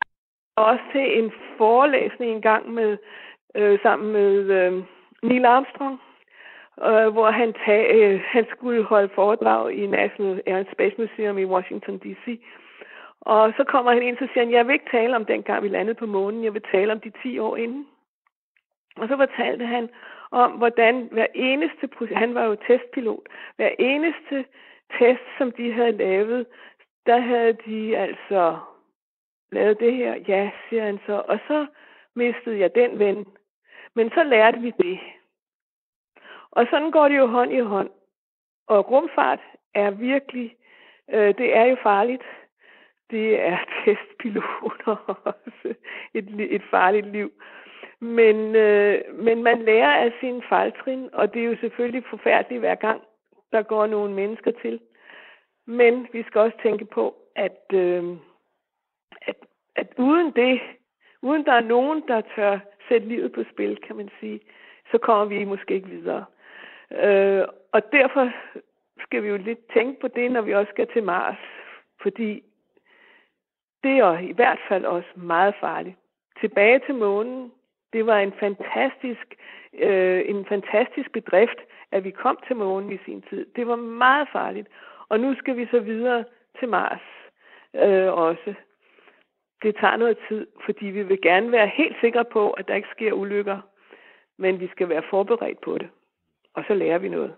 også 0.56 0.84
til 0.92 1.24
en 1.24 1.32
forelæsning 1.58 2.32
en 2.32 2.42
gang 2.42 2.74
med 2.74 2.98
øh, 3.56 3.80
sammen 3.84 4.12
med 4.12 4.34
øh, 4.60 4.84
Neil 5.24 5.46
Armstrong, 5.46 6.02
øh, 6.88 7.08
hvor 7.14 7.32
han, 7.32 7.54
tag, 7.66 7.96
øh, 7.96 8.22
han 8.26 8.46
skulle 8.50 8.84
holde 8.84 9.10
foredrag 9.16 9.74
i 9.74 9.88
National 9.88 10.42
Air 10.46 10.58
and 10.58 10.68
Space 10.74 10.96
Museum 10.98 11.38
i 11.38 11.46
Washington 11.46 11.98
D.C. 11.98 12.42
Og 13.22 13.54
så 13.58 13.64
kommer 13.64 13.92
han 13.94 14.04
ind, 14.04 14.18
så 14.18 14.28
siger 14.34 14.46
han, 14.46 14.54
jeg 14.54 14.68
vil 14.68 14.74
ikke 14.74 14.92
tale 14.92 15.16
om 15.16 15.26
dengang 15.26 15.64
vi 15.64 15.68
landede 15.68 15.96
på 15.96 16.06
månen, 16.06 16.44
jeg 16.44 16.54
vil 16.54 16.64
tale 16.72 16.92
om 16.92 17.00
de 17.00 17.12
10 17.24 17.40
år 17.40 17.58
inden. 17.58 17.88
Og 18.98 19.08
så 19.08 19.18
fortalte 19.18 19.66
han 19.66 19.90
om, 20.32 20.52
hvordan 20.52 21.10
hver 21.12 21.28
eneste, 21.36 21.90
han 22.16 22.36
var 22.36 22.44
jo 22.44 22.56
testpilot, 22.68 23.28
hver 23.56 23.70
eneste 23.80 24.46
test, 25.00 25.24
som 25.38 25.52
de 25.52 25.74
havde 25.74 25.92
lavet, 25.92 26.46
der 27.06 27.18
havde 27.18 27.54
de 27.54 27.98
altså 27.98 28.58
lavet 29.52 29.80
det 29.80 29.94
her. 29.94 30.16
Ja, 30.28 30.52
siger 30.70 30.84
han 30.84 31.00
så. 31.06 31.24
Og 31.28 31.40
så 31.48 31.66
mistede 32.16 32.60
jeg 32.60 32.76
den 32.76 33.00
ven. 33.00 33.26
Men 33.96 34.10
så 34.10 34.24
lærte 34.24 34.60
vi 34.60 34.74
det. 34.78 35.00
Og 36.52 36.68
sådan 36.70 36.92
går 36.92 37.08
det 37.08 37.18
jo 37.18 37.26
hånd 37.26 37.54
i 37.54 37.60
hånd. 37.60 37.90
Og 38.68 38.92
rumfart 38.92 39.40
er 39.74 39.92
virkelig, 39.92 40.56
øh, 41.10 41.38
det 41.38 41.56
er 41.56 41.64
jo 41.64 41.78
farligt. 41.84 42.24
Det 43.12 43.40
er 43.40 43.58
testpiloter 43.86 44.96
også. 45.26 45.76
Et, 46.14 46.54
et 46.56 46.64
farligt 46.72 47.08
liv. 47.08 47.32
Men, 48.00 48.56
øh, 48.56 49.02
men 49.14 49.44
man 49.44 49.62
lærer 49.62 49.94
af 49.94 50.14
sine 50.20 50.42
fejltrin, 50.50 51.10
og 51.14 51.34
det 51.34 51.42
er 51.42 51.46
jo 51.46 51.58
selvfølgelig 51.62 52.04
forfærdeligt 52.10 52.60
hver 52.60 52.76
gang, 52.76 53.02
der 53.52 53.62
går 53.62 53.88
nogle 53.88 54.14
mennesker 54.14 54.52
til. 54.52 54.80
Men 55.68 56.08
vi 56.14 56.24
skal 56.24 56.42
også 56.42 56.58
tænke 56.64 56.86
på, 56.86 57.16
at, 57.36 57.74
øh, 57.74 58.04
at, 59.76 59.88
uden 59.98 60.32
det, 60.32 60.62
uden 61.22 61.46
der 61.46 61.54
er 61.54 61.62
nogen, 61.62 62.04
der 62.08 62.22
tør 62.36 62.60
sætte 62.90 63.08
livet 63.08 63.32
på 63.32 63.44
spil, 63.52 63.78
kan 63.88 63.96
man 63.96 64.10
sige, 64.20 64.40
så 64.92 64.98
kommer 64.98 65.26
vi 65.26 65.44
måske 65.44 65.74
ikke 65.74 65.90
videre. 65.90 66.26
Øh, 66.92 67.44
og 67.72 67.92
derfor 67.92 68.32
skal 69.00 69.24
vi 69.24 69.28
jo 69.28 69.38
lidt 69.38 69.60
tænke 69.74 70.02
på 70.02 70.08
det, 70.08 70.32
når 70.32 70.42
vi 70.42 70.54
også 70.54 70.70
skal 70.70 70.88
til 70.94 71.04
Mars. 71.04 71.38
Fordi 72.02 72.44
det 73.84 73.98
er 73.98 74.18
i 74.18 74.32
hvert 74.32 74.60
fald 74.68 74.86
også 74.86 75.10
meget 75.16 75.56
farligt. 75.60 75.96
Tilbage 76.42 76.80
til 76.86 76.96
månen, 76.96 77.52
det 77.94 78.06
var 78.06 78.20
en 78.20 78.34
fantastisk, 78.40 79.36
øh, 79.74 80.22
en 80.26 80.46
fantastisk 80.46 81.12
bedrift, 81.12 81.60
at 81.92 82.04
vi 82.04 82.12
kom 82.12 82.40
til 82.48 82.56
månen 82.56 82.92
i 82.92 82.98
sin 83.06 83.22
tid. 83.22 83.46
Det 83.56 83.68
var 83.68 83.76
meget 83.76 84.28
farligt. 84.32 84.68
Og 85.10 85.20
nu 85.20 85.36
skal 85.36 85.58
vi 85.58 85.68
så 85.72 85.80
videre 85.80 86.26
til 86.60 86.70
Mars 86.70 87.02
øh, 87.76 88.14
også. 88.14 88.54
Det 89.64 89.76
tager 89.82 89.98
noget 89.98 90.18
tid, 90.30 90.48
fordi 90.66 90.86
vi 90.86 91.04
vil 91.04 91.20
gerne 91.22 91.52
være 91.52 91.72
helt 91.78 91.96
sikre 92.02 92.26
på, 92.34 92.52
at 92.52 92.68
der 92.68 92.76
ikke 92.76 92.88
sker 92.96 93.14
ulykker. 93.14 93.60
Men 94.38 94.60
vi 94.60 94.68
skal 94.72 94.90
være 94.90 95.04
forberedt 95.10 95.62
på 95.66 95.78
det. 95.78 95.90
Og 96.56 96.64
så 96.68 96.74
lærer 96.74 96.98
vi 96.98 97.10
noget. 97.10 97.34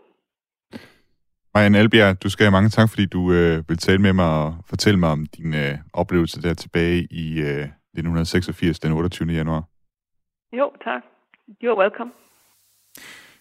Marianne 1.54 1.78
Albjerg, 1.78 2.24
du 2.24 2.30
skal 2.30 2.44
have 2.46 2.52
mange 2.52 2.70
tak, 2.70 2.90
fordi 2.90 3.06
du 3.06 3.32
øh, 3.32 3.70
vil 3.70 3.78
tale 3.78 4.02
med 4.02 4.14
mig 4.14 4.30
og 4.44 4.56
fortælle 4.70 5.00
mig 5.00 5.10
om 5.10 5.26
din 5.26 5.54
øh, 5.54 5.74
oplevelse 5.94 6.42
der 6.42 6.54
tilbage 6.54 7.08
i 7.12 7.42
øh, 7.42 7.66
1986, 7.94 8.80
den 8.80 8.92
28. 8.92 9.34
januar. 9.34 9.64
Jo, 10.54 10.72
tak. 10.84 11.02
You're 11.64 11.80
welcome. 11.80 12.12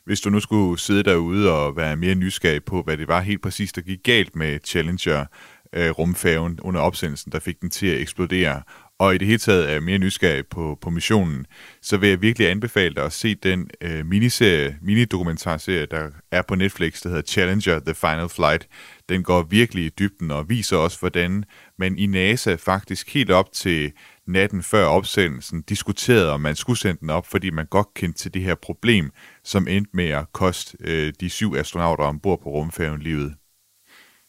Hvis 0.05 0.21
du 0.21 0.31
nu 0.31 0.41
skulle 0.41 0.79
sidde 0.79 1.03
derude 1.03 1.53
og 1.53 1.77
være 1.77 1.97
mere 1.97 2.15
nysgerrig 2.15 2.65
på, 2.65 2.83
hvad 2.83 2.97
det 2.97 3.09
var 3.09 3.21
helt 3.21 3.43
præcis, 3.43 3.73
der 3.73 3.83
gik 3.83 4.03
galt 4.05 4.37
med 4.37 4.59
Challenger, 4.65 5.27
øh, 5.73 5.91
rumfærgen 5.91 6.61
under 6.61 6.81
opsendelsen, 6.81 7.33
der 7.33 7.39
fik 7.39 7.61
den 7.61 7.71
til 7.71 7.87
at 7.87 8.01
eksplodere, 8.01 8.63
og 9.03 9.15
i 9.15 9.19
det 9.19 9.27
hele 9.27 9.39
taget 9.39 9.73
er 9.73 9.81
mere 9.81 9.99
nysgerrig 9.99 10.47
på, 10.47 10.79
på 10.81 10.91
missionen, 10.91 11.47
så 11.83 11.97
vil 11.97 12.09
jeg 12.09 12.23
virkelig 12.23 12.51
anbefale 12.51 12.95
dig 12.95 13.05
at 13.05 13.13
se 13.13 13.35
den 13.35 13.71
øh, 13.81 14.07
miniserie, 14.07 14.79
minidokumentarserie, 14.83 15.87
der 15.87 16.11
er 16.31 16.43
på 16.43 16.55
Netflix, 16.55 17.03
der 17.03 17.09
hedder 17.09 17.23
Challenger 17.23 17.81
The 17.81 17.95
Final 17.95 18.29
Flight. 18.29 18.69
Den 19.09 19.23
går 19.23 19.43
virkelig 19.43 19.85
i 19.85 19.89
dybden 19.89 20.31
og 20.31 20.49
viser 20.49 20.77
også, 20.77 20.99
hvordan 20.99 21.45
man 21.79 21.99
i 21.99 22.07
NASA 22.07 22.55
faktisk 22.55 23.15
helt 23.15 23.31
op 23.31 23.53
til 23.53 23.93
natten 24.27 24.63
før 24.63 24.85
opsendelsen 24.85 25.63
diskuterede, 25.63 26.33
om 26.33 26.41
man 26.41 26.57
skulle 26.57 26.79
sende 26.79 27.01
den 27.01 27.11
op, 27.11 27.27
fordi 27.27 27.51
man 27.51 27.67
godt 27.67 27.95
kendte 27.95 28.19
til 28.19 28.35
det 28.35 28.43
her 28.43 28.55
problem, 28.55 29.11
som 29.45 29.69
endte 29.69 29.91
med 29.95 30.09
at 30.09 30.33
koste 30.33 30.77
øh, 30.81 31.13
de 31.21 31.31
syv 31.31 31.55
astronauter 31.55 32.05
ombord 32.05 32.43
på 32.43 32.51
rumfærgen 32.51 33.01
livet. 33.01 33.35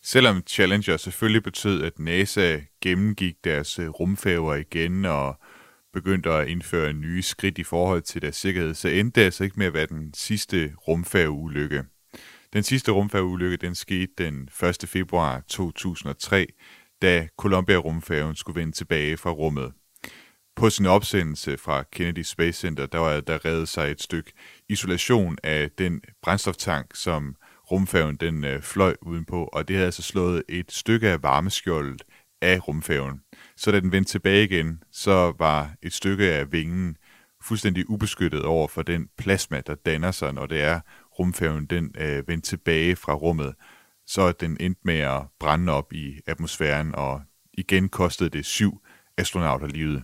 Selvom 0.05 0.43
Challenger 0.47 0.97
selvfølgelig 0.97 1.43
betød, 1.43 1.83
at 1.83 1.99
NASA 1.99 2.59
gennemgik 2.81 3.35
deres 3.43 3.79
øh, 3.79 3.89
rumfærger 3.89 4.55
igen 4.55 5.05
og 5.05 5.39
begyndte 5.93 6.29
at 6.31 6.47
indføre 6.47 6.93
nye 6.93 7.21
skridt 7.21 7.57
i 7.57 7.63
forhold 7.63 8.01
til 8.01 8.21
deres 8.21 8.35
sikkerhed, 8.35 8.73
så 8.73 8.87
endte 8.87 9.19
det 9.19 9.25
altså 9.25 9.43
ikke 9.43 9.59
med 9.59 9.67
at 9.67 9.73
være 9.73 9.85
den 9.85 10.13
sidste 10.13 10.73
rumfærgeulykke. 10.87 11.83
Den 12.53 12.63
sidste 12.63 12.91
rumfærgeulykke 12.91 13.57
den 13.57 13.75
skete 13.75 14.11
den 14.17 14.49
1. 14.63 14.89
februar 14.89 15.43
2003, 15.47 16.47
da 17.01 17.27
Columbia-rumfærgen 17.37 18.35
skulle 18.35 18.59
vende 18.59 18.73
tilbage 18.73 19.17
fra 19.17 19.29
rummet. 19.29 19.73
På 20.55 20.69
sin 20.69 20.85
opsendelse 20.85 21.57
fra 21.57 21.83
Kennedy 21.91 22.23
Space 22.23 22.59
Center, 22.59 22.85
der 22.85 22.97
var 22.97 23.19
der 23.19 23.45
reddet 23.45 23.69
sig 23.69 23.91
et 23.91 24.01
stykke 24.01 24.31
isolation 24.69 25.37
af 25.43 25.71
den 25.77 26.01
brændstoftank, 26.21 26.95
som 26.95 27.35
rumfærgen 27.73 28.15
den 28.15 28.43
øh, 28.43 28.61
fløj 28.61 28.95
udenpå, 29.01 29.43
og 29.43 29.67
det 29.67 29.75
havde 29.75 29.85
altså 29.85 30.01
slået 30.01 30.43
et 30.49 30.71
stykke 30.71 31.09
af 31.09 31.23
varmeskjoldet 31.23 32.03
af 32.41 32.67
rumfærgen. 32.67 33.21
Så 33.57 33.71
da 33.71 33.79
den 33.79 33.91
vendte 33.91 34.11
tilbage 34.11 34.43
igen, 34.43 34.83
så 34.91 35.33
var 35.39 35.75
et 35.83 35.93
stykke 35.93 36.31
af 36.31 36.51
vingen 36.51 36.97
fuldstændig 37.43 37.89
ubeskyttet 37.89 38.45
over 38.45 38.67
for 38.67 38.81
den 38.81 39.09
plasma, 39.17 39.61
der 39.61 39.75
danner 39.75 40.11
sig, 40.11 40.33
når 40.33 40.45
det 40.45 40.61
er 40.61 40.79
rumfærgen 41.19 41.65
den 41.65 41.95
øh, 41.97 42.27
vendte 42.27 42.49
tilbage 42.49 42.95
fra 42.95 43.13
rummet. 43.13 43.55
Så 44.07 44.31
den 44.31 44.57
endte 44.59 44.81
med 44.83 44.97
at 44.97 45.21
brænde 45.39 45.73
op 45.73 45.93
i 45.93 46.19
atmosfæren, 46.27 46.95
og 46.95 47.21
igen 47.53 47.89
kostede 47.89 48.29
det 48.29 48.45
syv 48.45 48.81
astronauter 49.17 49.67
livet. 49.67 50.03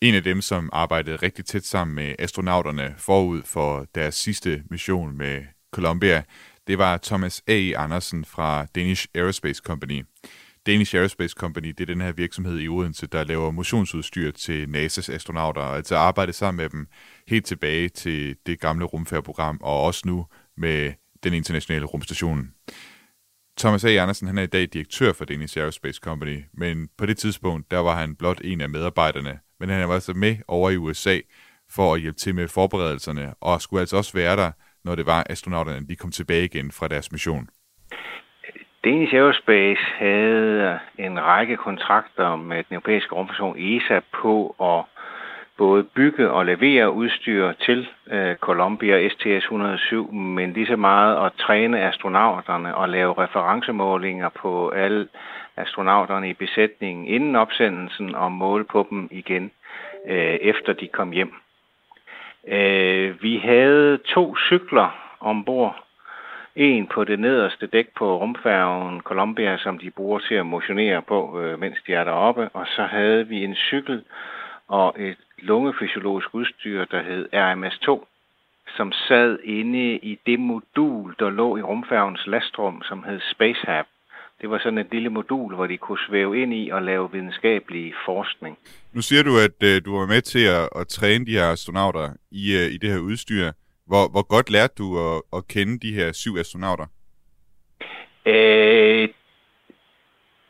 En 0.00 0.14
af 0.14 0.22
dem, 0.22 0.40
som 0.40 0.70
arbejdede 0.72 1.16
rigtig 1.16 1.44
tæt 1.44 1.64
sammen 1.64 1.94
med 1.94 2.14
astronauterne 2.18 2.94
forud 2.98 3.42
for 3.42 3.86
deres 3.94 4.14
sidste 4.14 4.62
mission 4.70 5.16
med 5.16 5.42
Columbia, 5.72 6.22
det 6.66 6.78
var 6.78 6.96
Thomas 6.96 7.42
A. 7.46 7.72
Andersen 7.76 8.24
fra 8.24 8.66
Danish 8.74 9.06
Aerospace 9.14 9.62
Company. 9.64 10.04
Danish 10.66 10.94
Aerospace 10.94 11.34
Company, 11.38 11.68
det 11.68 11.80
er 11.80 11.86
den 11.86 12.00
her 12.00 12.12
virksomhed 12.12 12.58
i 12.60 12.68
Odense, 12.68 13.06
der 13.06 13.24
laver 13.24 13.50
motionsudstyr 13.50 14.30
til 14.30 14.66
NASA's 14.66 15.12
astronauter, 15.12 15.60
og 15.60 15.76
altså 15.76 15.96
arbejde 15.96 16.32
sammen 16.32 16.62
med 16.62 16.70
dem 16.70 16.86
helt 17.28 17.46
tilbage 17.46 17.88
til 17.88 18.36
det 18.46 18.60
gamle 18.60 18.84
rumfærdsprogram, 18.84 19.58
og 19.62 19.82
også 19.82 20.02
nu 20.06 20.26
med 20.56 20.92
den 21.24 21.34
internationale 21.34 21.86
rumstation. 21.86 22.50
Thomas 23.58 23.84
A. 23.84 23.88
Andersen 23.88 24.26
han 24.26 24.38
er 24.38 24.42
i 24.42 24.46
dag 24.46 24.68
direktør 24.72 25.12
for 25.12 25.24
Danish 25.24 25.58
Aerospace 25.58 26.00
Company, 26.02 26.44
men 26.52 26.88
på 26.98 27.06
det 27.06 27.18
tidspunkt 27.18 27.70
der 27.70 27.78
var 27.78 28.00
han 28.00 28.16
blot 28.16 28.40
en 28.44 28.60
af 28.60 28.68
medarbejderne, 28.68 29.38
men 29.60 29.68
han 29.68 29.88
var 29.88 29.94
altså 29.94 30.12
med 30.12 30.36
over 30.48 30.70
i 30.70 30.76
USA 30.76 31.18
for 31.70 31.94
at 31.94 32.00
hjælpe 32.00 32.18
til 32.18 32.34
med 32.34 32.48
forberedelserne, 32.48 33.34
og 33.40 33.62
skulle 33.62 33.80
altså 33.80 33.96
også 33.96 34.12
være 34.12 34.36
der, 34.36 34.52
når 34.84 34.94
det 34.94 35.06
var 35.06 35.26
astronauterne, 35.30 35.86
de 35.86 35.96
kom 35.96 36.10
tilbage 36.10 36.44
igen 36.44 36.72
fra 36.72 36.88
deres 36.88 37.12
mission. 37.12 37.48
Danish 38.84 39.14
Aerospace 39.14 39.82
havde 39.98 40.78
en 40.98 41.20
række 41.20 41.56
kontrakter 41.56 42.36
med 42.36 42.56
den 42.56 42.74
europæiske 42.74 43.14
rumstation 43.14 43.58
ESA 43.58 44.00
på 44.22 44.56
at 44.60 44.84
både 45.58 45.84
bygge 45.84 46.30
og 46.30 46.46
levere 46.46 46.92
udstyr 46.92 47.52
til 47.52 47.88
øh, 48.06 48.36
Columbia 48.36 49.08
STS-107, 49.08 50.12
men 50.12 50.52
lige 50.52 50.66
så 50.66 50.76
meget 50.76 51.26
at 51.26 51.32
træne 51.32 51.88
astronauterne 51.88 52.74
og 52.74 52.88
lave 52.88 53.14
referencemålinger 53.18 54.28
på 54.28 54.68
alle 54.68 55.08
astronauterne 55.56 56.30
i 56.30 56.32
besætningen 56.32 57.06
inden 57.06 57.36
opsendelsen 57.36 58.14
og 58.14 58.32
måle 58.32 58.64
på 58.64 58.86
dem 58.90 59.08
igen 59.10 59.50
øh, 60.08 60.34
efter 60.50 60.72
de 60.72 60.88
kom 60.88 61.10
hjem. 61.10 61.41
Øh, 62.48 63.22
vi 63.22 63.36
havde 63.36 63.98
to 63.98 64.36
cykler 64.36 65.16
ombord. 65.20 65.84
En 66.56 66.86
på 66.86 67.04
det 67.04 67.18
nederste 67.18 67.66
dæk 67.66 67.88
på 67.96 68.18
rumfærgen 68.18 69.00
Columbia, 69.00 69.58
som 69.58 69.78
de 69.78 69.90
bruger 69.90 70.18
til 70.18 70.34
at 70.34 70.46
motionere 70.46 71.02
på, 71.02 71.40
øh, 71.40 71.60
mens 71.60 71.78
de 71.86 71.94
er 71.94 72.04
deroppe. 72.04 72.48
Og 72.48 72.66
så 72.66 72.82
havde 72.82 73.28
vi 73.28 73.44
en 73.44 73.54
cykel 73.54 74.04
og 74.68 74.94
et 74.98 75.16
lungefysiologisk 75.38 76.34
udstyr, 76.34 76.84
der 76.84 77.02
hed 77.02 77.28
RMS-2, 77.32 78.06
som 78.76 78.92
sad 78.92 79.38
inde 79.44 79.96
i 79.96 80.18
det 80.26 80.40
modul, 80.40 81.14
der 81.18 81.30
lå 81.30 81.56
i 81.56 81.62
rumfærgens 81.62 82.26
lastrum, 82.26 82.82
som 82.82 83.04
hed 83.04 83.20
Spacehab. 83.20 83.86
Det 84.42 84.50
var 84.50 84.58
sådan 84.58 84.78
et 84.78 84.92
lille 84.92 85.08
modul, 85.08 85.54
hvor 85.54 85.66
de 85.66 85.76
kunne 85.76 85.98
svæve 86.08 86.42
ind 86.42 86.54
i 86.54 86.70
og 86.70 86.82
lave 86.82 87.12
videnskabelig 87.12 87.94
forskning. 88.04 88.58
Nu 88.92 89.00
siger 89.00 89.22
du, 89.22 89.30
at 89.38 89.68
øh, 89.68 89.84
du 89.84 89.98
var 89.98 90.06
med 90.06 90.22
til 90.22 90.44
at, 90.46 90.68
at 90.80 90.88
træne 90.88 91.26
de 91.26 91.32
her 91.38 91.52
astronauter 91.52 92.08
i, 92.30 92.56
øh, 92.56 92.74
i 92.74 92.76
det 92.78 92.90
her 92.90 92.98
udstyr. 92.98 93.52
Hvor, 93.86 94.10
hvor 94.10 94.26
godt 94.34 94.50
lærte 94.50 94.74
du 94.78 94.86
at, 94.98 95.22
at 95.36 95.48
kende 95.48 95.78
de 95.78 95.92
her 95.94 96.12
syv 96.12 96.36
astronauter? 96.36 96.86
Øh, 98.26 99.08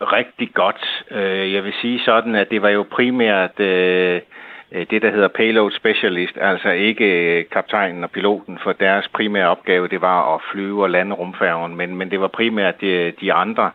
rigtig 0.01 0.49
godt. 0.55 1.05
Øh, 1.11 1.53
jeg 1.53 1.65
vil 1.65 1.75
sige 1.81 2.01
sådan, 2.05 2.35
at 2.35 2.51
det 2.51 2.63
var 2.63 2.69
jo 2.69 2.87
primært 2.93 3.61
øh, 3.61 4.21
Øh, 4.75 4.87
det, 4.91 5.03
der 5.03 5.11
hedder 5.11 5.29
payload 5.29 5.71
specialist, 5.71 6.39
altså 6.41 6.71
ikke 6.71 7.39
øh, 7.39 7.45
kaptajnen 7.53 8.05
og 8.05 8.11
piloten, 8.11 8.59
for 8.63 8.73
deres 8.73 9.09
primære 9.09 9.49
opgave, 9.49 9.89
det 9.89 10.01
var 10.01 10.35
at 10.35 10.41
flyve 10.53 10.83
og 10.83 10.91
lande 10.91 11.15
rumfærgen, 11.15 11.77
men, 11.77 11.97
men 11.97 12.11
det 12.11 12.21
var 12.21 12.29
primært 12.29 12.81
de, 12.81 13.13
de 13.21 13.33
andre. 13.33 13.71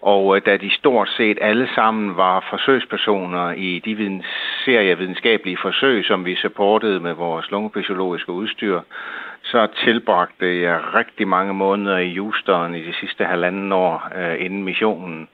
Og 0.00 0.46
da 0.46 0.56
de 0.56 0.70
stort 0.70 1.08
set 1.08 1.38
alle 1.40 1.68
sammen 1.74 2.16
var 2.16 2.46
forsøgspersoner 2.50 3.52
i 3.52 3.82
de 3.84 3.94
videns, 3.94 4.26
serie 4.64 4.98
videnskabelige 4.98 5.58
forsøg, 5.62 6.04
som 6.04 6.24
vi 6.24 6.36
supportede 6.36 7.00
med 7.00 7.12
vores 7.12 7.50
lungefysiologiske 7.50 8.32
udstyr, 8.32 8.80
så 9.42 9.66
tilbragte 9.84 10.62
jeg 10.62 10.80
rigtig 10.94 11.28
mange 11.28 11.54
måneder 11.54 11.98
i 11.98 12.16
Houston 12.16 12.74
i 12.74 12.82
de 12.82 12.94
sidste 13.00 13.24
halvanden 13.24 13.72
år 13.72 14.10
øh, 14.16 14.44
inden 14.44 14.64
missionen. 14.64 15.28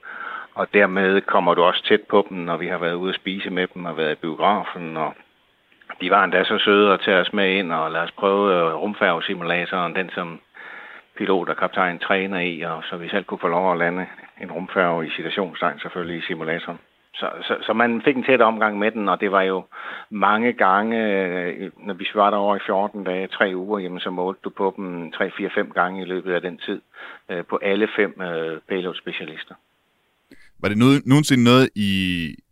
Og 0.54 0.74
dermed 0.74 1.20
kommer 1.20 1.54
du 1.54 1.62
også 1.62 1.84
tæt 1.84 2.00
på 2.10 2.26
dem, 2.28 2.38
når 2.38 2.56
vi 2.56 2.66
har 2.66 2.78
været 2.78 2.94
ude 2.94 3.08
at 3.08 3.20
spise 3.20 3.50
med 3.50 3.66
dem 3.74 3.84
og 3.84 3.96
været 3.96 4.12
i 4.12 4.20
biografen. 4.20 4.96
Og 4.96 5.14
de 6.00 6.10
var 6.10 6.24
endda 6.24 6.44
så 6.44 6.58
søde 6.58 6.92
at 6.92 7.00
tage 7.00 7.20
os 7.20 7.32
med 7.32 7.54
ind 7.54 7.72
og 7.72 7.90
lade 7.90 8.04
os 8.04 8.12
prøve 8.12 8.54
øh, 8.54 8.74
rumfærgesimulatoren, 8.74 9.94
den 9.94 10.10
som 10.10 10.40
pilot 11.16 11.48
og 11.48 11.56
kaptajn 11.56 11.98
træner 11.98 12.40
i, 12.40 12.60
og 12.60 12.82
så 12.84 12.96
vi 12.96 13.08
selv 13.08 13.24
kunne 13.24 13.38
få 13.38 13.48
lov 13.48 13.72
at 13.72 13.78
lande 13.78 14.06
en 14.40 14.52
rumfærge 14.52 15.06
i 15.06 15.10
situationstegn 15.10 15.78
selvfølgelig 15.78 16.18
i 16.18 16.26
simulatoren. 16.26 16.78
Så, 17.14 17.30
så, 17.42 17.56
så 17.60 17.72
man 17.72 18.02
fik 18.02 18.16
en 18.16 18.24
tæt 18.24 18.40
omgang 18.40 18.78
med 18.78 18.90
den, 18.90 19.08
og 19.08 19.20
det 19.20 19.32
var 19.32 19.42
jo 19.42 19.64
mange 20.10 20.52
gange, 20.52 20.96
øh, 21.16 21.70
når 21.76 21.94
vi 21.94 22.08
var 22.14 22.30
derovre 22.30 22.56
i 22.56 22.66
14 22.66 23.04
dage, 23.04 23.26
tre 23.26 23.52
uger, 23.54 23.78
jamen, 23.78 24.00
så 24.00 24.10
målte 24.10 24.40
du 24.44 24.50
på 24.50 24.74
dem 24.76 25.12
3-4-5 25.16 25.72
gange 25.72 26.02
i 26.02 26.04
løbet 26.04 26.34
af 26.34 26.40
den 26.40 26.58
tid, 26.58 26.80
øh, 27.28 27.44
på 27.44 27.58
alle 27.62 27.88
fem 27.96 28.20
payload-specialister. 28.68 29.54
Var 30.62 30.68
det 30.68 30.78
noget, 30.78 31.06
nogensinde 31.06 31.44
noget, 31.44 31.68
I 31.76 31.92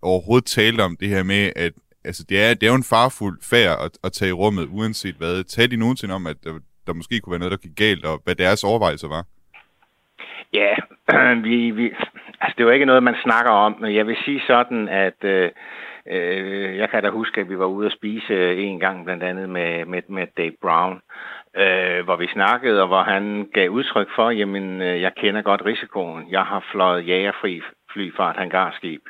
overhovedet 0.02 0.46
talte 0.46 0.82
om 0.82 0.96
det 1.00 1.08
her 1.08 1.22
med, 1.22 1.52
at 1.56 1.72
altså, 2.04 2.22
det, 2.28 2.36
er, 2.44 2.54
det 2.54 2.62
er 2.62 2.72
jo 2.74 2.82
en 2.84 2.92
farfuld 2.94 3.38
færd 3.52 3.76
at, 3.86 3.94
at 4.04 4.12
tage 4.12 4.28
i 4.28 4.38
rummet, 4.42 4.68
uanset 4.70 5.14
hvad. 5.14 5.44
Talte 5.44 5.74
I 5.74 5.78
nogensinde 5.78 6.14
om, 6.14 6.26
at 6.26 6.36
der, 6.44 6.52
der 6.86 6.92
måske 6.92 7.20
kunne 7.20 7.30
være 7.30 7.38
noget, 7.44 7.56
der 7.56 7.66
gik 7.66 7.76
galt, 7.76 8.04
og 8.04 8.20
hvad 8.24 8.34
deres 8.34 8.64
overvejelser 8.64 9.08
var? 9.08 9.24
Ja, 10.52 10.72
vi, 11.48 11.70
vi, 11.70 11.84
altså 12.40 12.54
det 12.58 12.66
var 12.66 12.72
ikke 12.72 12.86
noget, 12.86 13.02
man 13.02 13.22
snakker 13.22 13.50
om, 13.50 13.76
men 13.80 13.94
jeg 13.94 14.06
vil 14.06 14.16
sige 14.24 14.42
sådan, 14.46 14.88
at 14.88 15.24
øh, 15.24 15.50
øh, 16.06 16.76
jeg 16.76 16.90
kan 16.90 17.02
da 17.02 17.10
huske, 17.10 17.40
at 17.40 17.48
vi 17.48 17.58
var 17.58 17.66
ude 17.66 17.86
at 17.86 17.92
spise 17.92 18.54
en 18.56 18.80
gang 18.80 19.04
blandt 19.04 19.22
andet 19.22 19.48
med, 19.48 19.84
med, 19.84 20.02
med 20.08 20.26
Dave 20.36 20.56
Brown, 20.62 21.00
øh, 21.56 22.04
hvor 22.04 22.16
vi 22.16 22.26
snakkede, 22.26 22.82
og 22.82 22.88
hvor 22.88 23.02
han 23.02 23.48
gav 23.54 23.68
udtryk 23.70 24.08
for, 24.14 24.30
jamen, 24.30 24.82
øh, 24.82 25.00
jeg 25.00 25.12
kender 25.16 25.42
godt 25.42 25.64
risikoen. 25.64 26.30
Jeg 26.30 26.42
har 26.42 26.64
fløjet 26.72 27.06
jagerfri 27.06 27.62
fly 27.92 28.14
fra 28.14 28.30
et 28.30 28.36
hangarskib. 28.36 29.02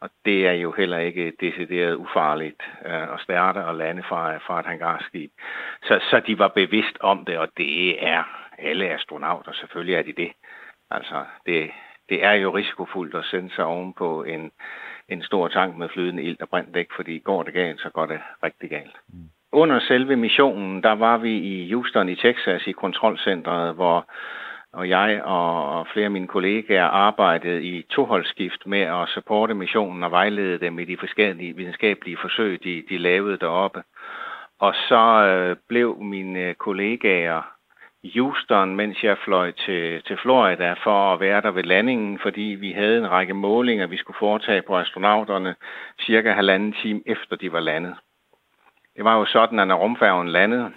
Og 0.00 0.10
det 0.24 0.46
er 0.46 0.52
jo 0.52 0.72
heller 0.72 0.98
ikke 0.98 1.32
decideret 1.40 1.94
ufarligt 1.94 2.62
øh, 2.86 3.14
at 3.14 3.20
starte 3.20 3.58
og 3.64 3.74
lande 3.74 4.02
fra, 4.02 4.36
fra 4.36 4.60
et 4.60 4.66
hangarskib. 4.66 5.30
Så, 5.82 6.00
så 6.10 6.20
de 6.26 6.38
var 6.38 6.48
bevidst 6.48 6.98
om 7.00 7.24
det, 7.24 7.38
og 7.38 7.48
det 7.56 8.06
er 8.06 8.22
alle 8.58 8.88
astronauter, 8.88 9.52
selvfølgelig 9.52 9.94
er 9.94 10.02
de 10.02 10.12
det. 10.12 10.32
Altså, 10.90 11.24
det, 11.46 11.70
det 12.08 12.24
er 12.24 12.32
jo 12.32 12.56
risikofuldt 12.56 13.14
at 13.14 13.24
sende 13.24 13.54
sig 13.54 13.64
ovenpå 13.64 14.22
en, 14.22 14.52
en 15.08 15.22
stor 15.22 15.48
tank 15.48 15.76
med 15.76 15.88
flydende 15.88 16.22
ild 16.22 16.40
og 16.40 16.48
brændt 16.48 16.74
dæk, 16.74 16.88
fordi 16.96 17.18
går 17.18 17.42
det 17.42 17.54
galt, 17.54 17.80
så 17.80 17.90
går 17.90 18.06
det 18.06 18.20
rigtig 18.42 18.70
galt. 18.70 18.96
Mm. 19.08 19.30
Under 19.52 19.80
selve 19.80 20.16
missionen, 20.16 20.82
der 20.82 20.92
var 20.92 21.16
vi 21.16 21.38
i 21.38 21.72
Houston 21.72 22.08
i 22.08 22.16
Texas 22.16 22.66
i 22.66 22.72
kontrolcentret, 22.72 23.74
hvor 23.74 24.10
og 24.76 24.88
jeg 24.88 25.22
og 25.24 25.86
flere 25.92 26.04
af 26.04 26.10
mine 26.10 26.26
kollegaer 26.26 26.84
arbejdede 26.84 27.62
i 27.62 27.82
toholdsskift 27.82 28.66
med 28.66 28.80
at 28.80 29.08
supporte 29.08 29.54
missionen 29.54 30.04
og 30.04 30.10
vejlede 30.10 30.58
dem 30.58 30.78
i 30.78 30.84
de 30.84 30.96
forskellige 30.96 31.56
videnskabelige 31.56 32.18
forsøg, 32.20 32.64
de, 32.64 32.82
de 32.88 32.98
lavede 32.98 33.36
deroppe. 33.36 33.82
Og 34.58 34.74
så 34.74 35.02
øh, 35.26 35.56
blev 35.68 35.98
mine 36.00 36.54
kollegaer 36.54 37.42
Houston, 38.14 38.76
mens 38.76 39.02
jeg 39.02 39.16
fløj 39.24 39.50
til, 39.50 40.02
til 40.02 40.16
Florida 40.22 40.72
for 40.72 41.12
at 41.14 41.20
være 41.20 41.40
der 41.40 41.50
ved 41.50 41.62
landingen, 41.62 42.18
fordi 42.18 42.56
vi 42.60 42.72
havde 42.72 42.98
en 42.98 43.10
række 43.10 43.34
målinger, 43.34 43.86
vi 43.86 43.96
skulle 43.96 44.18
foretage 44.18 44.62
på 44.62 44.78
astronauterne 44.78 45.54
cirka 46.00 46.32
halvanden 46.32 46.72
time 46.72 47.00
efter 47.06 47.36
de 47.36 47.52
var 47.52 47.60
landet. 47.60 47.94
Det 48.96 49.04
var 49.04 49.18
jo 49.18 49.24
sådan, 49.24 49.58
at 49.58 49.68
når 49.68 49.76
rumfærgen 49.76 50.28
landede, 50.28 50.72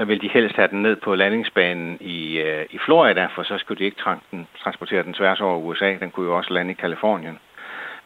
så 0.00 0.04
ville 0.04 0.20
de 0.20 0.34
helst 0.34 0.56
have 0.56 0.68
den 0.68 0.82
ned 0.82 0.96
på 0.96 1.14
landingsbanen 1.14 1.98
i, 2.00 2.38
øh, 2.38 2.64
i 2.70 2.78
Florida, 2.84 3.28
for 3.34 3.42
så 3.42 3.58
skulle 3.58 3.78
de 3.78 3.84
ikke 3.84 4.00
tra- 4.00 4.44
transportere 4.62 5.02
den 5.02 5.14
tværs 5.14 5.40
over 5.40 5.58
USA. 5.58 5.96
Den 6.00 6.10
kunne 6.10 6.26
jo 6.26 6.36
også 6.36 6.52
lande 6.52 6.70
i 6.70 6.80
Kalifornien. 6.84 7.38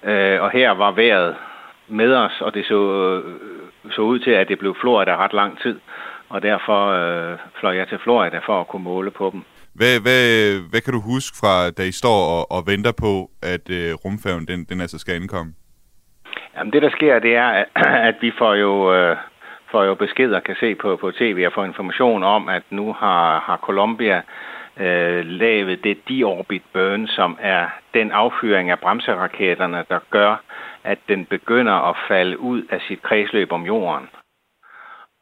Øh, 0.05 0.43
og 0.43 0.51
her 0.51 0.71
var 0.71 0.91
vejret 0.91 1.37
med 1.89 2.15
os, 2.15 2.41
og 2.41 2.55
det 2.55 2.67
så, 2.67 2.81
øh, 3.27 3.93
så 3.93 4.01
ud 4.03 4.19
til, 4.19 4.31
at 4.31 4.49
det 4.49 4.59
blev 4.59 4.77
Florida 4.81 5.17
ret 5.17 5.33
lang 5.33 5.61
tid 5.63 5.81
og 6.29 6.43
derfor 6.43 6.81
øh, 7.01 7.39
fløj 7.61 7.77
jeg 7.77 7.89
til 7.89 7.99
Florida 7.99 8.39
for 8.47 8.61
at 8.61 8.69
kunne 8.69 8.85
måle 8.85 9.11
på 9.11 9.31
dem. 9.33 9.43
Hvad, 9.75 10.01
hvad, 10.01 10.25
hvad 10.71 10.81
kan 10.81 10.93
du 10.93 11.01
huske 11.01 11.37
fra, 11.41 11.71
da 11.71 11.83
I 11.83 11.93
står 11.93 12.21
og, 12.37 12.53
og 12.53 12.67
venter 12.67 12.93
på, 12.93 13.31
at 13.43 13.71
øh, 13.71 13.93
rumfærgen 14.05 14.47
den, 14.47 14.65
den 14.65 14.81
altså 14.81 14.99
skal 14.99 15.17
indkomme? 15.17 15.53
Jamen 16.57 16.73
det, 16.73 16.83
der 16.83 16.91
sker, 16.91 17.19
det 17.19 17.37
er, 17.37 17.49
at, 17.49 17.67
at 18.11 18.17
vi 18.21 18.33
får 18.39 18.55
jo, 18.55 18.95
øh, 18.95 19.17
får 19.75 19.85
jo 19.85 19.95
beskeder, 19.95 20.41
kan 20.41 20.57
se 20.61 20.75
på, 20.75 20.97
på 20.97 21.11
tv 21.11 21.45
og 21.47 21.53
få 21.53 21.65
information 21.65 22.23
om, 22.23 22.49
at 22.49 22.63
nu 22.71 22.93
har, 22.93 23.41
har 23.41 23.57
Colombia 23.57 24.23
øh, 24.77 25.27
lavet 25.27 25.85
det 25.85 26.09
deorbit 26.09 26.63
burn, 26.73 27.07
som 27.07 27.39
er 27.41 27.65
den 27.95 28.13
affyring 28.13 28.71
af 28.71 28.79
bremseraketterne, 28.79 29.85
der 29.89 29.99
gør, 30.11 30.43
at 30.85 30.99
den 31.09 31.27
begynder 31.27 31.73
at 31.91 31.97
falde 32.09 32.39
ud 32.39 32.63
af 32.71 32.81
sit 32.89 33.03
kredsløb 33.03 33.53
om 33.53 33.63
jorden. 33.67 34.09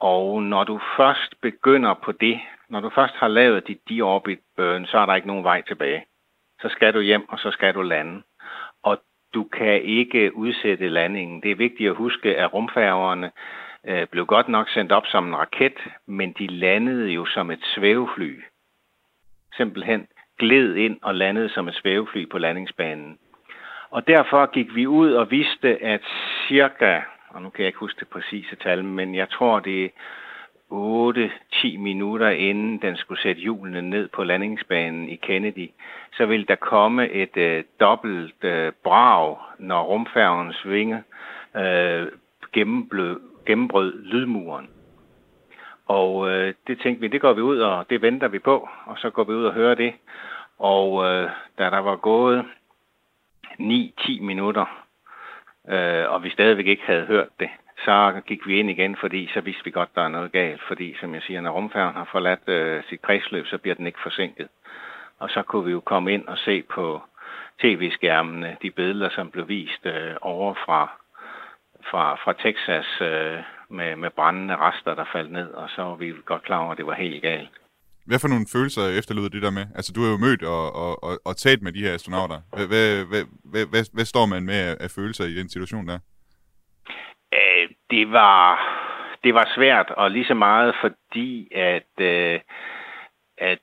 Og 0.01 0.43
når 0.43 0.65
du 0.65 0.81
først 0.97 1.41
begynder 1.43 1.95
på 1.95 2.13
det, 2.13 2.41
når 2.69 2.81
du 2.81 2.91
først 2.95 3.15
har 3.15 3.29
lavet 3.29 3.69
dit 3.69 3.81
deorbit 3.89 4.41
burn, 4.57 4.87
så 4.87 4.99
er 4.99 5.07
der 5.07 5.15
ikke 5.15 5.29
nogen 5.29 5.45
vej 5.45 5.63
tilbage. 5.63 6.05
Så 6.61 6.69
skal 6.69 6.95
du 6.95 7.01
hjem, 7.01 7.29
og 7.29 7.39
så 7.39 7.51
skal 7.51 7.75
du 7.75 7.83
lande. 7.83 8.23
Og 8.83 8.99
du 9.35 9.45
kan 9.45 9.83
ikke 9.83 10.37
udsætte 10.37 10.89
landingen. 10.89 11.43
Det 11.43 11.51
er 11.51 11.65
vigtigt 11.67 11.91
at 11.91 11.97
huske, 11.97 12.37
at 12.37 12.53
rumfærgerne 12.55 13.31
øh, 13.89 14.07
blev 14.07 14.27
godt 14.27 14.49
nok 14.49 14.69
sendt 14.69 14.93
op 14.93 15.07
som 15.07 15.29
en 15.29 15.37
raket, 15.37 15.79
men 16.07 16.33
de 16.39 16.47
landede 16.47 17.11
jo 17.11 17.27
som 17.27 17.51
et 17.51 17.65
svævefly. 17.75 18.43
Simpelthen 19.57 20.07
gled 20.39 20.75
ind 20.75 20.99
og 21.03 21.15
landede 21.15 21.49
som 21.49 21.69
et 21.69 21.75
svævefly 21.75 22.29
på 22.29 22.39
landingsbanen. 22.39 23.19
Og 23.91 24.07
derfor 24.07 24.47
gik 24.47 24.75
vi 24.75 24.87
ud 24.87 25.13
og 25.13 25.31
vidste, 25.31 25.83
at 25.83 26.03
cirka 26.49 27.01
og 27.35 27.43
nu 27.43 27.51
kan 27.51 27.63
jeg 27.63 27.67
ikke 27.67 27.79
huske 27.79 28.01
det 28.01 28.09
præcise 28.09 28.57
tal, 28.57 28.85
men 28.85 29.15
jeg 29.15 29.31
tror, 29.31 29.61
det 29.61 29.85
er 29.85 29.89
8-10 31.75 31.79
minutter 31.79 32.29
inden 32.29 32.83
den 32.83 32.97
skulle 32.97 33.23
sætte 33.23 33.41
hjulene 33.41 33.83
ned 33.83 34.09
på 34.09 34.25
landingsbanen 34.25 35.09
i 35.09 35.17
Kennedy, 35.17 35.71
så 36.17 36.27
vil 36.27 36.49
der 36.49 36.55
komme 36.55 37.11
et 37.11 37.37
øh, 37.37 37.65
dobbelt 37.81 38.45
øh, 38.45 38.73
brag, 38.85 39.37
når 39.59 39.83
rumfærgens 39.83 40.69
vinge 40.69 41.03
øh, 41.57 42.07
gennembrød 43.47 44.05
lydmuren. 44.05 44.69
Og 45.87 46.31
øh, 46.31 46.55
det 46.67 46.81
tænkte 46.81 47.01
vi, 47.01 47.09
det 47.09 47.21
går 47.21 47.33
vi 47.33 47.41
ud, 47.41 47.59
og 47.59 47.91
det 47.91 48.03
venter 48.03 48.29
vi 48.29 48.39
på, 48.39 48.69
og 48.87 48.99
så 48.99 49.11
går 49.11 49.25
vi 49.25 49.33
ud 49.33 49.45
og 49.45 49.55
hører 49.55 49.75
det. 49.75 49.95
Og 50.59 51.05
øh, 51.05 51.31
da 51.59 51.65
der 51.71 51.79
var 51.79 51.97
gået 51.97 52.45
9-10 53.61 54.23
minutter, 54.23 54.85
øh, 55.69 56.13
og 56.13 56.25
vi 56.25 56.31
stadigvæk 56.31 56.67
ikke 56.67 56.87
havde 56.87 57.05
hørt 57.05 57.29
det, 57.41 57.49
så 57.85 58.21
gik 58.27 58.47
vi 58.47 58.59
ind 58.59 58.71
igen, 58.71 58.97
fordi 58.97 59.31
så 59.35 59.41
vidste 59.41 59.65
vi 59.65 59.71
godt, 59.71 59.95
der 59.95 60.03
er 60.03 60.09
noget 60.09 60.33
galt. 60.33 60.63
Fordi, 60.69 60.97
som 61.01 61.15
jeg 61.15 61.23
siger, 61.23 61.41
når 61.41 61.51
rumfærgen 61.51 61.95
har 61.95 62.09
forladt 62.13 62.49
øh, 62.49 62.83
sit 62.89 63.03
kredsløb, 63.03 63.47
så 63.47 63.59
bliver 63.59 63.75
den 63.75 63.87
ikke 63.87 64.03
forsinket. 64.03 64.49
Og 65.19 65.31
så 65.31 65.43
kunne 65.43 65.65
vi 65.65 65.71
jo 65.71 65.81
komme 65.81 66.13
ind 66.13 66.27
og 66.29 66.39
se 66.39 66.63
på 66.63 67.03
tv-skærmene 67.61 68.57
de 68.63 68.71
billeder, 68.71 69.11
som 69.11 69.31
blev 69.31 69.49
vist 69.49 69.87
øh, 69.87 70.15
over 70.21 70.55
fra, 70.55 71.02
fra, 71.91 72.15
fra 72.25 72.33
Texas 72.33 72.89
øh, 73.01 73.39
med, 73.79 73.97
med 73.97 74.11
brændende 74.11 74.57
rester, 74.57 74.95
der 74.95 75.05
faldt 75.13 75.33
ned, 75.33 75.49
og 75.51 75.69
så 75.69 75.83
var 75.83 75.95
vi 75.95 76.13
godt 76.25 76.43
klar 76.43 76.59
over, 76.59 76.73
at 76.73 76.79
det 76.79 76.87
var 76.87 76.95
helt 76.95 77.23
galt. 77.23 77.51
Hvad 78.07 78.19
for 78.21 78.29
nogle 78.29 78.47
følelser 78.53 78.99
efterlod 78.99 79.31
det 79.31 79.43
der 79.43 79.51
med? 79.51 79.67
Altså, 79.75 79.93
du 79.93 80.01
har 80.03 80.11
jo 80.11 80.17
mødt 80.27 80.43
og, 80.43 80.65
og, 80.85 81.05
og, 81.05 81.15
og 81.25 81.37
talt 81.37 81.63
med 81.63 81.73
de 81.73 81.85
her 81.85 81.95
astronauter. 81.95 82.39
Hvad, 82.57 82.67
hvad, 82.67 83.05
hvad, 83.11 83.25
hvad, 83.53 83.67
hvad, 83.73 83.85
hvad 83.95 84.05
står 84.05 84.27
man 84.27 84.43
med 84.43 84.59
af, 84.69 84.77
af 84.81 84.91
følelser 84.91 85.25
i 85.25 85.35
den 85.35 85.49
situation 85.49 85.89
der? 85.89 85.99
Øh, 87.35 87.69
det 87.91 88.13
var 88.13 88.43
det 89.25 89.35
var 89.35 89.53
svært, 89.55 89.91
og 89.91 90.11
lige 90.11 90.25
så 90.25 90.35
meget 90.35 90.75
fordi, 90.81 91.55
at, 91.55 91.93
øh, 92.01 92.41
at 93.39 93.59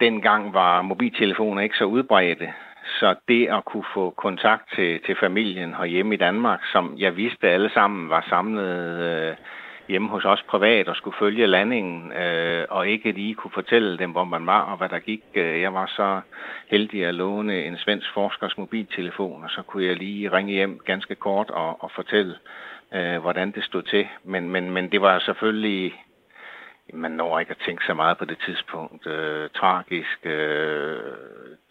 dengang 0.00 0.54
var 0.54 0.82
mobiltelefoner 0.82 1.62
ikke 1.62 1.76
så 1.76 1.84
udbredte. 1.84 2.52
Så 2.86 3.14
det 3.28 3.48
at 3.48 3.64
kunne 3.64 3.84
få 3.94 4.10
kontakt 4.10 4.74
til, 4.74 5.00
til 5.06 5.16
familien 5.20 5.74
herhjemme 5.74 6.14
i 6.14 6.18
Danmark, 6.18 6.60
som 6.72 6.94
jeg 6.98 7.16
vidste 7.16 7.48
alle 7.48 7.70
sammen 7.70 8.10
var 8.10 8.26
samlet 8.28 9.02
øh, 9.02 9.36
hjemme 9.88 10.08
hos 10.08 10.24
os 10.24 10.42
privat 10.42 10.88
og 10.88 10.96
skulle 10.96 11.16
følge 11.18 11.46
landingen, 11.46 12.12
øh, 12.12 12.64
og 12.68 12.88
ikke 12.88 13.12
lige 13.12 13.34
kunne 13.34 13.50
fortælle 13.54 13.98
dem, 13.98 14.10
hvor 14.10 14.24
man 14.24 14.46
var 14.46 14.60
og 14.60 14.76
hvad 14.76 14.88
der 14.88 14.98
gik. 14.98 15.22
Øh, 15.34 15.60
jeg 15.60 15.74
var 15.74 15.86
så 15.86 16.20
heldig 16.70 17.04
at 17.04 17.14
låne 17.14 17.64
en 17.64 17.78
svensk 17.78 18.12
forskers 18.14 18.58
mobiltelefon, 18.58 19.44
og 19.44 19.50
så 19.50 19.62
kunne 19.62 19.86
jeg 19.86 19.96
lige 19.96 20.32
ringe 20.32 20.52
hjem 20.52 20.80
ganske 20.84 21.14
kort 21.14 21.50
og, 21.50 21.82
og 21.84 21.90
fortælle 21.90 22.34
øh, 22.94 23.18
hvordan 23.18 23.50
det 23.50 23.64
stod 23.64 23.82
til. 23.82 24.08
Men, 24.24 24.48
men, 24.48 24.70
men 24.70 24.92
det 24.92 25.00
var 25.00 25.18
selvfølgelig 25.18 25.94
man 26.92 27.10
når 27.10 27.38
ikke 27.38 27.50
at 27.50 27.62
tænke 27.66 27.84
så 27.86 27.94
meget 27.94 28.18
på 28.18 28.24
det 28.24 28.38
tidspunkt. 28.46 29.06
Øh, 29.06 29.50
tragisk. 29.50 30.26
Øh, 30.26 31.00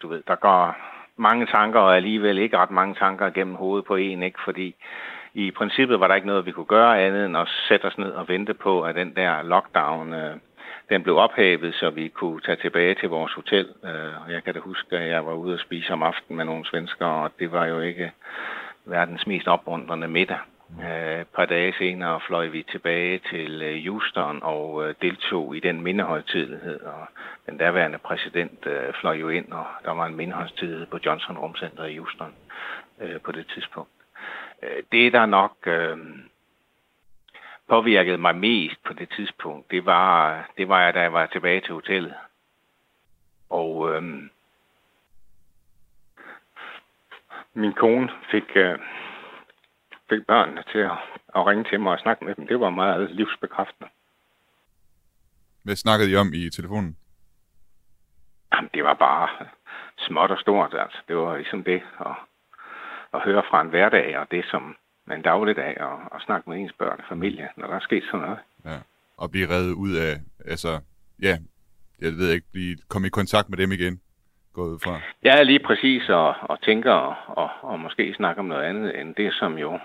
du 0.02 0.08
ved, 0.08 0.24
der 0.28 0.36
går 0.36 0.93
mange 1.18 1.46
tanker, 1.46 1.80
og 1.80 1.96
alligevel 1.96 2.38
ikke 2.38 2.58
ret 2.58 2.72
mange 2.72 2.96
tanker 2.96 3.30
gennem 3.30 3.56
hovedet 3.56 3.86
på 3.86 3.96
en, 3.96 4.24
ikke? 4.24 4.40
Fordi 4.46 4.76
i 5.34 5.52
princippet 5.52 6.00
var 6.00 6.08
der 6.08 6.16
ikke 6.16 6.28
noget, 6.28 6.46
vi 6.46 6.52
kunne 6.52 6.66
gøre 6.66 7.02
andet 7.02 7.26
end 7.26 7.38
at 7.38 7.50
sætte 7.68 7.86
os 7.86 7.98
ned 7.98 8.12
og 8.12 8.28
vente 8.28 8.54
på, 8.54 8.82
at 8.82 8.96
den 8.96 9.16
der 9.16 9.42
lockdown, 9.42 10.14
øh, 10.14 10.36
den 10.90 11.04
blev 11.04 11.18
ophævet, 11.18 11.76
så 11.76 11.90
vi 11.90 12.08
kunne 12.08 12.42
tage 12.42 12.56
tilbage 12.56 12.96
til 12.96 13.10
vores 13.10 13.34
hotel. 13.34 13.68
Øh, 13.86 14.34
jeg 14.34 14.44
kan 14.44 14.54
da 14.54 14.60
huske, 14.60 14.98
at 14.98 15.10
jeg 15.10 15.26
var 15.26 15.34
ude 15.34 15.54
og 15.54 15.60
spise 15.60 15.94
om 15.94 16.04
aftenen 16.04 16.38
med 16.38 16.46
nogle 16.46 16.66
svenskere, 16.66 17.24
og 17.24 17.32
det 17.40 17.52
var 17.52 17.66
jo 17.66 17.80
ikke 17.80 18.12
verdens 18.86 19.28
mest 19.28 19.48
opmuntrende 19.48 20.08
middag. 20.08 20.38
Øh, 20.82 21.22
et 21.22 21.28
par 21.28 21.46
dage 21.46 21.74
senere 21.78 22.22
fløj 22.28 22.48
vi 22.48 22.64
tilbage 22.64 23.20
til 23.20 23.62
øh, 23.62 23.86
Houston 23.86 24.40
og 24.44 24.88
øh, 24.88 24.96
deltog 25.02 25.56
i 25.56 25.60
den 25.60 25.82
mindehøjtidlighed, 25.82 26.82
og 26.82 27.08
den 27.46 27.58
daværende 27.58 27.98
præsident 27.98 28.68
fløj 29.00 29.16
jo 29.16 29.30
ind, 29.30 29.52
og 29.52 29.66
der 29.86 29.92
var 29.92 30.06
en 30.06 30.16
mindehøjtidlighed 30.16 30.86
på 30.86 31.00
Johnson 31.06 31.38
Rumcenter 31.38 31.86
i 31.86 31.98
Houston 31.98 32.34
på 33.24 33.32
det 33.32 33.48
tidspunkt. 33.48 33.90
Det, 34.92 35.14
der 35.14 35.26
nok 35.26 35.68
påvirkede 37.68 38.18
mig 38.18 38.36
mest 38.36 38.84
på 38.84 38.94
det 38.94 39.10
tidspunkt, 39.16 39.72
det 39.72 39.86
var, 39.86 40.46
det 40.58 40.68
var 40.68 40.92
da 40.92 41.02
jeg 41.02 41.14
var 41.14 41.26
tilbage 41.26 41.62
til 41.62 41.74
hotellet. 41.74 42.14
Og 43.50 43.96
øhm, 43.96 44.30
min 47.54 47.74
kone 47.74 48.10
fik, 48.32 48.56
øh, 48.56 48.80
fik 50.10 50.28
børnene 50.28 50.64
til 50.72 50.80
at, 50.80 50.98
at 51.36 51.46
ringe 51.48 51.64
til 51.64 51.80
mig 51.80 51.92
og 51.94 52.00
snakke 52.00 52.26
med 52.26 52.36
dem. 52.36 52.48
Det 52.48 52.60
var 52.60 52.70
meget 52.70 53.12
livsbekræftende. 53.12 53.90
Hvad 55.64 55.76
snakkede 55.76 56.12
I 56.12 56.16
om 56.16 56.34
i 56.34 56.50
telefonen? 56.50 56.98
Jamen, 58.54 58.70
det 58.74 58.84
var 58.84 58.94
bare 58.94 59.30
småt 59.98 60.32
og 60.32 60.40
stort. 60.40 60.74
Altså. 60.74 60.98
Det 61.08 61.16
var 61.16 61.38
ligesom 61.38 61.64
det 61.64 61.82
at, 62.00 62.16
at 63.14 63.22
høre 63.22 63.44
fra 63.50 63.62
en 63.62 63.70
hverdag, 63.70 64.18
og 64.20 64.28
det 64.32 64.46
som 64.52 64.76
en 65.12 65.22
dagligdag, 65.22 65.82
og, 65.82 66.00
og 66.12 66.22
snakke 66.22 66.50
med 66.50 66.58
ens 66.58 66.74
børn 66.74 67.00
og 67.00 67.06
familie, 67.10 67.50
når 67.58 67.68
der 67.68 67.76
er 67.76 67.80
sket 67.80 68.04
sådan 68.04 68.20
noget. 68.20 68.40
Ja, 68.66 68.80
og 69.18 69.32
blive 69.32 69.50
reddet 69.50 69.74
ud 69.74 69.94
af, 69.96 70.14
altså, 70.46 70.82
ja, 71.22 71.38
jeg 72.00 72.12
ved 72.12 72.30
ikke, 72.32 72.48
blive, 72.52 72.78
komme 72.90 73.08
i 73.08 73.10
kontakt 73.10 73.50
med 73.50 73.58
dem 73.58 73.72
igen, 73.72 74.02
går 74.54 74.64
ud 74.64 74.80
fra. 74.84 75.00
Ja, 75.24 75.44
lige 75.44 75.60
præcis, 75.60 76.10
og, 76.10 76.36
og 76.42 76.62
tænker, 76.62 76.92
og, 76.92 77.16
og, 77.28 77.50
og 77.62 77.80
måske 77.80 78.14
snakke 78.14 78.40
om 78.40 78.46
noget 78.46 78.64
andet, 78.64 79.00
end 79.00 79.16
det, 79.16 79.34
som 79.34 79.58
jo 79.58 79.80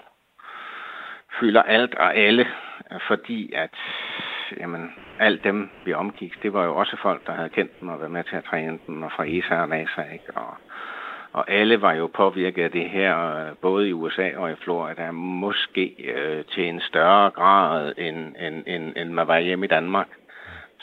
fylder 1.41 1.62
alt 1.62 1.95
og 1.95 2.16
alle, 2.16 2.47
fordi 3.09 3.53
at 3.53 3.75
jamen, 4.61 4.93
alt 5.19 5.45
dem, 5.45 5.71
vi 5.85 5.93
omgik, 5.93 6.43
det 6.43 6.53
var 6.53 6.64
jo 6.64 6.77
også 6.77 6.97
folk, 7.03 7.27
der 7.27 7.33
havde 7.33 7.49
kendt 7.49 7.81
dem 7.81 7.89
og 7.89 7.99
været 7.99 8.11
med 8.11 8.25
til 8.25 8.37
at 8.37 8.45
træne 8.45 8.79
dem, 8.87 9.03
og 9.03 9.12
fra 9.16 9.25
ESA 9.27 9.61
og 9.61 9.69
NASA, 9.69 10.03
ikke? 10.12 10.33
Og, 10.35 10.55
og 11.33 11.51
alle 11.51 11.83
var 11.83 11.93
jo 11.93 12.07
påvirket 12.07 12.64
af 12.64 12.71
det 12.71 12.91
her, 12.91 13.47
både 13.62 13.89
i 13.89 13.93
USA 13.93 14.37
og 14.37 14.51
i 14.53 14.55
Florida, 14.55 15.11
måske 15.11 15.95
øh, 16.14 16.45
til 16.45 16.69
en 16.69 16.81
større 16.81 17.31
grad, 17.31 17.93
end, 17.97 18.35
end, 18.41 18.62
end, 18.66 18.93
end 18.97 19.11
man 19.11 19.27
var 19.27 19.39
hjemme 19.39 19.66
i 19.66 19.69
Danmark. 19.69 20.09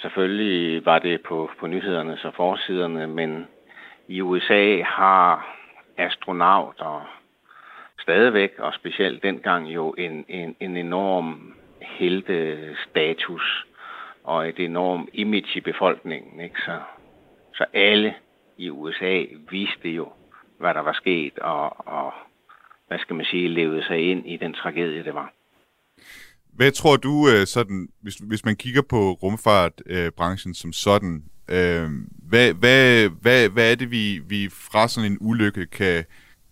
Selvfølgelig 0.02 0.86
var 0.86 1.00
det 1.00 1.22
på, 1.22 1.52
på 1.60 1.68
nyhederne 1.68 2.18
og 2.24 2.34
forsiderne, 2.34 3.08
men 3.08 3.48
i 4.08 4.22
USA 4.22 4.82
har 4.82 5.56
astronauter 5.98 7.22
stadigvæk, 8.02 8.52
og 8.60 8.74
specielt 8.74 9.24
dengang 9.24 9.68
jo 9.68 9.94
en, 9.98 10.26
en, 10.28 10.56
en 10.60 10.78
enorm 10.78 11.54
heldestatus 11.82 13.66
og 14.24 14.50
et 14.50 14.60
enormt 14.60 15.10
image 15.14 15.52
i 15.56 15.62
befolkningen. 15.62 16.40
Ikke? 16.40 16.56
Så, 16.66 16.80
så 17.56 17.66
alle 17.74 18.14
i 18.58 18.70
USA 18.70 19.24
vidste 19.52 19.90
jo, 19.90 20.12
hvad 20.60 20.74
der 20.74 20.80
var 20.80 20.94
sket, 20.94 21.40
og, 21.40 21.88
og 21.88 22.14
hvad 22.88 23.00
skal 23.00 23.16
man 23.16 23.26
sige, 23.26 23.48
levede 23.48 23.84
sig 23.84 24.12
ind 24.12 24.28
i 24.28 24.38
den 24.38 24.54
tragedie, 24.54 25.04
det 25.04 25.14
var. 25.14 25.34
Hvad 26.54 26.72
tror 26.72 26.96
du, 26.98 27.28
øh, 27.32 27.46
sådan, 27.48 27.88
hvis, 28.02 28.16
hvis 28.16 28.46
man 28.46 28.56
kigger 28.56 28.82
på 28.90 29.12
rumfartbranchen 29.24 30.52
øh, 30.52 30.56
som 30.56 30.74
sådan, 30.74 31.24
øh, 31.50 31.88
hvad, 32.30 32.54
hvad, 32.54 33.10
hvad, 33.22 33.50
hvad 33.50 33.72
er 33.72 33.76
det, 33.76 33.92
vi, 33.92 34.22
vi 34.30 34.50
fra 34.72 34.88
sådan 34.88 35.12
en 35.12 35.18
ulykke 35.22 35.66
kan, 35.66 36.06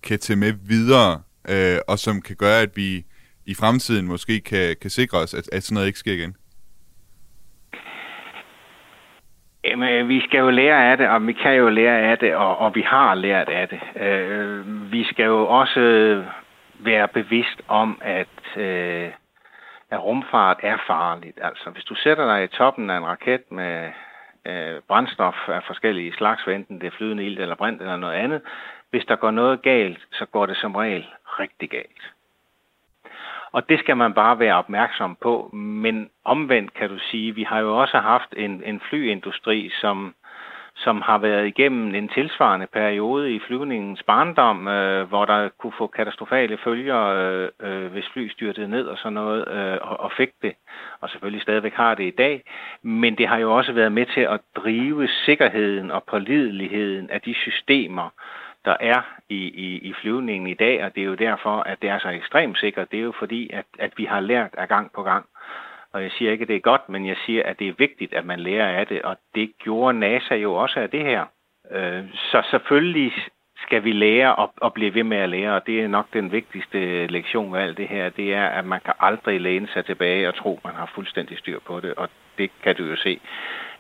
kan 0.04 0.20
tage 0.20 0.40
med 0.40 0.54
videre 0.68 1.22
øh, 1.50 1.78
og 1.88 1.98
som 2.00 2.22
kan 2.22 2.36
gøre, 2.36 2.62
at 2.62 2.72
vi 2.76 3.06
i 3.46 3.54
fremtiden 3.56 4.08
måske 4.08 4.40
kan, 4.40 4.76
kan 4.82 4.90
sikre 4.90 5.18
os, 5.18 5.34
at, 5.34 5.54
at 5.56 5.64
sådan 5.64 5.76
noget 5.76 5.88
ikke 5.88 6.00
sker 6.00 6.14
igen? 6.14 6.36
Jamen, 9.64 9.90
øh, 9.90 10.10
vi 10.10 10.22
skal 10.22 10.40
jo 10.40 10.50
lære 10.50 10.92
af 10.92 10.98
det, 10.98 11.08
og 11.08 11.28
vi 11.28 11.34
kan 11.34 11.54
jo 11.54 11.70
lære 11.70 12.00
af 12.12 12.18
det, 12.18 12.36
og, 12.36 12.58
og 12.58 12.76
vi 12.76 12.82
har 12.82 13.16
lært 13.16 13.50
af 13.50 13.68
det. 13.70 14.04
Øh, 14.04 14.92
vi 14.92 15.04
skal 15.04 15.26
jo 15.26 15.48
også 15.48 15.80
være 16.80 17.08
bevidst 17.08 17.62
om, 17.68 18.02
at, 18.02 18.58
øh, 18.58 19.10
at 19.92 20.04
rumfart 20.04 20.58
er 20.64 20.78
farligt. 20.88 21.40
Altså, 21.42 21.70
hvis 21.70 21.84
du 21.84 21.96
sætter 21.96 22.26
dig 22.26 22.44
i 22.44 22.48
toppen 22.48 22.90
af 22.90 22.98
en 22.98 23.06
raket 23.06 23.52
med 23.52 23.92
øh, 24.46 24.82
brændstof 24.88 25.36
af 25.48 25.64
forskellige 25.64 26.14
slags, 26.14 26.48
enten 26.48 26.82
det 26.82 26.88
er 26.88 26.98
flydende 26.98 27.26
ild 27.26 27.40
eller 27.40 27.56
brint 27.56 27.82
eller 27.82 27.98
noget 27.98 28.16
andet, 28.16 28.42
hvis 28.90 29.06
der 29.06 29.16
går 29.16 29.32
noget 29.32 29.62
galt, 29.62 30.08
så 30.12 30.26
går 30.26 30.46
det 30.46 30.58
som 30.58 30.76
regel 30.76 31.06
rigtig 31.40 31.70
galt. 31.70 32.02
Og 33.52 33.70
det 33.70 33.80
skal 33.80 33.98
man 33.98 34.14
bare 34.14 34.40
være 34.40 34.56
opmærksom 34.56 35.18
på. 35.22 35.50
Men 35.54 36.10
omvendt 36.24 36.74
kan 36.74 36.90
du 36.90 37.00
sige, 37.00 37.36
vi 37.36 37.44
har 37.44 37.60
jo 37.60 37.78
også 37.82 37.98
haft 37.98 38.34
en, 38.38 38.64
en 38.64 38.82
flyindustri, 38.90 39.70
som, 39.82 40.16
som 40.76 41.02
har 41.02 41.18
været 41.18 41.48
igennem 41.48 41.96
en 41.96 42.08
tilsvarende 42.08 42.68
periode 42.68 43.34
i 43.36 43.40
flyvningens 43.48 44.04
barndom, 44.04 44.68
øh, 44.68 45.08
hvor 45.08 45.26
der 45.26 45.50
kunne 45.50 45.74
få 45.78 45.88
katastrofale 45.88 46.58
følger, 46.58 47.02
øh, 47.06 47.50
øh, 47.62 47.92
hvis 47.92 48.10
fly 48.14 48.30
styrtede 48.30 48.68
ned 48.68 48.86
og 48.86 48.98
sådan 48.98 49.14
noget, 49.14 49.48
øh, 49.48 49.78
og, 49.82 50.00
og 50.00 50.12
fik 50.18 50.30
det, 50.42 50.54
og 51.02 51.10
selvfølgelig 51.10 51.42
stadigvæk 51.42 51.74
har 51.74 51.96
det 51.96 52.04
i 52.04 52.16
dag. 52.18 52.44
Men 52.82 53.18
det 53.18 53.28
har 53.28 53.38
jo 53.38 53.56
også 53.58 53.74
været 53.74 53.92
med 53.92 54.06
til 54.06 54.22
at 54.22 54.40
drive 54.56 55.08
sikkerheden 55.08 55.92
og 55.92 56.04
pålideligheden 56.04 57.10
af 57.10 57.22
de 57.22 57.34
systemer, 57.34 58.10
der 58.66 58.76
er 58.80 59.02
i, 59.30 59.36
i, 59.36 59.78
i 59.78 59.94
flyvningen 60.02 60.50
i 60.50 60.54
dag, 60.54 60.84
og 60.86 60.96
det 60.96 61.02
er 61.02 61.08
jo 61.08 61.16
derfor, 61.16 61.60
at 61.60 61.82
det 61.82 61.90
er 61.90 62.00
så 62.00 62.10
ekstremt 62.10 62.58
sikkert. 62.60 62.92
Det 62.92 63.00
er 63.00 63.04
jo 63.04 63.14
fordi, 63.20 63.50
at, 63.54 63.66
at 63.80 63.94
vi 63.98 64.06
har 64.06 64.20
lært 64.20 64.56
af 64.58 64.68
gang 64.68 64.92
på 64.92 65.04
gang. 65.04 65.26
Og 65.94 66.04
jeg 66.04 66.12
siger 66.12 66.32
ikke, 66.32 66.42
at 66.42 66.48
det 66.48 66.56
er 66.56 66.70
godt, 66.72 66.90
men 66.90 67.08
jeg 67.08 67.18
siger, 67.26 67.44
at 67.44 67.60
det 67.60 67.68
er 67.68 67.74
vigtigt, 67.78 68.14
at 68.14 68.26
man 68.26 68.40
lærer 68.40 68.80
af 68.80 68.88
det, 68.88 69.02
og 69.02 69.18
det 69.36 69.52
gjorde 69.60 70.00
NASA 70.00 70.36
jo 70.36 70.54
også 70.54 70.80
af 70.80 70.90
det 70.90 71.02
her. 71.02 71.26
Øh, 71.72 72.04
så 72.14 72.42
selvfølgelig 72.52 73.14
skal 73.66 73.84
vi 73.84 73.92
lære 73.92 74.36
og, 74.36 74.54
og 74.58 74.74
blive 74.74 74.94
ved 74.94 75.04
med 75.04 75.18
at 75.18 75.30
lære, 75.30 75.56
og 75.56 75.66
det 75.68 75.82
er 75.82 75.88
nok 75.88 76.08
den 76.14 76.32
vigtigste 76.32 77.08
lektion 77.08 77.54
ved 77.54 77.60
alt 77.60 77.78
det 77.78 77.88
her, 77.88 78.10
det 78.10 78.34
er, 78.34 78.48
at 78.48 78.66
man 78.66 78.82
kan 78.86 78.94
aldrig 79.00 79.42
læne 79.42 79.68
sig 79.68 79.86
tilbage 79.86 80.28
og 80.28 80.36
tro, 80.36 80.60
man 80.64 80.74
har 80.74 80.92
fuldstændig 80.96 81.38
styr 81.38 81.60
på 81.60 81.80
det, 81.80 81.94
og 81.94 82.10
det 82.38 82.52
kan 82.64 82.76
du 82.76 82.84
jo 82.84 82.96
se. 82.96 83.20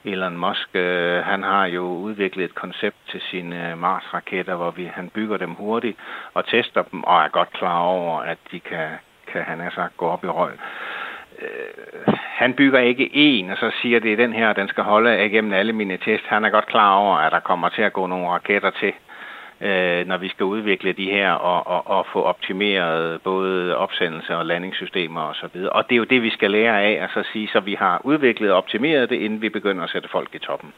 Elon 0.05 0.37
Musk, 0.37 0.69
øh, 0.75 1.23
han 1.23 1.43
har 1.43 1.65
jo 1.65 1.83
udviklet 1.83 2.45
et 2.45 2.55
koncept 2.55 2.97
til 3.09 3.21
sine 3.21 3.71
øh, 3.71 3.77
Mars-raketter, 3.77 4.55
hvor 4.55 4.71
vi, 4.71 4.85
han 4.85 5.09
bygger 5.09 5.37
dem 5.37 5.53
hurtigt 5.53 5.97
og 6.33 6.45
tester 6.47 6.83
dem, 6.83 7.03
og 7.03 7.23
er 7.23 7.27
godt 7.27 7.51
klar 7.53 7.79
over, 7.79 8.19
at 8.19 8.37
de 8.51 8.59
kan, 8.59 8.89
kan 9.27 9.41
han 9.41 9.59
har 9.59 9.69
sagt, 9.69 9.97
gå 9.97 10.07
op 10.07 10.23
i 10.23 10.27
røg. 10.27 10.53
Øh, 11.41 12.13
han 12.13 12.53
bygger 12.53 12.79
ikke 12.79 13.09
en, 13.13 13.49
og 13.49 13.57
så 13.57 13.71
siger 13.81 13.99
det, 13.99 14.13
er 14.13 14.17
den 14.17 14.33
her, 14.33 14.53
den 14.53 14.67
skal 14.67 14.83
holde 14.83 15.25
igennem 15.25 15.53
alle 15.53 15.73
mine 15.73 15.97
test. 15.97 16.23
Han 16.27 16.45
er 16.45 16.49
godt 16.49 16.65
klar 16.65 16.95
over, 16.95 17.15
at 17.15 17.31
der 17.31 17.39
kommer 17.39 17.69
til 17.69 17.81
at 17.81 17.93
gå 17.93 18.07
nogle 18.07 18.27
raketter 18.27 18.71
til 18.79 18.93
øh, 19.61 20.07
når 20.07 20.17
vi 20.17 20.29
skal 20.29 20.45
udvikle 20.45 20.93
de 20.93 21.05
her 21.05 21.31
og, 21.31 21.67
og, 21.67 21.97
og 21.97 22.05
få 22.13 22.21
optimeret 22.21 23.21
både 23.21 23.77
opsendelse 23.77 24.37
og 24.37 24.45
landingssystemer 24.45 25.21
osv. 25.21 25.57
Og, 25.57 25.69
og 25.71 25.83
det 25.89 25.95
er 25.95 25.97
jo 25.97 26.03
det, 26.03 26.21
vi 26.21 26.29
skal 26.29 26.51
lære 26.51 26.81
af, 26.81 27.01
altså 27.01 27.23
så 27.23 27.29
sige, 27.33 27.47
så 27.53 27.59
vi 27.59 27.75
har 27.79 28.01
udviklet 28.03 28.51
og 28.51 28.57
optimeret 28.57 29.09
det, 29.09 29.15
inden 29.15 29.41
vi 29.41 29.49
begynder 29.49 29.83
at 29.83 29.89
sætte 29.89 30.09
folk 30.11 30.29
i 30.35 30.39
toppen. 30.39 30.73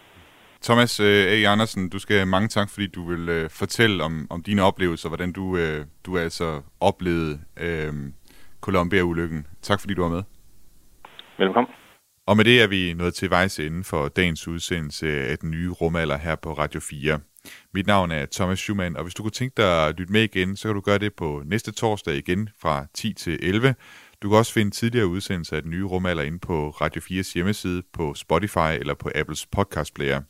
Thomas 0.63 0.99
øh, 0.99 1.25
A. 1.33 1.51
Andersen, 1.51 1.89
du 1.89 1.99
skal 1.99 2.27
mange 2.27 2.47
tak, 2.47 2.69
fordi 2.73 2.87
du 2.87 3.09
vil 3.09 3.29
øh, 3.29 3.49
fortælle 3.49 4.03
om, 4.03 4.27
om 4.29 4.43
dine 4.43 4.61
oplevelser, 4.61 5.09
hvordan 5.09 5.31
du, 5.31 5.57
øh, 5.57 5.85
du 6.05 6.17
altså 6.17 6.61
oplevede 6.79 7.39
øh, 7.59 7.93
Columbia-ulykken. 8.61 9.47
Tak 9.61 9.79
fordi 9.79 9.93
du 9.93 10.01
var 10.01 10.09
med. 10.09 10.23
Velkommen. 11.37 11.73
Og 12.27 12.37
med 12.37 12.45
det 12.45 12.61
er 12.61 12.67
vi 12.67 12.93
nået 12.93 13.13
til 13.13 13.29
vejs 13.29 13.59
inden 13.59 13.83
for 13.83 14.07
dagens 14.07 14.47
udsendelse 14.47 15.07
af 15.07 15.37
den 15.37 15.51
nye 15.51 15.69
rumalder 15.71 16.17
her 16.17 16.35
på 16.35 16.53
Radio 16.53 16.79
4. 16.79 17.19
Mit 17.73 17.87
navn 17.87 18.11
er 18.11 18.25
Thomas 18.31 18.59
Schumann, 18.59 18.97
og 18.97 19.03
hvis 19.03 19.13
du 19.13 19.23
kunne 19.23 19.31
tænke 19.31 19.53
dig 19.61 19.87
at 19.87 19.99
lytte 19.99 20.13
med 20.13 20.23
igen, 20.23 20.55
så 20.55 20.67
kan 20.67 20.75
du 20.75 20.81
gøre 20.81 20.97
det 20.97 21.13
på 21.13 21.43
næste 21.45 21.71
torsdag 21.71 22.15
igen 22.15 22.49
fra 22.61 22.85
10 22.93 23.13
til 23.13 23.39
11. 23.41 23.75
Du 24.21 24.29
kan 24.29 24.37
også 24.37 24.53
finde 24.53 24.71
tidligere 24.71 25.07
udsendelser 25.07 25.55
af 25.55 25.61
den 25.61 25.71
nye 25.71 25.83
rumalder 25.83 26.23
inde 26.23 26.39
på 26.39 26.69
Radio 26.69 27.01
4's 27.01 27.33
hjemmeside, 27.33 27.83
på 27.93 28.13
Spotify 28.13 28.79
eller 28.79 28.93
på 28.93 29.11
Apples 29.15 29.45
podcast 29.45 29.93
player. 29.93 30.21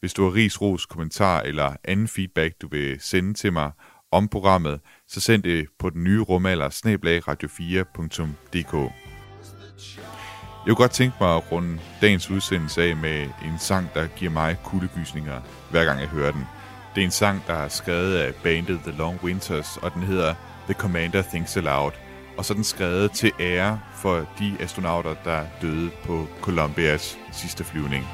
Hvis 0.00 0.14
du 0.14 0.24
har 0.24 0.34
ris, 0.34 0.60
ros, 0.60 0.86
kommentar 0.86 1.40
eller 1.40 1.76
anden 1.84 2.08
feedback, 2.08 2.54
du 2.62 2.68
vil 2.68 3.00
sende 3.00 3.34
til 3.34 3.52
mig 3.52 3.72
om 4.12 4.28
programmet, 4.28 4.80
så 5.08 5.20
send 5.20 5.42
det 5.42 5.68
på 5.78 5.90
den 5.90 6.04
nye 6.04 6.20
rumalder 6.20 6.68
radio4.dk. 7.28 8.92
Jeg 10.66 10.76
kunne 10.76 10.82
godt 10.84 10.90
tænke 10.90 11.16
mig 11.20 11.36
at 11.36 11.52
runde 11.52 11.78
dagens 12.00 12.30
udsendelse 12.30 12.82
af 12.82 12.96
med 12.96 13.22
en 13.22 13.58
sang, 13.58 13.94
der 13.94 14.06
giver 14.06 14.30
mig 14.30 14.56
kuldegysninger, 14.64 15.40
hver 15.70 15.84
gang 15.84 16.00
jeg 16.00 16.08
hører 16.08 16.32
den. 16.32 16.46
Det 16.94 17.00
er 17.00 17.04
en 17.04 17.10
sang, 17.10 17.42
der 17.46 17.54
er 17.54 17.68
skrevet 17.68 18.16
af 18.16 18.34
bandet 18.34 18.80
The 18.82 18.92
Long 18.98 19.24
Winters, 19.24 19.76
og 19.76 19.94
den 19.94 20.02
hedder 20.02 20.34
The 20.64 20.74
Commander 20.74 21.22
Thinks 21.22 21.56
Aloud. 21.56 21.92
Og 22.36 22.44
så 22.44 22.52
er 22.52 22.54
den 22.54 22.64
skrevet 22.64 23.12
til 23.12 23.32
ære 23.40 23.80
for 23.94 24.26
de 24.38 24.56
astronauter, 24.60 25.14
der 25.24 25.42
døde 25.62 25.90
på 26.04 26.26
Columbias 26.40 27.18
sidste 27.32 27.64
flyvning. 27.64 28.06